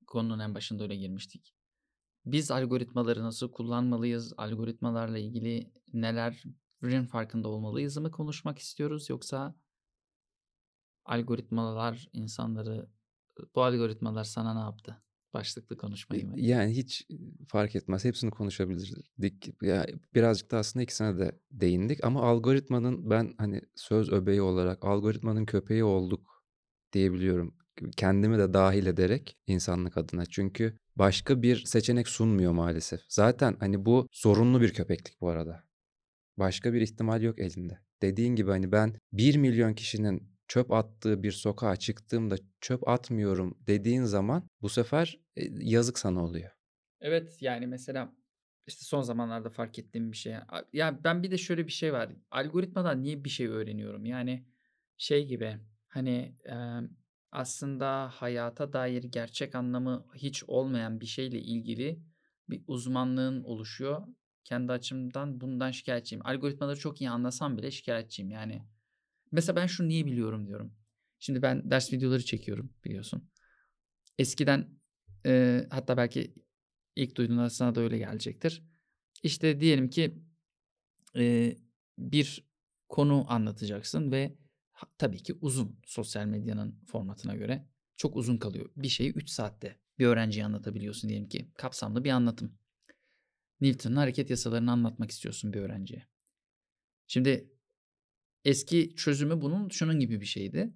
konunun 0.07 0.39
en 0.39 0.55
başında 0.55 0.83
öyle 0.83 0.95
girmiştik. 0.95 1.55
Biz 2.25 2.51
algoritmaları 2.51 3.23
nasıl 3.23 3.51
kullanmalıyız? 3.51 4.33
Algoritmalarla 4.37 5.17
ilgili 5.17 5.71
nelerin 5.93 7.05
farkında 7.05 7.47
olmalıyız 7.47 7.97
mı 7.97 8.11
konuşmak 8.11 8.59
istiyoruz 8.59 9.09
yoksa 9.09 9.55
algoritmalar 11.05 12.09
insanları 12.13 12.89
bu 13.55 13.63
algoritmalar 13.63 14.23
sana 14.23 14.53
ne 14.53 14.59
yaptı? 14.59 15.03
Başlıklı 15.33 15.77
konuşmayı 15.77 16.27
mı? 16.27 16.33
Yani 16.37 16.77
hiç 16.77 17.07
fark 17.47 17.75
etmez. 17.75 18.05
Hepsini 18.05 18.31
konuşabilirdik. 18.31 19.53
Ya 19.61 19.87
birazcık 20.15 20.51
da 20.51 20.57
aslında 20.57 20.83
ikisine 20.83 21.19
de 21.19 21.31
değindik 21.51 22.03
ama 22.03 22.21
algoritmanın 22.23 23.09
ben 23.09 23.33
hani 23.37 23.61
söz 23.75 24.11
öbeği 24.11 24.41
olarak 24.41 24.85
algoritmanın 24.85 25.45
köpeği 25.45 25.83
olduk 25.83 26.43
diyebiliyorum. 26.93 27.55
Kendimi 27.97 28.37
de 28.37 28.53
dahil 28.53 28.85
ederek 28.85 29.37
insanlık 29.47 29.97
adına. 29.97 30.25
Çünkü 30.25 30.77
başka 30.95 31.41
bir 31.41 31.65
seçenek 31.65 32.07
sunmuyor 32.07 32.51
maalesef. 32.51 33.01
Zaten 33.09 33.55
hani 33.59 33.85
bu 33.85 34.07
zorunlu 34.11 34.61
bir 34.61 34.73
köpeklik 34.73 35.21
bu 35.21 35.29
arada. 35.29 35.63
Başka 36.37 36.73
bir 36.73 36.81
ihtimal 36.81 37.21
yok 37.21 37.39
elinde. 37.39 37.79
Dediğin 38.01 38.35
gibi 38.35 38.51
hani 38.51 38.71
ben 38.71 38.95
1 39.13 39.37
milyon 39.37 39.73
kişinin 39.73 40.30
çöp 40.51 40.71
attığı 40.71 41.23
bir 41.23 41.31
sokağa 41.31 41.75
çıktığımda 41.75 42.35
çöp 42.61 42.87
atmıyorum 42.87 43.57
dediğin 43.67 44.03
zaman 44.03 44.49
bu 44.61 44.69
sefer 44.69 45.19
e, 45.35 45.43
yazık 45.59 45.99
sana 45.99 46.23
oluyor. 46.23 46.51
Evet 47.01 47.41
yani 47.41 47.67
mesela 47.67 48.15
işte 48.67 48.85
son 48.85 49.01
zamanlarda 49.01 49.49
fark 49.49 49.79
ettiğim 49.79 50.11
bir 50.11 50.17
şey. 50.17 50.35
Ya 50.73 51.03
ben 51.03 51.23
bir 51.23 51.31
de 51.31 51.37
şöyle 51.37 51.67
bir 51.67 51.71
şey 51.71 51.93
var. 51.93 52.11
Algoritmadan 52.31 53.03
niye 53.03 53.23
bir 53.23 53.29
şey 53.29 53.47
öğreniyorum? 53.47 54.05
Yani 54.05 54.45
şey 54.97 55.27
gibi 55.27 55.57
hani 55.87 56.35
aslında 57.31 58.09
hayata 58.09 58.73
dair 58.73 59.03
gerçek 59.03 59.55
anlamı 59.55 60.05
hiç 60.15 60.43
olmayan 60.47 61.01
bir 61.01 61.05
şeyle 61.05 61.39
ilgili 61.39 62.03
bir 62.49 62.63
uzmanlığın 62.67 63.43
oluşuyor. 63.43 64.07
Kendi 64.43 64.71
açımdan 64.71 65.41
bundan 65.41 65.71
şikayetçiyim. 65.71 66.25
Algoritmaları 66.25 66.79
çok 66.79 67.01
iyi 67.01 67.09
anlasam 67.09 67.57
bile 67.57 67.71
şikayetçiyim. 67.71 68.31
Yani 68.31 68.61
mesela 69.31 69.55
ben 69.55 69.67
şunu 69.67 69.87
niye 69.87 70.05
biliyorum 70.05 70.47
diyorum. 70.47 70.73
Şimdi 71.19 71.41
ben 71.41 71.71
ders 71.71 71.93
videoları 71.93 72.25
çekiyorum 72.25 72.73
biliyorsun. 72.85 73.29
Eskiden 74.17 74.69
e, 75.25 75.65
hatta 75.69 75.97
belki 75.97 76.35
ilk 76.95 77.15
duyduğunda 77.15 77.49
sana 77.49 77.75
da 77.75 77.81
öyle 77.81 77.97
gelecektir. 77.97 78.63
İşte 79.23 79.59
diyelim 79.59 79.89
ki 79.89 80.23
e, 81.17 81.55
bir 81.97 82.45
konu 82.89 83.25
anlatacaksın 83.27 84.11
ve 84.11 84.35
tabii 84.97 85.23
ki 85.23 85.33
uzun 85.41 85.79
sosyal 85.85 86.25
medyanın 86.25 86.79
formatına 86.87 87.35
göre 87.35 87.67
çok 87.97 88.15
uzun 88.15 88.37
kalıyor. 88.37 88.69
Bir 88.75 88.89
şeyi 88.89 89.11
3 89.11 89.29
saatte 89.29 89.79
bir 89.99 90.05
öğrenciye 90.05 90.45
anlatabiliyorsun 90.45 91.09
diyelim 91.09 91.29
ki. 91.29 91.51
Kapsamlı 91.57 92.03
bir 92.03 92.09
anlatım. 92.09 92.57
Newton'un 93.61 93.95
hareket 93.95 94.29
yasalarını 94.29 94.71
anlatmak 94.71 95.11
istiyorsun 95.11 95.53
bir 95.53 95.59
öğrenciye. 95.59 96.07
Şimdi 97.07 97.51
eski 98.45 98.95
çözümü 98.95 99.41
bunun 99.41 99.69
şunun 99.69 99.99
gibi 99.99 100.21
bir 100.21 100.25
şeydi. 100.25 100.73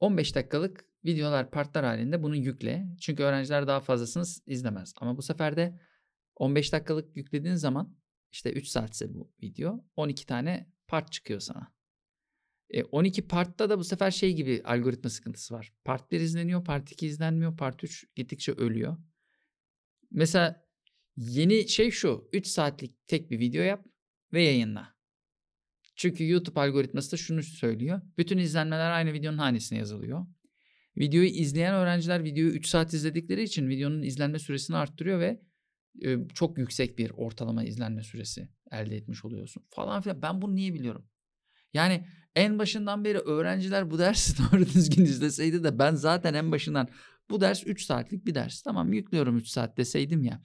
15 0.00 0.34
dakikalık 0.34 0.84
videolar 1.04 1.50
partlar 1.50 1.84
halinde 1.84 2.22
bunu 2.22 2.36
yükle. 2.36 2.86
Çünkü 3.00 3.22
öğrenciler 3.22 3.66
daha 3.66 3.80
fazlasını 3.80 4.24
izlemez. 4.46 4.94
Ama 4.96 5.16
bu 5.16 5.22
sefer 5.22 5.56
de 5.56 5.80
15 6.36 6.72
dakikalık 6.72 7.16
yüklediğin 7.16 7.54
zaman 7.54 7.96
işte 8.32 8.52
3 8.52 8.68
saatse 8.68 9.14
bu 9.14 9.32
video 9.42 9.84
12 9.96 10.26
tane 10.26 10.72
part 10.86 11.12
çıkıyor 11.12 11.40
sana. 11.40 11.72
E, 12.70 12.84
12 12.84 13.28
partta 13.28 13.70
da 13.70 13.78
bu 13.78 13.84
sefer 13.84 14.10
şey 14.10 14.34
gibi 14.34 14.62
algoritma 14.64 15.10
sıkıntısı 15.10 15.54
var. 15.54 15.72
Part 15.84 16.12
1 16.12 16.20
izleniyor, 16.20 16.64
part 16.64 16.92
2 16.92 17.06
izlenmiyor, 17.06 17.56
part 17.56 17.84
3 17.84 18.06
gittikçe 18.14 18.52
ölüyor. 18.52 18.96
Mesela 20.10 20.66
yeni 21.16 21.68
şey 21.68 21.90
şu. 21.90 22.28
3 22.32 22.46
saatlik 22.46 23.06
tek 23.06 23.30
bir 23.30 23.38
video 23.38 23.62
yap 23.62 23.86
ve 24.32 24.42
yayınla. 24.42 24.91
Çünkü 25.96 26.28
YouTube 26.28 26.60
algoritması 26.60 27.12
da 27.12 27.16
şunu 27.16 27.42
söylüyor. 27.42 28.00
Bütün 28.18 28.38
izlenmeler 28.38 28.90
aynı 28.90 29.12
videonun 29.12 29.38
hanesine 29.38 29.78
yazılıyor. 29.78 30.26
Videoyu 30.96 31.28
izleyen 31.28 31.74
öğrenciler 31.74 32.24
videoyu 32.24 32.50
3 32.50 32.66
saat 32.66 32.94
izledikleri 32.94 33.42
için 33.42 33.68
videonun 33.68 34.02
izlenme 34.02 34.38
süresini 34.38 34.76
arttırıyor 34.76 35.20
ve 35.20 35.40
e, 36.04 36.16
çok 36.34 36.58
yüksek 36.58 36.98
bir 36.98 37.10
ortalama 37.10 37.64
izlenme 37.64 38.02
süresi 38.02 38.48
elde 38.70 38.96
etmiş 38.96 39.24
oluyorsun 39.24 39.62
falan 39.70 40.02
filan. 40.02 40.22
Ben 40.22 40.42
bunu 40.42 40.54
niye 40.54 40.74
biliyorum? 40.74 41.06
Yani 41.74 42.06
en 42.34 42.58
başından 42.58 43.04
beri 43.04 43.18
öğrenciler 43.18 43.90
bu 43.90 43.98
dersi 43.98 44.38
doğru 44.52 44.66
düzgün 44.66 45.04
izleseydi 45.04 45.64
de 45.64 45.78
ben 45.78 45.94
zaten 45.94 46.34
en 46.34 46.52
başından 46.52 46.88
bu 47.30 47.40
ders 47.40 47.66
3 47.66 47.84
saatlik 47.84 48.26
bir 48.26 48.34
ders. 48.34 48.62
Tamam 48.62 48.92
yüklüyorum 48.92 49.36
3 49.36 49.48
saat 49.48 49.76
deseydim 49.76 50.24
ya. 50.24 50.42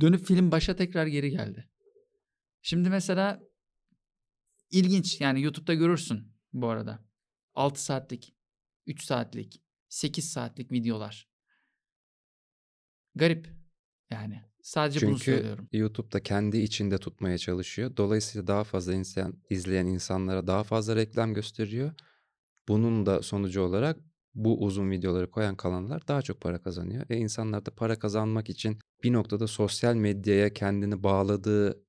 Dönüp 0.00 0.26
film 0.26 0.50
başa 0.50 0.76
tekrar 0.76 1.06
geri 1.06 1.30
geldi. 1.30 1.68
Şimdi 2.62 2.90
mesela 2.90 3.40
ilginç 4.74 5.20
yani 5.20 5.42
YouTube'da 5.42 5.74
görürsün 5.74 6.32
bu 6.52 6.68
arada. 6.68 7.04
6 7.54 7.84
saatlik, 7.84 8.34
3 8.86 9.04
saatlik, 9.04 9.62
8 9.88 10.30
saatlik 10.32 10.72
videolar. 10.72 11.28
Garip 13.14 13.48
yani. 14.10 14.42
Sadece 14.62 15.06
bunu 15.06 15.10
Çünkü 15.10 15.24
söylüyorum. 15.24 15.68
YouTube'da 15.72 16.22
kendi 16.22 16.58
içinde 16.58 16.98
tutmaya 16.98 17.38
çalışıyor. 17.38 17.96
Dolayısıyla 17.96 18.46
daha 18.46 18.64
fazla 18.64 18.94
insan, 18.94 19.42
izleyen 19.50 19.86
insanlara 19.86 20.46
daha 20.46 20.64
fazla 20.64 20.96
reklam 20.96 21.34
gösteriyor. 21.34 21.92
Bunun 22.68 23.06
da 23.06 23.22
sonucu 23.22 23.62
olarak 23.62 23.98
bu 24.34 24.64
uzun 24.64 24.90
videoları 24.90 25.30
koyan 25.30 25.56
kanallar 25.56 26.08
daha 26.08 26.22
çok 26.22 26.40
para 26.40 26.62
kazanıyor. 26.62 27.04
E 27.10 27.16
insanlar 27.16 27.66
da 27.66 27.74
para 27.74 27.98
kazanmak 27.98 28.50
için 28.50 28.78
bir 29.02 29.12
noktada 29.12 29.46
sosyal 29.46 29.94
medyaya 29.94 30.52
kendini 30.52 31.02
bağladığı 31.02 31.84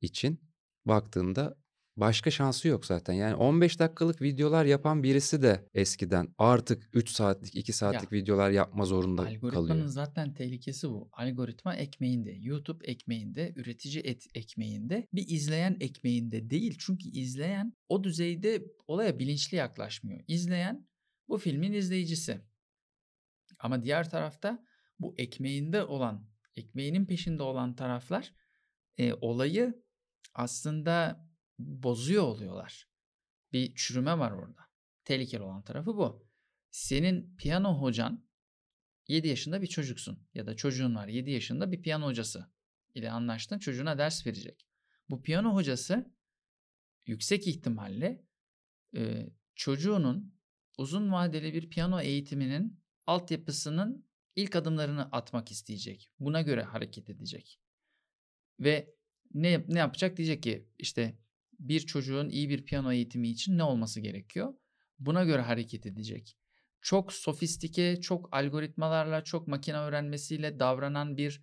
için 0.00 0.40
baktığında 0.86 1.56
başka 1.96 2.30
şansı 2.30 2.68
yok 2.68 2.86
zaten. 2.86 3.12
Yani 3.14 3.34
15 3.34 3.78
dakikalık 3.78 4.22
videolar 4.22 4.64
yapan 4.64 5.02
birisi 5.02 5.42
de 5.42 5.68
eskiden 5.74 6.28
artık 6.38 6.88
3 6.92 7.10
saatlik, 7.10 7.56
2 7.56 7.70
Ya 7.70 7.74
saatlik 7.74 8.12
videolar 8.12 8.50
yapma 8.50 8.84
zorunda 8.84 9.22
algoritmanın 9.22 9.66
kalıyor. 9.68 9.86
zaten 9.86 10.34
tehlikesi 10.34 10.90
bu. 10.90 11.08
Algoritma 11.12 11.74
ekmeğinde, 11.76 12.32
YouTube 12.40 12.86
ekmeğinde, 12.86 13.52
üretici 13.56 14.00
et 14.04 14.26
ekmeğinde, 14.34 15.08
bir 15.12 15.28
izleyen 15.28 15.76
ekmeğinde 15.80 16.50
değil. 16.50 16.76
Çünkü 16.78 17.08
izleyen 17.08 17.72
o 17.88 18.04
düzeyde 18.04 18.62
olaya 18.86 19.18
bilinçli 19.18 19.56
yaklaşmıyor. 19.56 20.20
İzleyen 20.28 20.88
bu 21.28 21.38
filmin 21.38 21.72
izleyicisi. 21.72 22.40
Ama 23.58 23.82
diğer 23.82 24.10
tarafta 24.10 24.64
bu 25.00 25.14
ekmeğinde 25.18 25.84
olan, 25.84 26.26
ekmeğinin 26.56 27.06
peşinde 27.06 27.42
olan 27.42 27.74
taraflar 27.76 28.34
e, 28.98 29.12
olayı 29.14 29.83
aslında 30.34 31.26
bozuyor 31.58 32.22
oluyorlar. 32.22 32.88
Bir 33.52 33.74
çürüme 33.74 34.18
var 34.18 34.30
orada. 34.30 34.60
Tehlikeli 35.04 35.42
olan 35.42 35.62
tarafı 35.62 35.96
bu. 35.96 36.28
Senin 36.70 37.36
piyano 37.36 37.80
hocan 37.80 38.28
7 39.08 39.28
yaşında 39.28 39.62
bir 39.62 39.66
çocuksun 39.66 40.28
ya 40.34 40.46
da 40.46 40.56
çocuğun 40.56 40.94
var 40.94 41.08
7 41.08 41.30
yaşında 41.30 41.72
bir 41.72 41.82
piyano 41.82 42.06
hocası 42.06 42.52
ile 42.94 43.10
anlaştın 43.10 43.58
çocuğuna 43.58 43.98
ders 43.98 44.26
verecek. 44.26 44.66
Bu 45.10 45.22
piyano 45.22 45.54
hocası 45.54 46.14
yüksek 47.06 47.46
ihtimalle 47.46 48.24
e, 48.96 49.30
çocuğunun 49.54 50.34
uzun 50.78 51.12
vadeli 51.12 51.54
bir 51.54 51.70
piyano 51.70 52.00
eğitiminin 52.00 52.80
altyapısının 53.06 54.08
ilk 54.36 54.56
adımlarını 54.56 55.02
atmak 55.12 55.50
isteyecek. 55.50 56.10
Buna 56.18 56.42
göre 56.42 56.62
hareket 56.62 57.10
edecek. 57.10 57.60
Ve 58.60 58.93
ne 59.34 59.64
ne 59.68 59.78
yapacak? 59.78 60.16
Diyecek 60.16 60.42
ki 60.42 60.68
işte 60.78 61.18
bir 61.60 61.80
çocuğun 61.80 62.28
iyi 62.28 62.48
bir 62.48 62.64
piyano 62.64 62.92
eğitimi 62.92 63.28
için 63.28 63.58
ne 63.58 63.62
olması 63.62 64.00
gerekiyor? 64.00 64.54
Buna 64.98 65.24
göre 65.24 65.42
hareket 65.42 65.86
edecek. 65.86 66.36
Çok 66.80 67.12
sofistike, 67.12 68.00
çok 68.00 68.28
algoritmalarla, 68.34 69.24
çok 69.24 69.48
makine 69.48 69.76
öğrenmesiyle 69.76 70.58
davranan 70.58 71.16
bir 71.16 71.42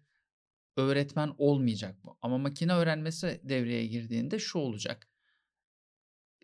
öğretmen 0.78 1.34
olmayacak 1.38 2.04
bu. 2.04 2.18
Ama 2.22 2.38
makine 2.38 2.74
öğrenmesi 2.74 3.42
devreye 3.44 3.88
girdiğinde 3.88 4.40
şu 4.40 4.60
olacak. 4.60 5.08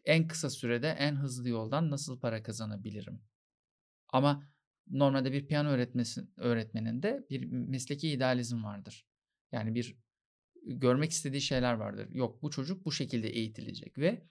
En 0.05 0.27
kısa 0.27 0.49
sürede 0.49 0.89
en 0.89 1.15
hızlı 1.15 1.49
yoldan 1.49 1.91
nasıl 1.91 2.19
para 2.19 2.43
kazanabilirim? 2.43 3.21
Ama 4.09 4.43
normalde 4.87 5.31
bir 5.31 5.47
piyano 5.47 5.69
öğretmesi, 5.69 6.21
öğretmeninde 6.37 7.25
bir 7.29 7.45
mesleki 7.51 8.09
idealizm 8.09 8.63
vardır. 8.63 9.05
Yani 9.51 9.75
bir 9.75 9.97
görmek 10.67 11.11
istediği 11.11 11.41
şeyler 11.41 11.73
vardır. 11.73 12.07
Yok 12.11 12.41
bu 12.43 12.51
çocuk 12.51 12.85
bu 12.85 12.91
şekilde 12.91 13.29
eğitilecek 13.29 13.97
ve 13.97 14.21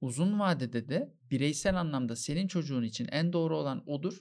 uzun 0.00 0.40
vadede 0.40 0.88
de 0.88 1.14
bireysel 1.30 1.80
anlamda 1.80 2.16
senin 2.16 2.48
çocuğun 2.48 2.82
için 2.82 3.08
en 3.12 3.32
doğru 3.32 3.56
olan 3.56 3.90
odur. 3.90 4.20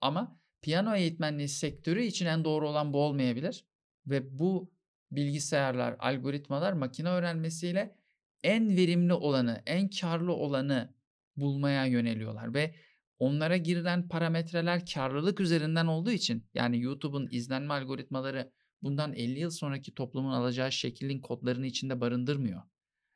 Ama 0.00 0.40
piyano 0.62 0.94
eğitmenliği 0.94 1.48
sektörü 1.48 2.02
için 2.02 2.26
en 2.26 2.44
doğru 2.44 2.68
olan 2.68 2.92
bu 2.92 2.98
olmayabilir. 2.98 3.64
Ve 4.06 4.38
bu 4.38 4.72
bilgisayarlar, 5.10 5.96
algoritmalar 5.98 6.72
makine 6.72 7.08
öğrenmesiyle 7.08 7.96
en 8.42 8.76
verimli 8.76 9.12
olanı, 9.12 9.62
en 9.66 9.90
karlı 9.90 10.32
olanı 10.32 10.94
bulmaya 11.36 11.86
yöneliyorlar 11.86 12.54
ve 12.54 12.74
onlara 13.18 13.56
girilen 13.56 14.08
parametreler 14.08 14.86
karlılık 14.86 15.40
üzerinden 15.40 15.86
olduğu 15.86 16.10
için 16.10 16.46
yani 16.54 16.80
YouTube'un 16.80 17.28
izlenme 17.30 17.74
algoritmaları 17.74 18.52
bundan 18.82 19.12
50 19.12 19.38
yıl 19.38 19.50
sonraki 19.50 19.94
toplumun 19.94 20.32
alacağı 20.32 20.72
şeklin 20.72 21.20
kodlarını 21.20 21.66
içinde 21.66 22.00
barındırmıyor. 22.00 22.62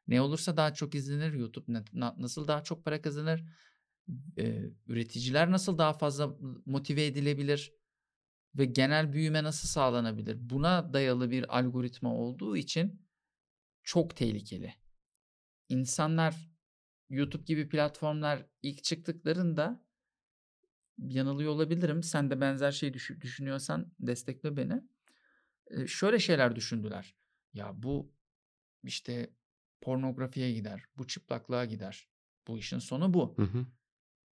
Ne 0.09 0.21
olursa 0.21 0.57
daha 0.57 0.75
çok 0.75 0.95
izlenir 0.95 1.33
YouTube, 1.33 1.83
nasıl 2.19 2.49
daha 2.49 2.63
çok 2.63 2.85
para 2.85 3.03
kazanır, 3.03 3.45
üreticiler 4.87 5.51
nasıl 5.51 5.79
daha 5.79 5.93
fazla 5.93 6.37
motive 6.67 7.07
edilebilir 7.07 7.73
ve 8.55 8.65
genel 8.65 9.13
büyüme 9.13 9.45
nasıl 9.45 9.69
sağlanabilir? 9.69 10.51
Buna 10.51 10.93
dayalı 10.93 11.31
bir 11.31 11.59
algoritma 11.59 12.15
olduğu 12.15 12.57
için 12.57 13.03
çok 13.83 14.17
tehlikeli. 14.17 14.75
İnsanlar 15.69 16.51
YouTube 17.11 17.43
gibi 17.43 17.69
platformlar 17.69 18.47
ilk 18.63 18.85
çıktıklarında 18.85 19.85
yanılıyor 20.99 21.53
olabilirim. 21.53 22.03
Sen 22.03 22.31
de 22.31 22.41
benzer 22.41 22.73
şey 22.73 22.95
düşünüyorsan 22.95 23.93
destekle 24.01 24.57
beni 24.57 24.83
şöyle 25.87 26.19
şeyler 26.19 26.57
düşündüler. 26.57 27.15
Ya 27.53 27.73
bu 27.83 28.15
işte 28.83 29.31
pornografiye 29.81 30.53
gider, 30.53 30.85
bu 30.97 31.07
çıplaklığa 31.07 31.65
gider. 31.65 32.09
Bu 32.49 32.59
işin 32.59 32.79
sonu 32.79 33.15
bu. 33.15 33.35
Hı 33.37 33.43
hı. 33.43 33.67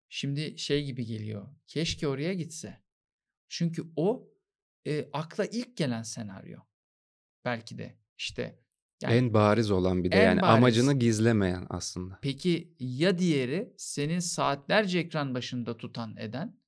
Şimdi 0.09 0.59
şey 0.59 0.85
gibi 0.85 1.05
geliyor. 1.07 1.49
Keşke 1.67 2.09
oraya 2.09 2.35
gitse. 2.35 2.83
Çünkü 3.49 3.93
o 3.97 4.29
e, 4.87 5.09
akla 5.13 5.45
ilk 5.45 5.77
gelen 5.77 6.03
senaryo. 6.03 6.61
Belki 7.45 7.79
de 7.79 7.99
işte 8.19 8.61
yani 9.03 9.15
en 9.15 9.35
bariz 9.35 9.71
olan 9.71 10.05
bir 10.05 10.13
de 10.13 10.17
yani 10.17 10.41
bariz. 10.41 10.55
amacını 10.55 10.99
gizlemeyen 10.99 11.67
aslında. 11.71 12.19
Peki 12.23 12.75
ya 12.79 13.19
diğeri 13.19 13.75
senin 13.77 14.19
saatlerce 14.19 14.99
ekran 14.99 15.35
başında 15.35 15.77
tutan 15.77 16.17
eden? 16.17 16.61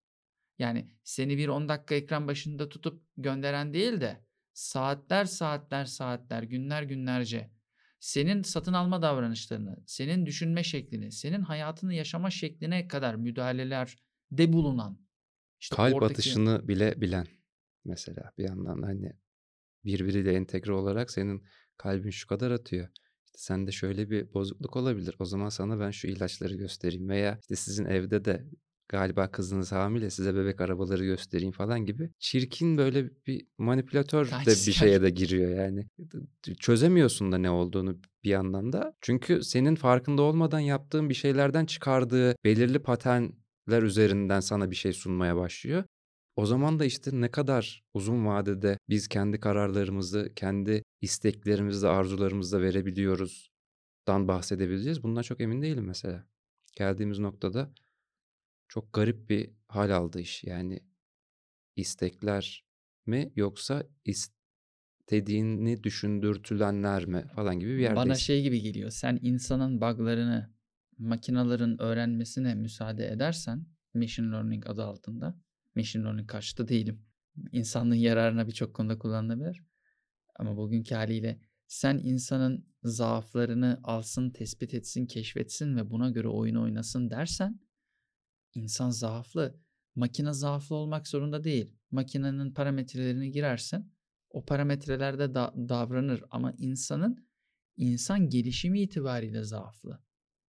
Yani 0.59 0.91
seni 1.05 1.39
bir 1.39 1.49
10 1.49 1.69
dakika 1.69 1.95
ekran 1.95 2.29
başında 2.29 2.69
tutup 2.69 3.03
gönderen 3.17 3.75
değil 3.75 4.01
de 4.01 4.25
saatler 4.53 5.25
saatler 5.25 5.85
saatler 5.85 6.43
günler 6.43 6.83
günlerce 6.83 7.51
senin 8.01 8.43
satın 8.43 8.73
alma 8.73 9.03
davranışlarını, 9.03 9.77
senin 9.87 10.27
düşünme 10.27 10.65
şeklini, 10.65 11.13
senin 11.13 11.43
hayatını 11.43 11.95
yaşama 11.95 12.31
şekline 12.31 12.89
kadar 12.89 13.15
müdahaleler 13.15 13.97
de 14.31 14.53
bulunan 14.53 14.99
işte 15.61 15.77
kalp 15.77 15.95
oradaki... 15.95 16.13
atışını 16.13 16.69
bile 16.69 17.01
bilen 17.01 17.27
mesela 17.85 18.33
bir 18.39 18.45
yandan 18.45 18.83
hani 18.83 19.13
birbiriyle 19.85 20.33
entegre 20.33 20.73
olarak 20.73 21.11
senin 21.11 21.45
kalbin 21.77 22.11
şu 22.11 22.29
kadar 22.29 22.51
atıyor. 22.51 22.89
İşte 23.25 23.39
sende 23.39 23.73
şöyle 23.73 24.11
bir 24.11 24.35
bozukluk 24.35 24.77
olabilir. 24.77 25.17
O 25.19 25.25
zaman 25.25 25.49
sana 25.49 25.81
ben 25.81 25.91
şu 25.91 26.09
ilaçları 26.09 26.55
göstereyim 26.55 27.09
veya 27.09 27.39
işte 27.41 27.57
sizin 27.57 27.85
evde 27.85 28.25
de 28.25 28.47
galiba 28.93 29.31
kızınız 29.31 29.73
hamile 29.73 30.11
size 30.11 30.35
bebek 30.35 30.61
arabaları 30.61 31.05
göstereyim 31.05 31.53
falan 31.53 31.87
gibi 31.87 32.11
çirkin 32.19 32.79
böyle 32.79 33.11
bir 33.27 33.47
manipülatör 33.59 34.27
de 34.27 34.51
bir 34.67 34.73
şeye 34.73 35.03
de 35.03 35.11
giriyor 35.11 35.51
yani. 35.51 35.87
Çözemiyorsun 36.61 37.33
da 37.33 37.39
ne 37.39 37.51
olduğunu 37.51 37.99
bir 38.25 38.31
yandan 38.31 38.73
da. 38.73 38.95
Çünkü 39.01 39.43
senin 39.43 39.75
farkında 39.75 40.23
olmadan 40.23 40.61
yaptığın 40.61 41.09
bir 41.09 41.15
şeylerden 41.15 41.67
çıkardığı 41.67 42.35
belirli 42.45 42.79
paternler 42.79 43.83
üzerinden 43.83 44.41
sana 44.41 44.71
bir 44.71 44.77
şey 44.77 44.93
sunmaya 44.93 45.37
başlıyor. 45.37 45.85
O 46.37 46.47
zaman 46.47 46.79
da 46.79 46.85
işte 46.85 47.11
ne 47.15 47.31
kadar 47.31 47.83
uzun 47.95 48.27
vadede 48.27 48.79
biz 48.89 49.09
kendi 49.09 49.41
kararlarımızı, 49.41 50.33
kendi 50.37 50.83
isteklerimizi, 51.01 51.89
arzularımızı 51.89 52.57
da 52.57 52.63
verebiliyoruz 52.63 53.53
dan 54.07 54.29
bahsedebileceğiz. 54.29 55.03
Bundan 55.03 55.23
çok 55.23 55.41
emin 55.41 55.63
değilim 55.63 55.85
mesela. 55.85 56.27
Geldiğimiz 56.77 57.19
noktada 57.19 57.73
çok 58.73 58.93
garip 58.93 59.31
bir 59.31 59.51
hal 59.69 59.91
aldı 59.91 60.21
iş. 60.21 60.45
Yani 60.45 60.81
istekler 61.77 62.65
mi 63.07 63.33
yoksa 63.37 63.85
istediğini 64.05 65.83
düşündürtülenler 65.83 67.07
mi 67.07 67.27
falan 67.35 67.61
gibi 67.61 67.79
bir 67.79 67.87
Bana 67.87 67.99
yerdeyiz. 67.99 68.19
şey 68.19 68.43
gibi 68.43 68.61
geliyor. 68.61 68.91
Sen 68.91 69.19
insanın 69.23 69.81
bug'larını 69.81 70.55
makinelerin 70.99 71.83
öğrenmesine 71.83 72.55
müsaade 72.55 73.09
edersen 73.09 73.67
machine 73.95 74.33
learning 74.33 74.67
adı 74.67 74.85
altında 74.85 75.41
machine 75.77 76.05
learning 76.05 76.31
karşıtı 76.31 76.69
değilim. 76.69 77.05
İnsanlığın 77.53 77.95
yararına 77.95 78.47
birçok 78.47 78.75
konuda 78.75 78.99
kullanılabilir. 78.99 79.63
Ama 80.37 80.57
bugünkü 80.57 80.95
haliyle 80.95 81.41
sen 81.67 81.99
insanın 81.99 82.67
zaaflarını 82.83 83.81
alsın, 83.83 84.31
tespit 84.31 84.75
etsin, 84.75 85.07
keşfetsin 85.07 85.77
ve 85.77 85.91
buna 85.91 86.11
göre 86.11 86.29
oyun 86.29 86.55
oynasın 86.55 87.11
dersen 87.11 87.61
insan 88.55 88.91
zaaflı. 88.91 89.61
Makine 89.95 90.33
zaaflı 90.33 90.77
olmak 90.77 91.09
zorunda 91.09 91.45
değil. 91.45 91.71
Makinenin 91.91 92.55
parametrelerini 92.55 93.31
girersin. 93.31 93.93
O 94.31 94.45
parametrelerde 94.45 95.35
da- 95.35 95.55
davranır 95.57 96.25
ama 96.31 96.53
insanın 96.59 97.27
insan 97.77 98.29
gelişimi 98.29 98.81
itibariyle 98.83 99.45
zaaflı. 99.45 100.01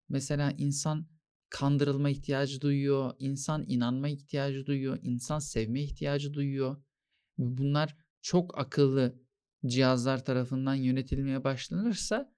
Mesela 0.09 0.51
insan 0.57 1.07
kandırılma 1.49 2.09
ihtiyacı 2.09 2.61
duyuyor, 2.61 3.13
insan 3.19 3.63
inanma 3.67 4.09
ihtiyacı 4.09 4.65
duyuyor, 4.65 4.99
insan 5.01 5.39
sevme 5.39 5.81
ihtiyacı 5.81 6.33
duyuyor. 6.33 6.83
Bunlar 7.37 7.97
çok 8.21 8.57
akıllı 8.59 9.21
cihazlar 9.65 10.25
tarafından 10.25 10.75
yönetilmeye 10.75 11.43
başlanırsa 11.43 12.33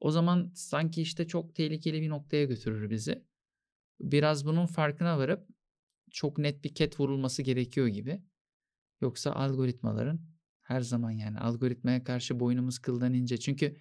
o 0.00 0.10
zaman 0.10 0.52
sanki 0.54 1.02
işte 1.02 1.26
çok 1.26 1.54
tehlikeli 1.54 2.02
bir 2.02 2.08
noktaya 2.08 2.44
götürür 2.44 2.90
bizi. 2.90 3.24
Biraz 4.00 4.46
bunun 4.46 4.66
farkına 4.66 5.18
varıp 5.18 5.48
çok 6.10 6.38
net 6.38 6.64
bir 6.64 6.74
ket 6.74 7.00
vurulması 7.00 7.42
gerekiyor 7.42 7.86
gibi. 7.86 8.22
Yoksa 9.00 9.32
algoritmaların 9.32 10.20
her 10.62 10.80
zaman 10.80 11.10
yani 11.10 11.38
algoritmaya 11.38 12.04
karşı 12.04 12.40
boynumuz 12.40 12.78
kıldan 12.78 13.14
ince. 13.14 13.36
Çünkü 13.36 13.76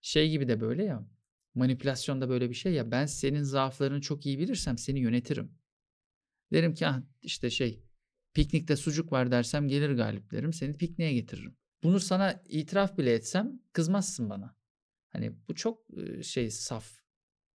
şey 0.00 0.30
gibi 0.30 0.48
de 0.48 0.60
böyle 0.60 0.84
ya 0.84 1.06
manipülasyonda 1.54 2.28
böyle 2.28 2.50
bir 2.50 2.54
şey 2.54 2.72
ya 2.72 2.90
ben 2.90 3.06
senin 3.06 3.42
zaaflarını 3.42 4.00
çok 4.00 4.26
iyi 4.26 4.38
bilirsem 4.38 4.78
seni 4.78 5.00
yönetirim. 5.00 5.58
Derim 6.52 6.74
ki 6.74 6.86
ah 6.86 7.02
işte 7.22 7.50
şey 7.50 7.84
piknikte 8.34 8.76
sucuk 8.76 9.12
var 9.12 9.30
dersem 9.30 9.68
gelir 9.68 9.90
galip 9.90 10.30
derim 10.30 10.52
seni 10.52 10.76
pikniğe 10.76 11.12
getiririm. 11.12 11.56
Bunu 11.82 12.00
sana 12.00 12.42
itiraf 12.48 12.98
bile 12.98 13.14
etsem 13.14 13.60
kızmazsın 13.72 14.30
bana. 14.30 14.56
Hani 15.08 15.48
bu 15.48 15.54
çok 15.54 15.86
şey 16.22 16.50
saf 16.50 17.01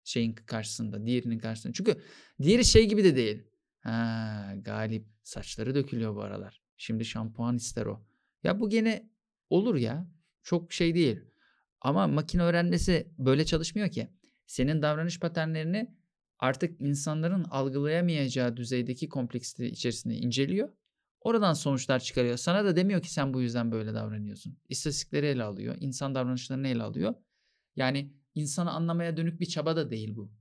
şeyin 0.06 0.34
karşısında, 0.34 1.06
diğerinin 1.06 1.40
karşısında. 1.40 1.74
Çünkü 1.74 2.02
diğeri 2.42 2.66
şey 2.66 2.90
gibi 2.90 3.04
de 3.04 3.16
değil. 3.16 3.44
Ha, 3.80 4.54
galip 4.62 5.06
saçları 5.24 5.76
dökülüyor 5.76 6.16
bu 6.16 6.22
aralar. 6.22 6.62
Şimdi 6.78 7.06
şampuan 7.06 7.56
ister 7.56 7.86
o. 7.86 8.06
Ya 8.44 8.60
bu 8.60 8.70
gene 8.70 9.10
olur 9.50 9.76
ya. 9.76 10.08
Çok 10.44 10.74
şey 10.74 10.96
değil. 10.96 11.20
Ama 11.82 12.08
makine 12.08 12.44
öğrenmesi 12.44 13.08
böyle 13.18 13.46
çalışmıyor 13.46 13.90
ki. 13.90 14.08
Senin 14.48 14.82
davranış 14.82 15.20
paternlerini 15.20 15.96
artık 16.40 16.82
insanların 16.82 17.44
algılayamayacağı 17.44 18.58
düzeydeki 18.58 19.10
kompleksite 19.10 19.68
içerisinde 19.68 20.16
inceliyor. 20.16 20.70
Oradan 21.22 21.54
sonuçlar 21.54 22.00
çıkarıyor. 22.00 22.38
Sana 22.38 22.66
da 22.66 22.76
demiyor 22.76 23.02
ki 23.02 23.14
sen 23.14 23.34
bu 23.34 23.42
yüzden 23.42 23.72
böyle 23.72 23.94
davranıyorsun. 23.94 24.58
İstatistikleri 24.70 25.26
ele 25.26 25.44
alıyor. 25.44 25.78
insan 25.80 26.16
davranışlarını 26.16 26.68
ele 26.68 26.84
alıyor. 26.84 27.14
Yani 27.76 28.14
insanı 28.36 28.72
anlamaya 28.72 29.18
dönük 29.18 29.40
bir 29.40 29.46
çaba 29.46 29.76
da 29.76 29.92
değil 29.92 30.16
bu. 30.16 30.32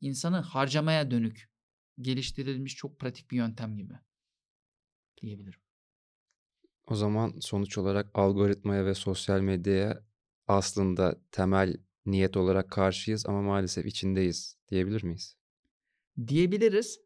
İnsanı 0.00 0.36
harcamaya 0.36 1.10
dönük 1.10 1.50
geliştirilmiş 2.00 2.76
çok 2.76 3.00
pratik 3.00 3.30
bir 3.30 3.36
yöntem 3.36 3.76
gibi 3.76 3.94
diyebilirim. 5.22 5.60
O 6.86 6.94
zaman 6.94 7.34
sonuç 7.40 7.78
olarak 7.78 8.10
algoritmaya 8.14 8.86
ve 8.86 8.94
sosyal 8.94 9.40
medyaya 9.40 10.04
aslında 10.46 11.20
temel 11.30 11.76
niyet 12.06 12.36
olarak 12.36 12.70
karşıyız 12.70 13.26
ama 13.26 13.42
maalesef 13.42 13.86
içindeyiz 13.86 14.58
diyebilir 14.68 15.02
miyiz? 15.02 15.36
Diyebiliriz. 16.28 17.00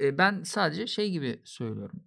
E, 0.00 0.18
ben 0.18 0.42
sadece 0.42 0.86
şey 0.86 1.10
gibi 1.10 1.42
söylüyorum. 1.44 2.04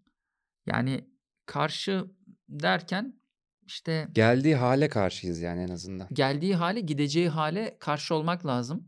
Yani 0.65 1.09
karşı 1.45 2.05
derken 2.49 3.21
işte 3.67 4.09
Geldiği 4.11 4.55
hale 4.55 4.89
karşıyız 4.89 5.39
yani 5.41 5.61
en 5.61 5.67
azından. 5.69 6.07
geldiği 6.13 6.55
hale 6.55 6.79
gideceği 6.79 7.29
hale 7.29 7.77
karşı 7.79 8.15
olmak 8.15 8.45
lazım. 8.45 8.87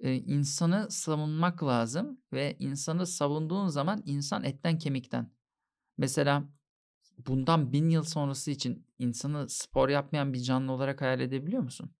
Ee, 0.00 0.14
insanı 0.14 0.90
savunmak 0.90 1.64
lazım 1.64 2.20
ve 2.32 2.56
insanı 2.58 3.06
savunduğun 3.06 3.68
zaman 3.68 4.02
insan 4.06 4.44
etten 4.44 4.78
kemikten. 4.78 5.30
Mesela 5.98 6.44
bundan 7.26 7.72
bin 7.72 7.88
yıl 7.90 8.02
sonrası 8.02 8.50
için 8.50 8.86
insanı 8.98 9.48
spor 9.48 9.88
yapmayan 9.88 10.32
bir 10.32 10.40
canlı 10.40 10.72
olarak 10.72 11.00
hayal 11.00 11.20
edebiliyor 11.20 11.62
musun? 11.62 11.90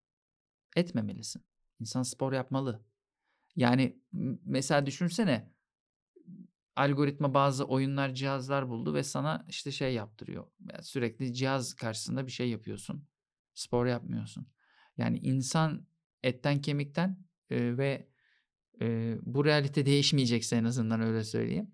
Etmemelisin. 0.77 1.43
İnsan 1.81 2.03
spor 2.03 2.33
yapmalı. 2.33 2.81
Yani 3.57 3.99
mesela 4.45 4.87
düşünsene 4.87 5.51
algoritma 6.79 7.35
bazı 7.35 7.65
oyunlar, 7.65 8.15
cihazlar 8.15 8.69
buldu 8.69 8.95
ve 8.95 9.03
sana 9.03 9.45
işte 9.49 9.73
şey 9.73 9.95
yaptırıyor. 9.95 10.47
Sürekli 10.83 11.35
cihaz 11.35 11.75
karşısında 11.75 12.27
bir 12.27 12.33
şey 12.33 12.51
yapıyorsun. 12.51 13.09
Spor 13.55 13.87
yapmıyorsun. 13.87 14.47
Yani 14.97 15.19
insan 15.19 15.87
etten 16.23 16.61
kemikten 16.61 17.19
e, 17.51 17.79
ve 17.79 18.09
e, 18.81 19.17
bu 19.23 19.45
realite 19.45 19.87
değişmeyecekse 19.87 20.57
en 20.57 20.65
azından 20.65 21.01
öyle 21.01 21.25
söyleyeyim. 21.25 21.71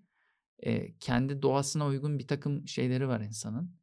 E, 0.59 0.97
kendi 0.97 1.41
doğasına 1.41 1.87
uygun 1.87 2.19
bir 2.19 2.27
takım 2.27 2.67
şeyleri 2.67 3.07
var 3.07 3.21
insanın. 3.21 3.75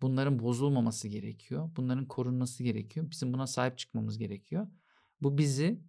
Bunların 0.00 0.38
bozulmaması 0.38 1.08
gerekiyor. 1.08 1.70
Bunların 1.76 2.08
korunması 2.08 2.62
gerekiyor. 2.62 3.10
Bizim 3.10 3.32
buna 3.32 3.46
sahip 3.46 3.78
çıkmamız 3.78 4.18
gerekiyor. 4.18 4.68
Bu 5.20 5.38
bizi 5.38 5.82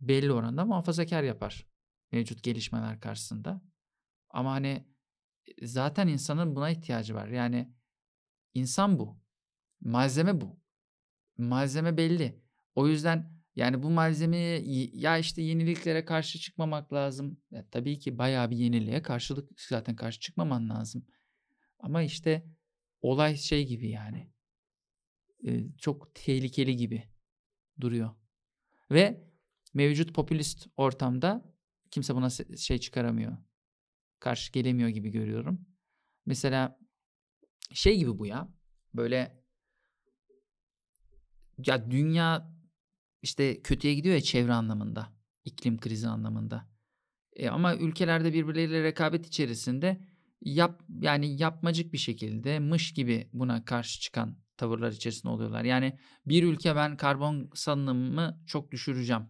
belli 0.00 0.32
oranda 0.32 0.64
muhafazakar 0.64 1.22
yapar 1.22 1.66
mevcut 2.12 2.42
gelişmeler 2.42 3.00
karşısında. 3.00 3.73
Ama 4.34 4.52
hani 4.52 4.86
e, 5.58 5.66
zaten 5.66 6.08
insanın 6.08 6.56
buna 6.56 6.70
ihtiyacı 6.70 7.14
var. 7.14 7.28
Yani 7.28 7.74
insan 8.54 8.98
bu. 8.98 9.20
Malzeme 9.80 10.40
bu. 10.40 10.60
Malzeme 11.38 11.96
belli. 11.96 12.42
O 12.74 12.88
yüzden 12.88 13.34
yani 13.56 13.82
bu 13.82 13.90
malzemeye 13.90 14.60
y- 14.60 14.90
ya 14.94 15.18
işte 15.18 15.42
yeniliklere 15.42 16.04
karşı 16.04 16.38
çıkmamak 16.38 16.92
lazım. 16.92 17.38
Ya 17.50 17.66
tabii 17.70 17.98
ki 17.98 18.18
bayağı 18.18 18.50
bir 18.50 18.56
yeniliğe 18.56 19.02
karşılık 19.02 19.50
zaten 19.68 19.96
karşı 19.96 20.20
çıkmaman 20.20 20.70
lazım. 20.70 21.06
Ama 21.78 22.02
işte 22.02 22.46
olay 23.02 23.36
şey 23.36 23.66
gibi 23.66 23.90
yani. 23.90 24.30
e, 25.46 25.64
çok 25.78 26.14
tehlikeli 26.14 26.76
gibi 26.76 27.04
duruyor. 27.80 28.10
Ve 28.90 29.24
mevcut 29.74 30.14
popülist 30.14 30.66
ortamda 30.76 31.54
kimse 31.90 32.14
buna 32.14 32.30
şey 32.56 32.78
çıkaramıyor. 32.78 33.36
Karşı 34.24 34.52
gelemiyor 34.52 34.88
gibi 34.88 35.10
görüyorum. 35.10 35.66
Mesela 36.26 36.78
şey 37.72 37.98
gibi 37.98 38.18
bu 38.18 38.26
ya. 38.26 38.48
Böyle 38.94 39.44
ya 41.66 41.90
dünya 41.90 42.54
işte 43.22 43.62
kötüye 43.62 43.94
gidiyor 43.94 44.14
ya 44.14 44.20
çevre 44.20 44.52
anlamında, 44.52 45.12
iklim 45.44 45.80
krizi 45.80 46.08
anlamında. 46.08 46.68
E, 47.36 47.48
ama 47.48 47.76
ülkelerde 47.76 48.32
birbirleriyle 48.32 48.82
rekabet 48.82 49.26
içerisinde 49.26 50.00
yap 50.40 50.82
yani 51.00 51.42
yapmacık 51.42 51.92
bir 51.92 51.98
şekilde 51.98 52.58
mış 52.58 52.92
gibi 52.92 53.30
buna 53.32 53.64
karşı 53.64 54.00
çıkan 54.00 54.38
tavırlar 54.56 54.92
içerisinde 54.92 55.28
oluyorlar. 55.32 55.64
Yani 55.64 55.98
bir 56.26 56.42
ülke 56.42 56.76
ben 56.76 56.96
karbon 56.96 57.50
salınımımı 57.54 58.42
çok 58.46 58.70
düşüreceğim 58.72 59.28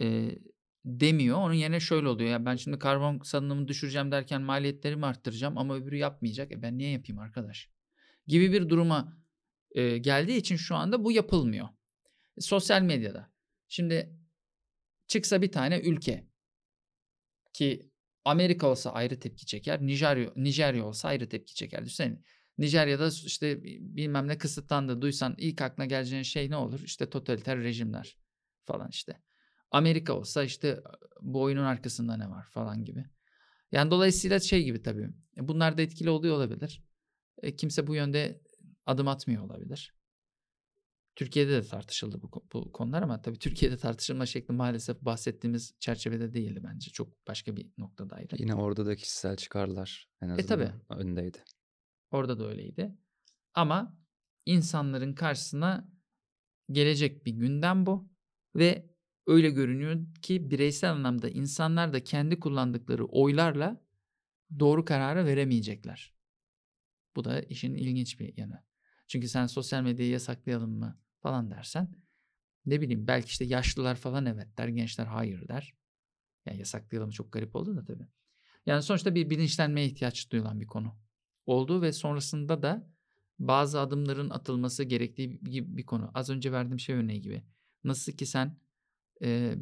e, 0.00 0.38
demiyor. 0.84 1.38
Onun 1.38 1.54
yerine 1.54 1.80
şöyle 1.80 2.08
oluyor. 2.08 2.30
Ya 2.30 2.44
ben 2.46 2.56
şimdi 2.56 2.78
karbon 2.78 3.20
salınımını 3.24 3.68
düşüreceğim 3.68 4.12
derken 4.12 4.42
maliyetlerimi 4.42 5.06
arttıracağım 5.06 5.58
ama 5.58 5.76
öbürü 5.76 5.96
yapmayacak. 5.96 6.52
E 6.52 6.62
ben 6.62 6.78
niye 6.78 6.90
yapayım 6.90 7.18
arkadaş? 7.18 7.70
Gibi 8.26 8.52
bir 8.52 8.68
duruma 8.68 9.18
e, 9.70 9.98
geldiği 9.98 10.36
için 10.36 10.56
şu 10.56 10.74
anda 10.74 11.04
bu 11.04 11.12
yapılmıyor. 11.12 11.68
Sosyal 12.40 12.82
medyada. 12.82 13.32
Şimdi 13.68 14.18
çıksa 15.06 15.42
bir 15.42 15.52
tane 15.52 15.80
ülke 15.80 16.26
Ki 17.52 17.90
Amerika 18.24 18.66
olsa 18.66 18.92
ayrı 18.92 19.20
tepki 19.20 19.46
çeker. 19.46 19.86
Nijerya, 19.86 20.30
Nijerya 20.36 20.84
olsa 20.84 21.08
ayrı 21.08 21.28
tepki 21.28 21.54
çeker. 21.54 21.84
Düşünsene. 21.84 22.18
Nijerya'da 22.58 23.08
işte 23.08 23.62
bilmem 23.64 24.28
ne 24.28 24.38
kısıtlandı 24.38 25.02
duysan 25.02 25.34
ilk 25.38 25.62
aklına 25.62 25.86
geleceğin 25.86 26.22
şey 26.22 26.50
ne 26.50 26.56
olur? 26.56 26.80
İşte 26.84 27.10
totaliter 27.10 27.58
rejimler 27.58 28.18
falan 28.66 28.88
işte. 28.90 29.20
Amerika 29.74 30.12
olsa 30.12 30.44
işte 30.44 30.80
bu 31.20 31.42
oyunun 31.42 31.64
arkasında 31.64 32.16
ne 32.16 32.30
var 32.30 32.46
falan 32.50 32.84
gibi. 32.84 33.04
Yani 33.72 33.90
dolayısıyla 33.90 34.40
şey 34.40 34.64
gibi 34.64 34.82
tabii. 34.82 35.08
Bunlar 35.36 35.78
da 35.78 35.82
etkili 35.82 36.10
oluyor 36.10 36.36
olabilir. 36.36 36.84
E, 37.42 37.56
kimse 37.56 37.86
bu 37.86 37.94
yönde 37.94 38.42
adım 38.86 39.08
atmıyor 39.08 39.42
olabilir. 39.44 39.94
Türkiye'de 41.16 41.52
de 41.52 41.62
tartışıldı 41.62 42.22
bu, 42.22 42.44
bu 42.52 42.72
konular 42.72 43.02
ama 43.02 43.22
tabii 43.22 43.38
Türkiye'de 43.38 43.76
tartışılma 43.76 44.26
şekli 44.26 44.54
maalesef 44.54 45.00
bahsettiğimiz 45.00 45.74
çerçevede 45.80 46.34
değildi 46.34 46.60
bence. 46.64 46.90
Çok 46.90 47.26
başka 47.28 47.56
bir 47.56 47.66
noktadaydı. 47.78 48.34
Yine 48.38 48.54
orada 48.54 48.86
da 48.86 48.96
kişisel 48.96 49.36
çıkarlar 49.36 50.08
en 50.22 50.28
azından 50.28 50.44
E 50.44 50.46
tabii. 50.46 50.70
öndeydi. 50.90 51.38
Orada 52.10 52.38
da 52.38 52.48
öyleydi. 52.48 52.98
Ama 53.54 53.98
insanların 54.46 55.14
karşısına 55.14 55.88
gelecek 56.70 57.26
bir 57.26 57.32
gündem 57.32 57.86
bu 57.86 58.08
ve 58.56 58.93
öyle 59.26 59.50
görünüyor 59.50 60.06
ki 60.22 60.50
bireysel 60.50 60.90
anlamda 60.92 61.28
insanlar 61.28 61.92
da 61.92 62.04
kendi 62.04 62.40
kullandıkları 62.40 63.04
oylarla 63.04 63.80
doğru 64.58 64.84
kararı 64.84 65.26
veremeyecekler. 65.26 66.14
Bu 67.16 67.24
da 67.24 67.42
işin 67.42 67.74
ilginç 67.74 68.20
bir 68.20 68.36
yanı. 68.36 68.64
Çünkü 69.08 69.28
sen 69.28 69.46
sosyal 69.46 69.82
medyayı 69.82 70.12
yasaklayalım 70.12 70.78
mı 70.78 70.98
falan 71.20 71.50
dersen 71.50 71.96
ne 72.66 72.80
bileyim 72.80 73.06
belki 73.06 73.26
işte 73.26 73.44
yaşlılar 73.44 73.96
falan 73.96 74.26
evet 74.26 74.58
der, 74.58 74.68
gençler 74.68 75.06
hayır 75.06 75.48
der. 75.48 75.74
Yani 76.46 76.58
yasaklayalım 76.58 77.10
çok 77.10 77.32
garip 77.32 77.56
oldu 77.56 77.76
da 77.76 77.84
tabii. 77.84 78.06
Yani 78.66 78.82
sonuçta 78.82 79.14
bir 79.14 79.30
bilinçlenmeye 79.30 79.86
ihtiyaç 79.86 80.30
duyulan 80.30 80.60
bir 80.60 80.66
konu 80.66 80.96
oldu 81.46 81.82
ve 81.82 81.92
sonrasında 81.92 82.62
da 82.62 82.90
bazı 83.38 83.80
adımların 83.80 84.30
atılması 84.30 84.84
gerektiği 84.84 85.40
gibi 85.40 85.76
bir 85.76 85.86
konu. 85.86 86.10
Az 86.14 86.30
önce 86.30 86.52
verdiğim 86.52 86.80
şey 86.80 86.94
örneği 86.94 87.20
gibi. 87.20 87.42
Nasıl 87.84 88.12
ki 88.12 88.26
sen 88.26 88.56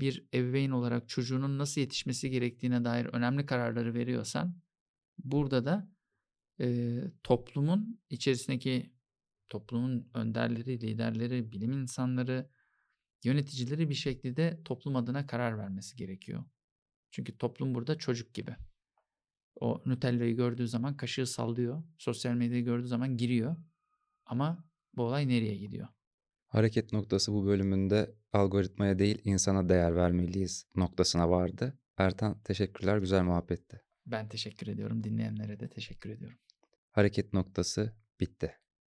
bir 0.00 0.26
ebeveyn 0.34 0.70
olarak 0.70 1.08
çocuğunun 1.08 1.58
nasıl 1.58 1.80
yetişmesi 1.80 2.30
gerektiğine 2.30 2.84
dair 2.84 3.06
önemli 3.06 3.46
kararları 3.46 3.94
veriyorsan 3.94 4.62
burada 5.24 5.64
da 5.64 5.88
e, 6.60 6.98
toplumun 7.22 8.00
içerisindeki 8.10 8.92
toplumun 9.48 10.10
önderleri, 10.14 10.80
liderleri, 10.80 11.52
bilim 11.52 11.72
insanları, 11.72 12.50
yöneticileri 13.24 13.90
bir 13.90 13.94
şekilde 13.94 14.60
toplum 14.64 14.96
adına 14.96 15.26
karar 15.26 15.58
vermesi 15.58 15.96
gerekiyor. 15.96 16.44
Çünkü 17.10 17.38
toplum 17.38 17.74
burada 17.74 17.98
çocuk 17.98 18.34
gibi. 18.34 18.56
O 19.60 19.82
Nutella'yı 19.86 20.36
gördüğü 20.36 20.68
zaman 20.68 20.96
kaşığı 20.96 21.26
sallıyor. 21.26 21.82
Sosyal 21.98 22.34
medyayı 22.34 22.64
gördüğü 22.64 22.86
zaman 22.86 23.16
giriyor. 23.16 23.56
Ama 24.26 24.64
bu 24.96 25.02
olay 25.02 25.28
nereye 25.28 25.56
gidiyor? 25.56 25.88
Hareket 26.52 26.92
noktası 26.92 27.32
bu 27.32 27.46
bölümünde 27.46 28.14
algoritmaya 28.32 28.98
değil 28.98 29.18
insana 29.24 29.68
değer 29.68 29.96
vermeliyiz 29.96 30.66
noktasına 30.76 31.30
vardı. 31.30 31.78
Ertan 31.96 32.40
teşekkürler 32.42 32.98
güzel 32.98 33.22
muhabbetti. 33.22 33.82
Ben 34.06 34.28
teşekkür 34.28 34.66
ediyorum. 34.66 35.04
Dinleyenlere 35.04 35.60
de 35.60 35.68
teşekkür 35.68 36.10
ediyorum. 36.10 36.38
Hareket 36.90 37.32
noktası 37.32 37.92
bitti. 38.20 38.56